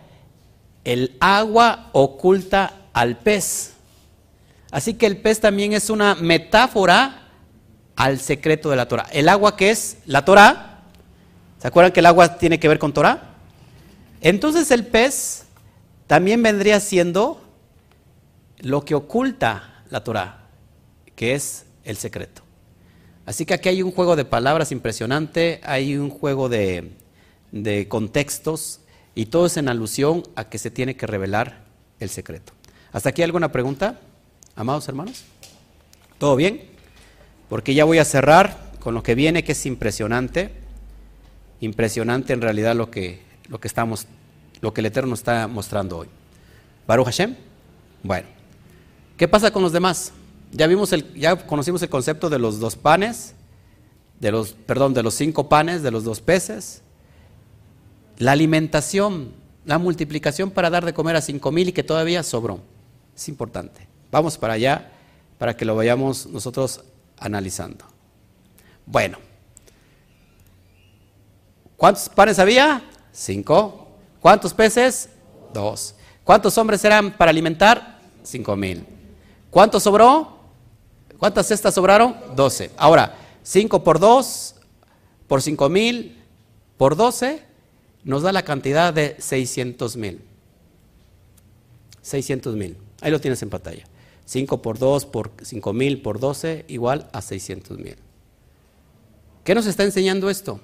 El 0.84 1.18
agua 1.20 1.90
oculta 1.92 2.88
al 2.94 3.18
pez. 3.20 3.71
Así 4.72 4.94
que 4.94 5.06
el 5.06 5.18
pez 5.18 5.42
también 5.42 5.74
es 5.74 5.90
una 5.90 6.16
metáfora 6.16 7.28
al 7.96 8.20
secreto 8.20 8.70
de 8.70 8.78
la 8.78 8.88
Torah. 8.88 9.06
El 9.12 9.30
agua 9.30 9.58
que 9.58 9.70
es 9.70 9.98
la 10.06 10.26
Torah. 10.26 10.84
¿Se 11.60 11.68
acuerdan 11.68 11.92
que 11.92 12.00
el 12.00 12.06
agua 12.06 12.38
tiene 12.38 12.60
que 12.60 12.68
ver 12.68 12.80
con 12.80 12.94
Torah? 12.94 13.36
Entonces 14.22 14.72
el 14.72 14.86
pez 14.88 15.46
también 16.08 16.42
vendría 16.42 16.80
siendo 16.80 17.42
lo 18.60 18.86
que 18.86 18.96
oculta 18.96 19.84
la 19.90 20.04
Torah, 20.04 20.48
que 21.16 21.36
es 21.36 21.66
el 21.84 21.98
secreto. 21.98 22.42
Así 23.26 23.46
que 23.46 23.54
aquí 23.54 23.70
hay 23.70 23.82
un 23.82 23.92
juego 23.92 24.16
de 24.16 24.26
palabras 24.26 24.72
impresionante, 24.72 25.62
hay 25.64 25.98
un 25.98 26.10
juego 26.10 26.50
de, 26.50 26.92
de 27.52 27.88
contextos 27.88 28.80
y 29.16 29.28
todo 29.28 29.46
es 29.46 29.58
en 29.58 29.70
alusión 29.70 30.24
a 30.36 30.50
que 30.50 30.58
se 30.58 30.72
tiene 30.72 30.96
que 30.96 31.08
revelar 31.08 31.66
el 32.00 32.10
secreto. 32.10 32.54
¿Hasta 32.92 33.10
aquí 33.10 33.22
alguna 33.22 33.52
pregunta, 33.52 34.00
amados 34.56 34.88
hermanos? 34.88 35.24
¿Todo 36.18 36.36
bien? 36.36 36.64
Porque 37.50 37.74
ya 37.74 37.84
voy 37.84 37.98
a 37.98 38.06
cerrar 38.06 38.72
con 38.80 38.94
lo 38.94 39.04
que 39.04 39.16
viene, 39.16 39.44
que 39.44 39.54
es 39.54 39.66
impresionante. 39.66 40.52
Impresionante 41.60 42.34
en 42.34 42.42
realidad 42.42 42.76
lo 42.76 42.92
que, 42.92 43.22
lo 43.48 43.60
que, 43.60 43.68
estamos, 43.68 44.08
lo 44.62 44.74
que 44.74 44.82
el 44.82 44.88
Eterno 44.88 45.14
está 45.14 45.48
mostrando 45.48 46.00
hoy. 46.00 46.08
Baruch 46.88 47.06
Hashem. 47.06 47.36
Bueno, 48.04 48.28
¿qué 49.18 49.28
pasa 49.28 49.52
con 49.52 49.62
los 49.62 49.72
demás? 49.72 50.12
Ya 50.52 50.68
vimos 50.68 50.92
el, 50.92 51.14
ya 51.14 51.36
conocimos 51.48 51.82
el 51.82 51.90
concepto 51.90 52.30
de 52.30 52.40
los 52.40 52.60
dos 52.60 52.76
panes, 52.76 53.36
de 54.20 54.32
los, 54.32 54.54
perdón, 54.54 54.94
de 54.94 55.04
los 55.04 55.14
cinco 55.14 55.50
panes, 55.50 55.84
de 55.84 55.92
los 55.92 56.04
dos 56.04 56.22
peces, 56.22 56.82
la 58.18 58.34
alimentación, 58.34 59.34
la 59.66 59.78
multiplicación 59.78 60.52
para 60.52 60.70
dar 60.70 60.86
de 60.86 60.94
comer 60.94 61.16
a 61.16 61.22
cinco 61.22 61.52
mil 61.52 61.70
y 61.70 61.72
que 61.72 61.84
todavía 61.84 62.24
sobró. 62.24 62.62
Es 63.16 63.28
importante. 63.30 63.91
Vamos 64.12 64.38
para 64.38 64.54
allá 64.54 64.92
para 65.38 65.56
que 65.56 65.66
lo 65.66 65.76
vayamos 65.76 66.28
nosotros 66.28 66.84
analizando. 67.18 67.86
Bueno, 68.86 69.18
¿cuántos 71.78 72.10
panes 72.10 72.38
había? 72.38 72.84
Cinco. 73.12 73.88
¿Cuántos 74.20 74.54
peces? 74.54 75.10
Dos. 75.54 75.96
¿Cuántos 76.24 76.58
hombres 76.58 76.84
eran 76.86 77.12
para 77.18 77.32
alimentar? 77.32 78.00
Cinco 78.24 78.56
mil. 78.56 78.86
¿Cuánto 79.50 79.80
sobró? 79.80 80.38
¿Cuántas 81.18 81.48
cestas 81.48 81.74
sobraron? 81.74 82.16
Doce. 82.36 82.72
Ahora, 82.78 83.16
cinco 83.44 83.84
por 83.84 84.00
dos, 84.00 84.56
por 85.28 85.42
cinco 85.42 85.70
mil, 85.70 86.22
por 86.78 86.96
doce, 86.96 87.44
nos 88.04 88.24
da 88.24 88.32
la 88.32 88.44
cantidad 88.44 88.94
de 88.94 89.16
600 89.20 89.96
mil. 89.98 90.22
600 92.02 92.56
mil. 92.56 92.78
Ahí 93.02 93.12
lo 93.12 93.22
tienes 93.22 93.42
en 93.44 93.50
pantalla. 93.50 93.84
5 94.26 94.62
por 94.62 94.78
2 94.78 95.06
por 95.06 95.32
5 95.42 95.74
mil 95.74 96.02
por 96.02 96.20
12 96.20 96.66
igual 96.68 97.10
a 97.14 97.22
600 97.22 97.78
mil. 97.78 97.96
¿Qué 99.44 99.56
nos 99.56 99.66
está 99.66 99.84
enseñando 99.84 100.30
esto? 100.30 100.60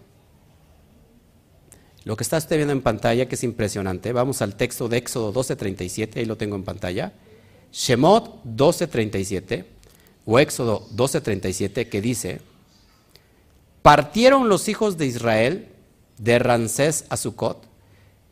Lo 2.03 2.15
que 2.15 2.23
está 2.23 2.37
usted 2.37 2.55
viendo 2.55 2.71
en 2.71 2.81
pantalla, 2.81 3.27
que 3.27 3.35
es 3.35 3.43
impresionante. 3.43 4.13
Vamos 4.13 4.41
al 4.41 4.55
texto 4.55 4.87
de 4.87 4.97
Éxodo 4.97 5.33
12:37, 5.33 6.19
ahí 6.19 6.25
lo 6.25 6.37
tengo 6.37 6.55
en 6.55 6.63
pantalla. 6.63 7.11
Shemot 7.73 8.43
12:37, 8.45 9.65
o 10.25 10.39
Éxodo 10.39 10.87
12:37, 10.95 11.89
que 11.89 12.01
dice: 12.01 12.39
Partieron 13.81 14.47
los 14.47 14.69
hijos 14.69 14.97
de 14.97 15.05
Israel 15.05 15.67
de 16.17 16.39
Ramsés 16.39 17.05
a 17.09 17.17
Sucot, 17.17 17.67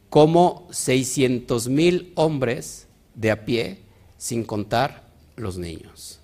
como 0.09 0.67
600 0.71 1.67
mil 1.67 2.13
hombres 2.15 2.88
de 3.13 3.32
a 3.32 3.43
pie, 3.45 3.80
sin 4.17 4.43
contar 4.43 5.05
los 5.36 5.57
niños. 5.57 6.19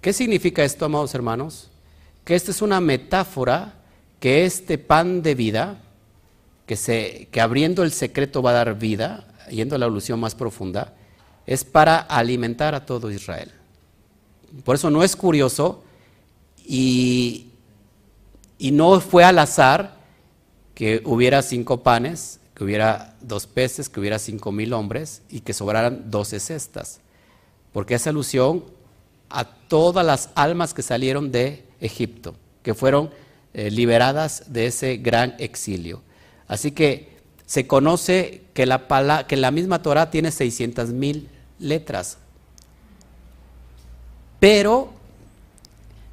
¿Qué 0.00 0.12
significa 0.12 0.64
esto, 0.64 0.84
amados 0.84 1.14
hermanos? 1.14 1.70
Que 2.24 2.34
esta 2.34 2.50
es 2.50 2.62
una 2.62 2.80
metáfora 2.80 3.74
que 4.20 4.44
este 4.44 4.78
pan 4.78 5.22
de 5.22 5.34
vida, 5.34 5.80
que, 6.66 6.76
se, 6.76 7.28
que 7.30 7.40
abriendo 7.40 7.82
el 7.82 7.92
secreto 7.92 8.42
va 8.42 8.50
a 8.50 8.54
dar 8.54 8.78
vida, 8.78 9.26
yendo 9.50 9.76
a 9.76 9.78
la 9.78 9.86
alusión 9.86 10.20
más 10.20 10.34
profunda, 10.34 10.94
es 11.46 11.64
para 11.64 11.98
alimentar 11.98 12.74
a 12.74 12.86
todo 12.86 13.10
Israel. 13.10 13.50
Por 14.64 14.76
eso 14.76 14.90
no 14.90 15.02
es 15.02 15.16
curioso 15.16 15.84
y, 16.64 17.48
y 18.58 18.70
no 18.70 19.00
fue 19.00 19.24
al 19.24 19.38
azar 19.38 19.96
que 20.74 21.02
hubiera 21.04 21.42
cinco 21.42 21.82
panes, 21.82 22.40
que 22.54 22.64
hubiera 22.64 23.16
dos 23.20 23.46
peces, 23.46 23.88
que 23.88 24.00
hubiera 24.00 24.18
cinco 24.18 24.52
mil 24.52 24.72
hombres 24.72 25.22
y 25.28 25.40
que 25.40 25.52
sobraran 25.52 26.10
doce 26.10 26.40
cestas. 26.40 27.00
Porque 27.74 27.96
es 27.96 28.06
alusión 28.06 28.64
a 29.28 29.44
todas 29.44 30.06
las 30.06 30.30
almas 30.36 30.72
que 30.72 30.82
salieron 30.82 31.32
de 31.32 31.64
Egipto, 31.80 32.36
que 32.62 32.72
fueron 32.72 33.10
eh, 33.52 33.70
liberadas 33.70 34.44
de 34.46 34.66
ese 34.66 34.96
gran 34.96 35.34
exilio. 35.38 36.00
Así 36.46 36.70
que 36.70 37.18
se 37.46 37.66
conoce 37.66 38.42
que 38.54 38.64
la, 38.64 39.26
que 39.28 39.36
la 39.36 39.50
misma 39.50 39.82
Torah 39.82 40.10
tiene 40.10 40.30
600 40.30 40.90
mil 40.90 41.28
letras, 41.58 42.18
pero 44.38 44.92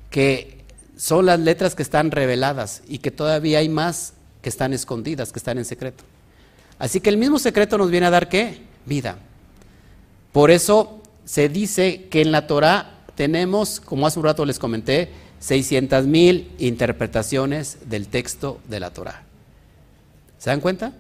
que 0.09 0.64
son 0.97 1.28
las 1.28 1.39
letras 1.39 1.76
que 1.76 1.84
están 1.84 2.09
reveladas 2.09 2.82
y 2.88 2.97
que 2.97 3.12
todavía 3.12 3.59
hay 3.59 3.70
más 3.70 4.14
que 4.41 4.49
están 4.49 4.74
escondidas, 4.74 5.32
que 5.32 5.38
están 5.38 5.59
en 5.59 5.66
secreto. 5.66 6.03
Así 6.80 7.01
que 7.01 7.12
el 7.12 7.18
mismo 7.18 7.38
secreto 7.38 7.78
nos 7.78 7.91
viene 7.91 8.07
a 8.07 8.09
dar 8.09 8.30
qué? 8.30 8.62
Vida. 8.88 9.20
Por 10.32 10.49
eso 10.49 11.01
se 11.32 11.48
dice 11.48 12.10
que 12.10 12.20
en 12.20 12.34
la 12.34 12.46
Torah 12.46 13.06
tenemos, 13.16 13.80
como 13.80 14.06
hace 14.06 14.20
un 14.20 14.26
rato 14.26 14.44
les 14.44 14.60
comenté, 14.60 15.08
600 15.40 16.06
mil 16.06 16.52
interpretaciones 16.60 17.78
del 17.86 18.10
texto 18.10 18.60
de 18.68 18.82
la 18.82 18.90
Torah. 18.92 19.24
¿Se 20.40 20.50
dan 20.50 20.60
cuenta? 20.60 20.92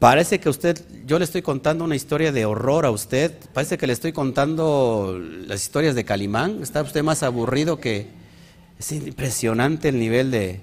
Parece 0.00 0.40
que 0.40 0.48
usted, 0.48 0.84
yo 1.06 1.20
le 1.20 1.24
estoy 1.24 1.42
contando 1.42 1.84
una 1.84 1.94
historia 1.94 2.32
de 2.32 2.44
horror 2.44 2.86
a 2.86 2.90
usted, 2.90 3.38
parece 3.52 3.78
que 3.78 3.86
le 3.86 3.92
estoy 3.92 4.12
contando 4.12 5.16
las 5.46 5.62
historias 5.62 5.94
de 5.94 6.04
Calimán, 6.04 6.60
está 6.60 6.82
usted 6.82 7.04
más 7.04 7.22
aburrido 7.22 7.78
que... 7.78 8.08
Es 8.80 8.90
impresionante 8.90 9.90
el 9.90 10.00
nivel 10.00 10.32
de... 10.32 10.60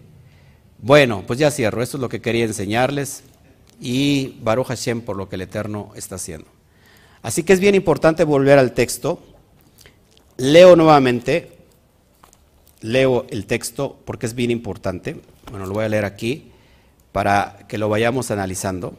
Bueno, 0.79 1.23
pues 1.25 1.39
ya 1.39 1.51
cierro, 1.51 1.81
esto 1.81 1.95
es 1.95 2.01
lo 2.01 2.09
que 2.09 2.19
quería 2.19 2.43
enseñarles 2.43 3.23
y 3.79 4.39
Baruch 4.41 4.67
Hashem 4.67 4.99
por 4.99 5.15
lo 5.15 5.29
que 5.29 5.37
el 5.37 5.43
Eterno 5.43 5.93
está 5.95 6.15
haciendo. 6.15 6.58
Así 7.21 7.43
que 7.43 7.53
es 7.53 7.59
bien 7.59 7.75
importante 7.75 8.23
volver 8.23 8.59
al 8.59 8.73
texto. 8.73 9.19
Leo 10.37 10.75
nuevamente, 10.75 11.57
leo 12.81 13.25
el 13.29 13.45
texto 13.45 13.97
porque 14.05 14.25
es 14.25 14.35
bien 14.35 14.51
importante. 14.51 15.21
Bueno, 15.49 15.65
lo 15.65 15.73
voy 15.73 15.85
a 15.85 15.89
leer 15.89 16.05
aquí 16.05 16.51
para 17.11 17.65
que 17.67 17.77
lo 17.77 17.89
vayamos 17.89 18.31
analizando 18.31 18.97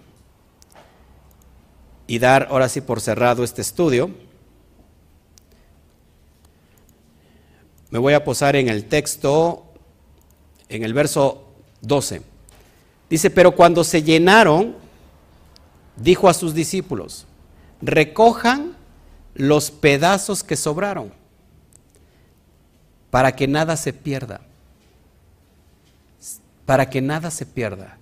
y 2.07 2.19
dar 2.19 2.49
ahora 2.51 2.69
sí 2.69 2.81
por 2.81 3.01
cerrado 3.01 3.45
este 3.45 3.63
estudio. 3.63 4.11
Me 7.91 7.99
voy 7.99 8.15
a 8.15 8.25
posar 8.25 8.57
en 8.57 8.69
el 8.69 8.85
texto, 8.87 9.65
en 10.69 10.85
el 10.85 10.93
verso 10.93 11.55
12. 11.81 12.23
Dice, 13.09 13.31
pero 13.31 13.53
cuando 13.53 13.83
se 13.83 14.03
llenaron, 14.03 14.77
dijo 15.97 16.29
a 16.29 16.35
sus 16.35 16.55
discípulos, 16.55 17.27
recojan 17.81 18.77
los 19.35 19.71
pedazos 19.71 20.45
que 20.45 20.57
sobraron, 20.57 21.13
para 23.11 23.35
que 23.35 23.49
nada 23.49 23.77
se 23.77 23.93
pierda, 23.93 24.41
para 26.67 26.91
que 26.91 27.01
nada 27.01 27.31
se 27.31 27.47
pierda. 27.47 27.97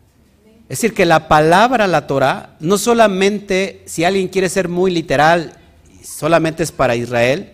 Es 0.69 0.81
decir, 0.81 0.93
que 0.93 1.07
la 1.07 1.29
palabra, 1.29 1.87
la 1.87 2.07
Torah, 2.07 2.57
no 2.61 2.77
solamente, 2.77 3.83
si 3.87 4.05
alguien 4.05 4.29
quiere 4.29 4.51
ser 4.51 4.69
muy 4.69 4.91
literal, 4.91 5.55
solamente 6.03 6.63
es 6.63 6.73
para 6.73 6.95
Israel, 6.95 7.53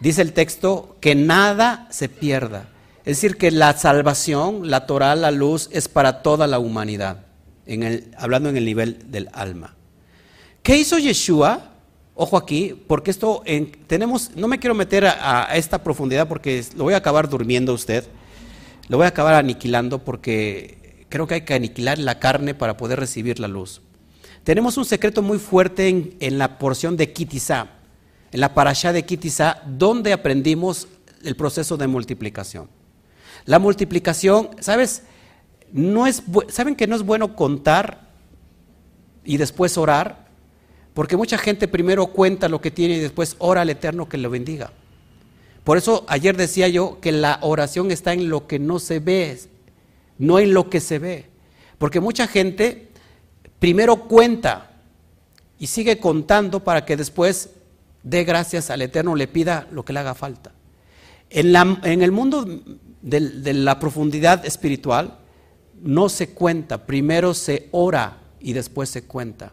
dice 0.00 0.22
el 0.22 0.32
texto, 0.32 0.96
que 1.00 1.14
nada 1.14 1.86
se 1.90 2.08
pierda. 2.08 2.68
Es 3.04 3.18
decir, 3.18 3.36
que 3.36 3.50
la 3.50 3.76
salvación, 3.78 4.68
la 4.68 4.86
Torah, 4.86 5.14
la 5.14 5.30
luz, 5.30 5.68
es 5.72 5.88
para 5.88 6.22
toda 6.22 6.48
la 6.48 6.58
humanidad, 6.58 7.24
en 7.66 7.84
el, 7.84 8.14
hablando 8.18 8.48
en 8.48 8.56
el 8.56 8.64
nivel 8.64 9.10
del 9.12 9.28
alma. 9.32 9.76
¿Qué 10.62 10.76
hizo 10.76 10.98
Yeshua? 10.98 11.70
Ojo 12.14 12.36
aquí, 12.36 12.78
porque 12.86 13.10
esto 13.10 13.42
tenemos, 13.86 14.32
no 14.36 14.46
me 14.46 14.58
quiero 14.58 14.74
meter 14.74 15.06
a, 15.06 15.48
esta 15.54 15.82
profundidad 15.82 16.28
porque 16.28 16.62
lo 16.76 16.84
voy 16.84 16.92
a 16.92 16.98
acabar 16.98 17.30
durmiendo 17.30 17.72
usted, 17.72 18.06
lo 18.88 18.98
voy 18.98 19.06
a 19.06 19.08
acabar 19.08 19.34
aniquilando 19.34 20.04
porque 20.04 21.06
creo 21.08 21.26
que 21.26 21.34
hay 21.34 21.40
que 21.42 21.54
aniquilar 21.54 21.98
la 21.98 22.18
carne 22.18 22.54
para 22.54 22.76
poder 22.76 23.00
recibir 23.00 23.40
la 23.40 23.48
luz. 23.48 23.80
Tenemos 24.44 24.76
un 24.76 24.84
secreto 24.84 25.22
muy 25.22 25.38
fuerte 25.38 25.88
en, 25.88 26.38
la 26.38 26.58
porción 26.58 26.96
de 26.98 27.10
Kitizá, 27.12 27.68
en 28.30 28.40
la 28.40 28.52
parashá 28.52 28.92
de 28.92 29.04
Kitizá, 29.04 29.62
donde 29.66 30.12
aprendimos 30.12 30.88
el 31.24 31.36
proceso 31.36 31.78
de 31.78 31.86
multiplicación. 31.86 32.68
La 33.46 33.58
multiplicación, 33.58 34.50
¿sabes? 34.60 35.04
No 35.72 36.06
es, 36.06 36.22
¿Saben 36.48 36.76
que 36.76 36.86
no 36.86 36.96
es 36.96 37.02
bueno 37.02 37.34
contar 37.34 38.08
y 39.24 39.38
después 39.38 39.78
orar? 39.78 40.29
Porque 40.94 41.16
mucha 41.16 41.38
gente 41.38 41.68
primero 41.68 42.08
cuenta 42.08 42.48
lo 42.48 42.60
que 42.60 42.70
tiene 42.70 42.96
y 42.96 43.00
después 43.00 43.36
ora 43.38 43.62
al 43.62 43.70
Eterno 43.70 44.08
que 44.08 44.18
lo 44.18 44.30
bendiga. 44.30 44.72
Por 45.64 45.76
eso 45.76 46.04
ayer 46.08 46.36
decía 46.36 46.68
yo 46.68 46.98
que 47.00 47.12
la 47.12 47.38
oración 47.42 47.90
está 47.90 48.12
en 48.12 48.28
lo 48.28 48.46
que 48.46 48.58
no 48.58 48.78
se 48.78 48.98
ve, 48.98 49.38
no 50.18 50.38
en 50.38 50.52
lo 50.52 50.68
que 50.68 50.80
se 50.80 50.98
ve. 50.98 51.26
Porque 51.78 52.00
mucha 52.00 52.26
gente 52.26 52.88
primero 53.58 54.08
cuenta 54.08 54.70
y 55.58 55.66
sigue 55.66 55.98
contando 55.98 56.64
para 56.64 56.84
que 56.84 56.96
después 56.96 57.50
dé 58.02 58.24
gracias 58.24 58.70
al 58.70 58.82
Eterno, 58.82 59.14
le 59.14 59.28
pida 59.28 59.68
lo 59.70 59.84
que 59.84 59.92
le 59.92 60.00
haga 60.00 60.14
falta. 60.14 60.52
En, 61.28 61.54
en 61.54 62.02
el 62.02 62.10
mundo 62.10 62.44
de 63.02 63.54
la 63.54 63.78
profundidad 63.78 64.44
espiritual 64.44 65.18
no 65.80 66.08
se 66.08 66.30
cuenta, 66.30 66.86
primero 66.86 67.34
se 67.34 67.68
ora 67.70 68.18
y 68.40 68.54
después 68.54 68.88
se 68.88 69.04
cuenta. 69.04 69.52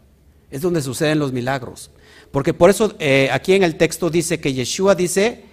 Es 0.50 0.62
donde 0.62 0.82
suceden 0.82 1.18
los 1.18 1.32
milagros. 1.32 1.90
Porque 2.30 2.54
por 2.54 2.70
eso 2.70 2.94
eh, 2.98 3.28
aquí 3.32 3.54
en 3.54 3.62
el 3.62 3.76
texto 3.76 4.10
dice 4.10 4.40
que 4.40 4.52
Yeshua 4.52 4.94
dice 4.94 5.44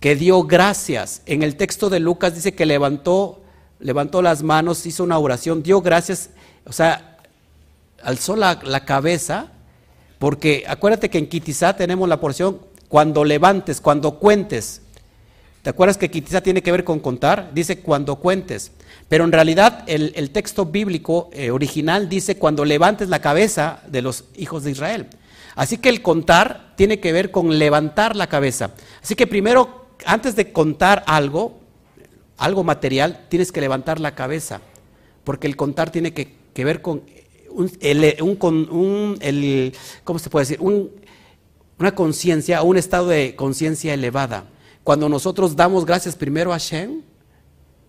que 0.00 0.16
dio 0.16 0.42
gracias. 0.44 1.22
En 1.26 1.42
el 1.42 1.56
texto 1.56 1.90
de 1.90 2.00
Lucas 2.00 2.34
dice 2.34 2.54
que 2.54 2.66
levantó, 2.66 3.42
levantó 3.80 4.22
las 4.22 4.42
manos, 4.42 4.84
hizo 4.86 5.04
una 5.04 5.18
oración, 5.18 5.62
dio 5.62 5.80
gracias, 5.80 6.30
o 6.66 6.72
sea, 6.72 7.18
alzó 8.02 8.36
la, 8.36 8.60
la 8.62 8.84
cabeza, 8.84 9.52
porque 10.18 10.64
acuérdate 10.66 11.10
que 11.10 11.18
en 11.18 11.28
Kitizá 11.28 11.76
tenemos 11.76 12.08
la 12.08 12.20
porción 12.20 12.60
cuando 12.88 13.24
levantes, 13.24 13.80
cuando 13.80 14.18
cuentes. 14.18 14.82
¿Te 15.66 15.70
acuerdas 15.70 15.98
que 15.98 16.12
Kitizá 16.12 16.42
tiene 16.42 16.62
que 16.62 16.70
ver 16.70 16.84
con 16.84 17.00
contar? 17.00 17.50
Dice 17.52 17.80
cuando 17.80 18.20
cuentes. 18.20 18.70
Pero 19.08 19.24
en 19.24 19.32
realidad 19.32 19.82
el, 19.88 20.30
texto 20.30 20.64
bíblico 20.64 21.28
eh, 21.32 21.50
original 21.50 22.08
dice 22.08 22.38
cuando 22.38 22.64
levantes 22.64 23.08
la 23.08 23.20
cabeza 23.20 23.80
de 23.88 24.00
los 24.00 24.26
hijos 24.36 24.62
de 24.62 24.70
Israel. 24.70 25.08
Así 25.56 25.78
que 25.78 25.88
el 25.88 26.02
contar 26.02 26.74
tiene 26.76 27.00
que 27.00 27.10
ver 27.10 27.32
con 27.32 27.58
levantar 27.58 28.14
la 28.14 28.28
cabeza. 28.28 28.74
Así 29.02 29.16
que 29.16 29.26
primero, 29.26 29.88
antes 30.04 30.36
de 30.36 30.52
contar 30.52 31.02
algo, 31.04 31.58
algo 32.36 32.62
material, 32.62 33.26
tienes 33.28 33.50
que 33.50 33.60
levantar 33.60 33.98
la 33.98 34.14
cabeza. 34.14 34.60
Porque 35.24 35.48
el 35.48 35.56
contar 35.56 35.90
tiene 35.90 36.14
que, 36.14 36.36
ver 36.64 36.80
con 36.80 37.02
un, 37.50 39.18
el, 39.20 39.74
¿cómo 40.04 40.20
se 40.20 40.30
puede 40.30 40.46
decir? 40.46 40.60
una 40.60 41.92
conciencia, 41.96 42.62
un 42.62 42.76
estado 42.76 43.08
de 43.08 43.34
conciencia 43.34 43.94
elevada. 43.94 44.44
Cuando 44.86 45.08
nosotros 45.08 45.56
damos 45.56 45.84
gracias 45.84 46.14
primero 46.14 46.52
a 46.52 46.58
Shem, 46.58 47.02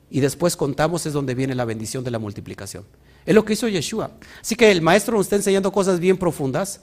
y 0.09 0.19
después 0.19 0.55
contamos 0.55 1.05
es 1.05 1.13
donde 1.13 1.35
viene 1.35 1.53
la 1.53 1.63
bendición 1.63 2.03
de 2.03 2.09
la 2.09 2.17
multiplicación. 2.17 2.85
Es 3.23 3.35
lo 3.35 3.45
que 3.45 3.53
hizo 3.53 3.67
Yeshua. 3.67 4.09
Así 4.41 4.55
que 4.55 4.71
el 4.71 4.81
maestro 4.81 5.15
nos 5.15 5.27
está 5.27 5.35
enseñando 5.35 5.71
cosas 5.71 5.99
bien 5.99 6.17
profundas 6.17 6.81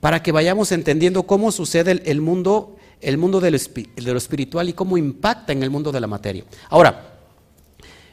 para 0.00 0.24
que 0.24 0.32
vayamos 0.32 0.72
entendiendo 0.72 1.22
cómo 1.22 1.52
sucede 1.52 2.02
el, 2.04 2.20
mundo, 2.20 2.74
el 3.00 3.16
mundo 3.16 3.38
de 3.38 3.52
lo, 3.52 4.16
espiritual 4.16 4.68
y 4.70 4.72
cómo 4.72 4.98
impacta 4.98 5.52
en 5.52 5.62
el 5.62 5.70
mundo 5.70 5.92
de 5.92 6.00
la 6.00 6.08
materia. 6.08 6.42
Ahora, 6.68 7.14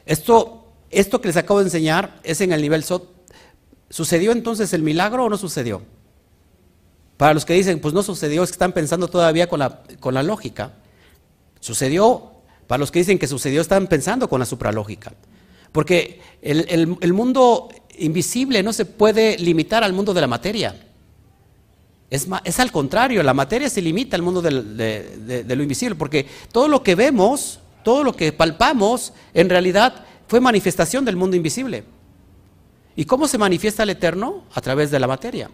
esto, 0.05 0.67
esto 0.91 1.21
que 1.21 1.29
les 1.29 1.37
acabo 1.37 1.61
de 1.61 1.65
enseñar 1.65 2.19
es 2.21 2.39
en 2.41 2.51
el 2.51 2.61
nivel 2.61 2.83
SOT. 2.83 3.09
¿Sucedió 3.89 4.31
entonces 4.31 4.73
el 4.73 4.83
milagro 4.83 5.25
o 5.25 5.29
no 5.29 5.37
sucedió? 5.37 5.81
Para 7.17 7.33
los 7.33 7.45
que 7.45 7.55
dicen, 7.55 7.79
pues 7.79 7.95
no 7.95 8.03
sucedió, 8.03 8.43
es 8.43 8.51
que 8.51 8.55
están 8.55 8.73
pensando 8.73 9.07
todavía 9.07 9.49
con 9.49 9.57
la, 9.57 9.81
con 9.99 10.13
la 10.13 10.21
lógica. 10.21 10.73
Sucedió 11.61 12.31
para 12.71 12.79
los 12.79 12.89
que 12.89 12.99
dicen 12.99 13.19
que 13.19 13.27
sucedió, 13.27 13.59
están 13.59 13.87
pensando 13.87 14.29
con 14.29 14.39
la 14.39 14.45
supralógica. 14.45 15.11
Porque 15.73 16.21
el, 16.41 17.13
mundo 17.13 17.67
invisible 17.97 18.63
no 18.63 18.71
se 18.71 18.85
puede 18.85 19.37
limitar 19.39 19.83
al 19.83 19.91
mundo 19.91 20.13
de 20.13 20.21
la 20.21 20.27
materia. 20.27 20.73
Es, 22.09 22.29
es 22.45 22.59
al 22.61 22.71
contrario, 22.71 23.23
la 23.23 23.33
materia 23.33 23.69
se 23.69 23.81
limita 23.81 24.15
al 24.15 24.21
mundo 24.21 24.41
de, 24.41 25.43
lo 25.53 25.61
invisible, 25.61 25.95
porque 25.95 26.25
todo 26.53 26.69
lo 26.69 26.81
que 26.81 26.95
vemos, 26.95 27.59
todo 27.83 28.05
lo 28.05 28.15
que 28.15 28.31
palpamos, 28.31 29.11
en 29.33 29.49
realidad 29.49 30.05
fue 30.29 30.39
manifestación 30.39 31.03
del 31.03 31.17
mundo 31.17 31.35
invisible. 31.35 31.83
¿Y 32.95 33.03
cómo 33.03 33.27
se 33.27 33.37
manifiesta 33.37 33.83
el 33.83 33.89
Eterno? 33.89 34.45
A 34.53 34.61
través 34.61 34.91
de 34.91 34.99
la 35.01 35.07
materia. 35.07 35.51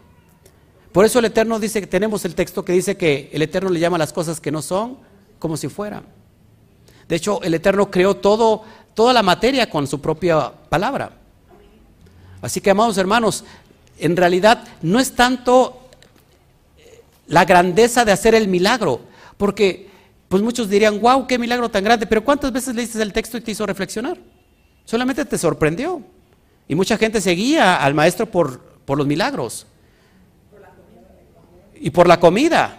Por 0.91 1.03
eso 1.03 1.17
el 1.17 1.25
Eterno 1.25 1.59
dice 1.59 1.81
que 1.81 1.87
tenemos 1.87 2.25
el 2.25 2.35
texto 2.35 2.63
que 2.63 2.73
dice 2.73 2.95
que 2.95 3.31
el 3.33 3.41
Eterno 3.41 3.71
le 3.71 3.79
llama 3.79 3.97
las 3.97 4.13
cosas 4.13 4.39
que 4.39 4.51
no 4.51 4.61
son 4.61 5.06
como 5.39 5.57
si 5.57 5.67
fueran. 5.67 6.03
De 7.07 7.15
hecho, 7.15 7.41
el 7.41 7.53
Eterno 7.53 7.89
creó 7.89 8.15
todo, 8.17 8.63
toda 8.93 9.13
la 9.13 9.23
materia 9.23 9.69
con 9.69 9.87
su 9.87 10.01
propia 10.01 10.51
palabra. 10.69 11.11
Así 12.41 12.61
que, 12.61 12.69
amados 12.69 12.97
hermanos, 12.97 13.43
en 13.97 14.15
realidad 14.15 14.63
no 14.81 14.99
es 14.99 15.13
tanto 15.13 15.89
eh, 16.77 17.01
la 17.27 17.45
grandeza 17.45 18.05
de 18.05 18.11
hacer 18.11 18.35
el 18.35 18.47
milagro, 18.47 19.01
porque 19.37 19.87
pues 20.27 20.43
muchos 20.43 20.69
dirían, 20.69 20.99
wow, 20.99 21.25
qué 21.25 21.39
milagro 21.39 21.69
tan 21.69 21.83
grande, 21.83 22.05
pero 22.05 22.23
¿cuántas 22.23 22.51
veces 22.51 22.75
leíste 22.75 23.01
el 23.01 23.13
texto 23.13 23.37
y 23.37 23.41
te 23.41 23.51
hizo 23.51 23.65
reflexionar? 23.65 24.17
Solamente 24.83 25.23
te 25.25 25.37
sorprendió. 25.37 26.01
Y 26.67 26.75
mucha 26.75 26.97
gente 26.97 27.21
seguía 27.21 27.77
al 27.77 27.93
maestro 27.93 28.25
por, 28.25 28.59
por 28.59 28.97
los 28.97 29.07
milagros. 29.07 29.65
Y 31.75 31.89
por 31.91 32.07
la 32.07 32.19
comida. 32.19 32.77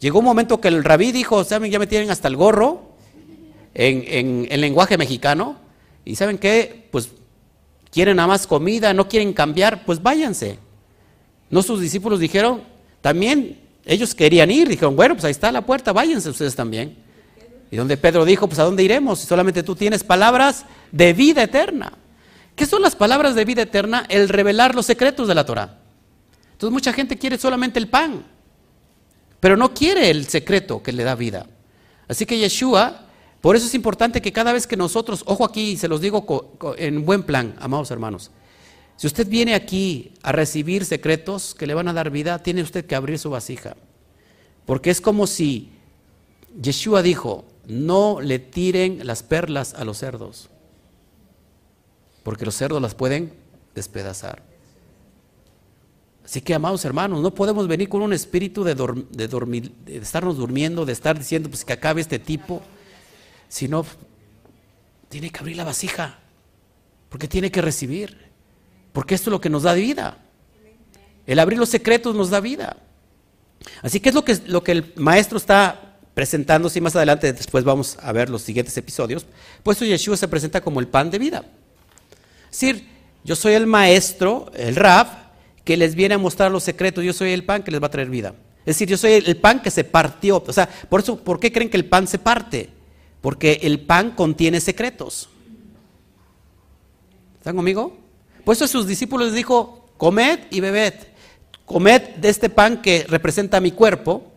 Llegó 0.00 0.18
un 0.18 0.24
momento 0.24 0.60
que 0.60 0.68
el 0.68 0.84
rabí 0.84 1.12
dijo, 1.12 1.42
¿saben? 1.44 1.70
Ya 1.70 1.78
me 1.78 1.86
tienen 1.86 2.10
hasta 2.10 2.28
el 2.28 2.36
gorro 2.36 2.96
en, 3.74 4.46
en, 4.50 4.60
lenguaje 4.60 4.98
mexicano. 4.98 5.56
Y 6.04 6.16
saben 6.16 6.38
qué, 6.38 6.88
pues 6.90 7.10
quieren 7.90 8.16
nada 8.16 8.28
más 8.28 8.46
comida, 8.46 8.92
no 8.92 9.08
quieren 9.08 9.32
cambiar, 9.32 9.84
pues 9.84 10.02
váyanse. 10.02 10.58
No 11.50 11.62
sus 11.62 11.80
discípulos 11.80 12.20
dijeron, 12.20 12.62
también 13.00 13.60
ellos 13.84 14.14
querían 14.14 14.50
ir, 14.50 14.68
dijeron, 14.68 14.96
bueno, 14.96 15.14
pues 15.14 15.24
ahí 15.24 15.30
está 15.30 15.50
la 15.50 15.64
puerta, 15.64 15.92
váyanse 15.92 16.28
ustedes 16.30 16.54
también. 16.54 16.96
Y 17.70 17.76
donde 17.76 17.96
Pedro 17.96 18.24
dijo, 18.24 18.46
pues 18.46 18.58
a 18.58 18.64
dónde 18.64 18.82
iremos 18.82 19.20
si 19.20 19.26
solamente 19.26 19.62
tú 19.62 19.74
tienes 19.74 20.04
palabras 20.04 20.66
de 20.92 21.12
vida 21.12 21.42
eterna. 21.42 21.92
¿Qué 22.54 22.66
son 22.66 22.82
las 22.82 22.96
palabras 22.96 23.34
de 23.34 23.44
vida 23.44 23.62
eterna? 23.62 24.06
El 24.08 24.28
revelar 24.28 24.74
los 24.74 24.86
secretos 24.86 25.28
de 25.28 25.34
la 25.34 25.44
Torah. 25.44 25.78
Entonces 26.52 26.72
mucha 26.72 26.92
gente 26.92 27.18
quiere 27.18 27.36
solamente 27.38 27.78
el 27.78 27.88
pan, 27.88 28.24
pero 29.40 29.56
no 29.56 29.74
quiere 29.74 30.10
el 30.10 30.26
secreto 30.26 30.82
que 30.82 30.92
le 30.92 31.04
da 31.04 31.14
vida. 31.14 31.46
Así 32.08 32.26
que 32.26 32.38
Yeshua 32.38 33.06
por 33.46 33.54
eso 33.54 33.66
es 33.66 33.74
importante 33.74 34.20
que 34.20 34.32
cada 34.32 34.52
vez 34.52 34.66
que 34.66 34.76
nosotros, 34.76 35.22
ojo 35.24 35.44
aquí, 35.44 35.76
se 35.76 35.86
los 35.86 36.00
digo 36.00 36.58
en 36.78 37.04
buen 37.04 37.22
plan, 37.22 37.54
amados 37.60 37.92
hermanos, 37.92 38.32
si 38.96 39.06
usted 39.06 39.28
viene 39.28 39.54
aquí 39.54 40.14
a 40.24 40.32
recibir 40.32 40.84
secretos 40.84 41.54
que 41.54 41.68
le 41.68 41.74
van 41.74 41.86
a 41.86 41.92
dar 41.92 42.10
vida, 42.10 42.42
tiene 42.42 42.62
usted 42.62 42.86
que 42.86 42.96
abrir 42.96 43.20
su 43.20 43.30
vasija. 43.30 43.76
Porque 44.64 44.90
es 44.90 45.00
como 45.00 45.28
si 45.28 45.70
Yeshua 46.60 47.02
dijo, 47.02 47.44
no 47.68 48.20
le 48.20 48.40
tiren 48.40 49.06
las 49.06 49.22
perlas 49.22 49.74
a 49.74 49.84
los 49.84 49.98
cerdos, 49.98 50.50
porque 52.24 52.46
los 52.46 52.56
cerdos 52.56 52.82
las 52.82 52.96
pueden 52.96 53.32
despedazar. 53.76 54.42
Así 56.26 56.42
que, 56.42 56.52
amados 56.52 56.84
hermanos, 56.84 57.22
no 57.22 57.32
podemos 57.32 57.66
venir 57.66 57.88
con 57.88 58.02
un 58.02 58.12
espíritu 58.12 58.64
de, 58.64 58.74
de, 58.74 59.28
dormir, 59.28 59.72
de 59.86 59.96
estarnos 59.96 60.36
durmiendo, 60.36 60.84
de 60.84 60.92
estar 60.92 61.16
diciendo 61.16 61.48
pues, 61.48 61.64
que 61.64 61.72
acabe 61.72 62.02
este 62.02 62.18
tipo 62.18 62.62
sino 63.48 63.86
tiene 65.08 65.30
que 65.30 65.38
abrir 65.38 65.56
la 65.56 65.64
vasija, 65.64 66.18
porque 67.08 67.28
tiene 67.28 67.50
que 67.50 67.62
recibir, 67.62 68.30
porque 68.92 69.14
esto 69.14 69.30
es 69.30 69.32
lo 69.32 69.40
que 69.40 69.50
nos 69.50 69.62
da 69.62 69.74
vida. 69.74 70.18
El 71.26 71.38
abrir 71.38 71.58
los 71.58 71.68
secretos 71.68 72.14
nos 72.14 72.30
da 72.30 72.40
vida. 72.40 72.76
Así 73.82 74.00
que 74.00 74.10
es 74.10 74.14
lo 74.14 74.24
que, 74.24 74.38
lo 74.46 74.62
que 74.62 74.72
el 74.72 74.92
maestro 74.96 75.38
está 75.38 75.98
presentando, 76.14 76.68
si 76.68 76.80
más 76.80 76.96
adelante 76.96 77.32
después 77.32 77.64
vamos 77.64 77.98
a 78.00 78.12
ver 78.12 78.30
los 78.30 78.42
siguientes 78.42 78.76
episodios, 78.76 79.26
pues 79.62 79.78
Yeshua 79.78 80.16
se 80.16 80.28
presenta 80.28 80.60
como 80.60 80.80
el 80.80 80.88
pan 80.88 81.10
de 81.10 81.18
vida. 81.18 81.44
Es 82.50 82.60
decir, 82.60 82.88
yo 83.22 83.36
soy 83.36 83.54
el 83.54 83.66
maestro, 83.66 84.50
el 84.54 84.76
Rab, 84.76 85.06
que 85.66 85.76
les 85.76 85.94
viene 85.94 86.14
a 86.14 86.18
mostrar 86.18 86.50
los 86.50 86.62
secretos, 86.62 87.04
yo 87.04 87.12
soy 87.12 87.32
el 87.32 87.44
pan 87.44 87.62
que 87.62 87.70
les 87.70 87.82
va 87.82 87.88
a 87.88 87.90
traer 87.90 88.08
vida. 88.08 88.34
Es 88.60 88.76
decir, 88.76 88.88
yo 88.88 88.96
soy 88.96 89.12
el 89.12 89.36
pan 89.36 89.60
que 89.60 89.70
se 89.70 89.84
partió. 89.84 90.42
O 90.46 90.52
sea, 90.54 90.66
por 90.88 91.00
eso, 91.00 91.22
¿por 91.22 91.38
qué 91.38 91.52
creen 91.52 91.68
que 91.68 91.76
el 91.76 91.84
pan 91.84 92.06
se 92.06 92.18
parte? 92.18 92.70
porque 93.26 93.58
el 93.64 93.80
pan 93.80 94.12
contiene 94.12 94.60
secretos. 94.60 95.28
¿Están 97.38 97.56
conmigo? 97.56 97.98
Pues 98.44 98.62
a 98.62 98.68
sus 98.68 98.86
discípulos 98.86 99.26
les 99.26 99.34
dijo, 99.34 99.88
comed 99.96 100.40
y 100.52 100.60
bebed. 100.60 100.94
Comed 101.64 102.02
de 102.18 102.28
este 102.28 102.50
pan 102.50 102.80
que 102.80 103.04
representa 103.08 103.58
mi 103.58 103.72
cuerpo 103.72 104.32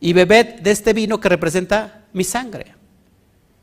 y 0.00 0.14
bebed 0.14 0.60
de 0.60 0.70
este 0.70 0.94
vino 0.94 1.20
que 1.20 1.28
representa 1.28 2.06
mi 2.14 2.24
sangre. 2.24 2.74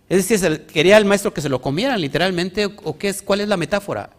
Es 0.07 0.30
decir, 0.30 0.67
quería 0.67 0.97
el 0.97 1.05
maestro 1.05 1.34
que 1.34 1.41
se 1.41 1.49
lo 1.49 1.59
comieran 1.59 1.99
literalmente 1.99 2.65
o 2.65 2.99
qué 2.99 3.09
es, 3.09 3.24
cuál 3.24 3.41
es 3.41 3.47
la 3.47 3.57
metáfora. 3.57 4.11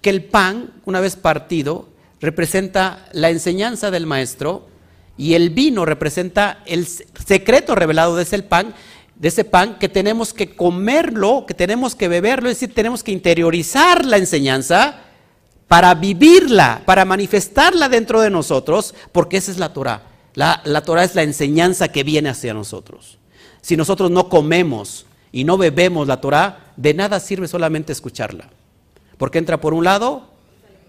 Que 0.00 0.10
el 0.10 0.22
pan, 0.22 0.74
una 0.84 1.00
vez 1.00 1.16
partido, 1.16 1.88
representa 2.20 3.08
la 3.12 3.30
enseñanza 3.30 3.90
del 3.90 4.06
maestro 4.06 4.68
y 5.16 5.34
el 5.34 5.50
vino 5.50 5.84
representa 5.84 6.62
el 6.66 6.86
secreto 6.86 7.74
revelado 7.74 8.16
de 8.16 8.22
ese 8.22 8.42
pan 8.42 8.74
de 9.16 9.28
ese 9.28 9.44
pan 9.44 9.78
que 9.78 9.88
tenemos 9.88 10.34
que 10.34 10.54
comerlo, 10.54 11.46
que 11.46 11.54
tenemos 11.54 11.94
que 11.94 12.08
beberlo, 12.08 12.48
es 12.48 12.56
decir, 12.60 12.74
tenemos 12.74 13.02
que 13.02 13.12
interiorizar 13.12 14.04
la 14.04 14.18
enseñanza 14.18 15.00
para 15.68 15.94
vivirla, 15.94 16.82
para 16.84 17.04
manifestarla 17.04 17.88
dentro 17.88 18.20
de 18.20 18.30
nosotros, 18.30 18.94
porque 19.12 19.38
esa 19.38 19.50
es 19.50 19.58
la 19.58 19.72
Torah. 19.72 20.02
La, 20.34 20.60
la 20.64 20.82
Torah 20.82 21.02
es 21.02 21.14
la 21.14 21.22
enseñanza 21.22 21.88
que 21.88 22.04
viene 22.04 22.28
hacia 22.28 22.52
nosotros. 22.52 23.18
Si 23.62 23.76
nosotros 23.76 24.10
no 24.10 24.28
comemos 24.28 25.06
y 25.32 25.44
no 25.44 25.56
bebemos 25.56 26.06
la 26.06 26.20
Torah, 26.20 26.72
de 26.76 26.92
nada 26.92 27.18
sirve 27.18 27.48
solamente 27.48 27.92
escucharla, 27.92 28.50
porque 29.16 29.38
entra 29.38 29.60
por 29.60 29.72
un 29.72 29.84
lado 29.84 30.35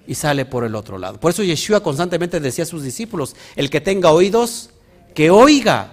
y 0.07 0.15
sale 0.15 0.45
por 0.45 0.63
el 0.63 0.73
otro 0.73 0.97
lado. 0.97 1.19
Por 1.19 1.31
eso 1.31 1.43
Yeshua 1.43 1.81
constantemente 1.81 2.39
decía 2.39 2.63
a 2.63 2.67
sus 2.67 2.81
discípulos, 2.81 3.35
el 3.55 3.69
que 3.69 3.81
tenga 3.81 4.11
oídos, 4.11 4.71
que 5.13 5.29
oiga. 5.29 5.91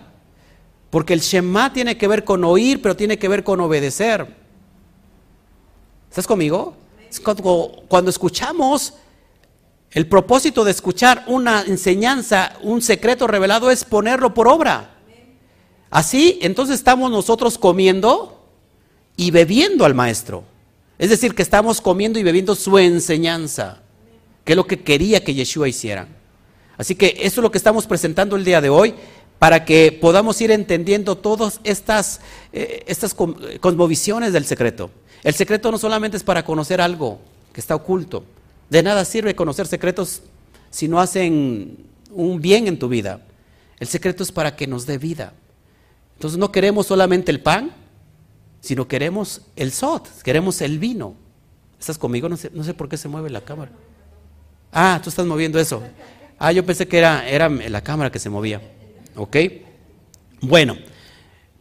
Porque 0.90 1.12
el 1.12 1.20
Shema 1.20 1.72
tiene 1.72 1.98
que 1.98 2.06
ver 2.06 2.24
con 2.24 2.44
oír, 2.44 2.80
pero 2.80 2.94
tiene 2.94 3.18
que 3.18 3.28
ver 3.28 3.42
con 3.42 3.60
obedecer. 3.60 4.26
¿Estás 6.08 6.26
conmigo? 6.28 6.76
Cuando, 7.88 8.10
escuchamos, 8.10 8.94
el 9.90 10.06
propósito 10.08 10.64
de 10.64 10.70
escuchar 10.70 11.24
una 11.26 11.62
enseñanza, 11.62 12.56
un 12.62 12.82
secreto 12.82 13.26
revelado 13.26 13.70
es 13.70 13.84
ponerlo 13.84 14.32
por 14.32 14.46
obra. 14.46 14.94
Así, 15.90 16.38
entonces 16.42 16.76
estamos 16.76 17.10
nosotros 17.10 17.58
comiendo 17.58 18.46
y 19.16 19.30
bebiendo 19.32 19.84
al 19.84 19.94
maestro. 19.94 20.44
Es 20.98 21.10
decir, 21.10 21.34
que 21.34 21.42
estamos 21.42 21.80
comiendo 21.80 22.18
y 22.18 22.22
bebiendo 22.22 22.54
su 22.54 22.78
enseñanza, 22.78 23.83
que 24.44 24.52
es 24.52 24.56
lo 24.56 24.66
que 24.66 24.82
quería 24.82 25.24
que 25.24 25.34
Yeshua 25.34 25.68
hiciera. 25.68 26.08
Así 26.76 26.94
que 26.94 27.16
eso 27.20 27.40
es 27.40 27.42
lo 27.42 27.50
que 27.50 27.58
estamos 27.58 27.86
presentando 27.86 28.36
el 28.36 28.44
día 28.44 28.60
de 28.60 28.68
hoy 28.68 28.94
para 29.38 29.64
que 29.64 29.92
podamos 29.92 30.40
ir 30.40 30.50
entendiendo 30.50 31.16
todas 31.16 31.60
estas, 31.64 32.20
eh, 32.52 32.84
estas 32.86 33.14
cosmovisiones 33.14 34.32
del 34.32 34.44
secreto. 34.44 34.90
El 35.22 35.34
secreto 35.34 35.70
no 35.70 35.78
solamente 35.78 36.16
es 36.16 36.22
para 36.22 36.44
conocer 36.44 36.80
algo 36.80 37.20
que 37.52 37.60
está 37.60 37.74
oculto. 37.74 38.24
De 38.70 38.82
nada 38.82 39.04
sirve 39.04 39.34
conocer 39.34 39.66
secretos 39.66 40.22
si 40.70 40.88
no 40.88 41.00
hacen 41.00 41.76
un 42.10 42.40
bien 42.40 42.66
en 42.66 42.78
tu 42.78 42.88
vida. 42.88 43.20
El 43.78 43.88
secreto 43.88 44.22
es 44.22 44.32
para 44.32 44.56
que 44.56 44.66
nos 44.66 44.86
dé 44.86 44.98
vida. 44.98 45.34
Entonces 46.14 46.38
no 46.38 46.52
queremos 46.52 46.86
solamente 46.86 47.30
el 47.30 47.40
pan, 47.40 47.72
sino 48.60 48.88
queremos 48.88 49.42
el 49.56 49.72
sot, 49.72 50.08
queremos 50.22 50.60
el 50.60 50.78
vino. 50.78 51.14
¿Estás 51.78 51.98
conmigo? 51.98 52.28
No 52.28 52.36
sé, 52.36 52.50
no 52.54 52.64
sé 52.64 52.72
por 52.72 52.88
qué 52.88 52.96
se 52.96 53.08
mueve 53.08 53.30
la 53.30 53.42
cámara. 53.42 53.70
Ah, 54.76 55.00
tú 55.00 55.08
estás 55.08 55.24
moviendo 55.24 55.60
eso. 55.60 55.84
Ah, 56.36 56.50
yo 56.50 56.66
pensé 56.66 56.88
que 56.88 56.98
era, 56.98 57.28
era 57.28 57.48
la 57.48 57.80
cámara 57.80 58.10
que 58.10 58.18
se 58.18 58.28
movía. 58.28 58.60
¿Ok? 59.14 59.36
Bueno, 60.40 60.76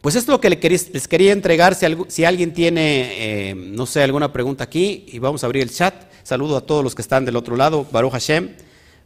pues 0.00 0.16
esto 0.16 0.32
es 0.32 0.34
lo 0.34 0.40
que 0.40 0.68
les 0.68 1.08
quería 1.08 1.32
entregar. 1.32 1.76
Si, 2.08 2.24
alguien 2.24 2.52
tiene, 2.52 3.50
eh, 3.50 3.54
no 3.54 3.86
sé, 3.86 4.02
alguna 4.02 4.32
pregunta 4.32 4.64
aquí, 4.64 5.06
y 5.06 5.20
vamos 5.20 5.44
a 5.44 5.46
abrir 5.46 5.62
el 5.62 5.70
chat. 5.70 5.94
Saludo 6.24 6.56
a 6.56 6.62
todos 6.62 6.82
los 6.82 6.96
que 6.96 7.02
están 7.02 7.24
del 7.24 7.36
otro 7.36 7.56
lado. 7.56 7.86
Baruch 7.92 8.10
Hashem, 8.10 8.50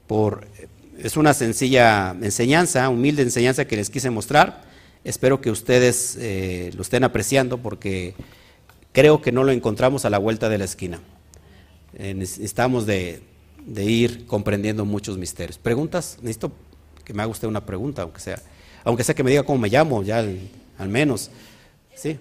por, 0.07 0.49
es 0.99 1.19
una 1.19 1.35
sencilla 1.35 2.17
enseñanza, 2.23 2.89
humilde 2.89 3.23
enseñanza 3.23 3.67
que 3.67 3.77
les 3.77 3.91
quise 3.91 4.09
mostrar. 4.09 4.65
Espero 5.05 5.43
que 5.43 5.51
ustedes 5.51 6.17
eh, 6.19 6.71
lo 6.75 6.81
estén 6.81 7.05
apreciando 7.05 7.59
porque 7.59 8.15
creo 8.93 9.21
que 9.21 9.33
no 9.33 9.45
lo 9.45 9.53
encontramos 9.53 10.07
a 10.07 10.11
la 10.11 10.17
vuelta 10.19 10.49
de 10.49 10.57
la 10.57 10.65
esquina. 10.65 10.99
Eh, 11.95 12.15
necesitamos 12.15 12.87
de, 12.87 13.23
de 13.69 13.85
ir 13.85 14.27
comprendiendo 14.27 14.85
muchos 14.85 15.19
misterios. 15.19 15.59
¿Preguntas? 15.59 16.19
Necesito 16.23 16.53
que 17.05 17.13
me 17.13 17.23
haga 17.23 17.31
usted 17.31 17.47
una 17.49 17.65
pregunta, 17.65 18.03
aunque 18.03 18.21
sea, 18.21 18.41
aunque 18.85 19.05
sea 19.05 19.15
que 19.15 19.23
me 19.23 19.31
diga 19.31 19.43
cómo 19.43 19.59
me 19.59 19.69
llamo, 19.69 20.03
ya 20.03 20.19
al, 20.19 20.39
al 20.79 20.89
menos. 20.89 21.31
¿Sí? 21.95 22.19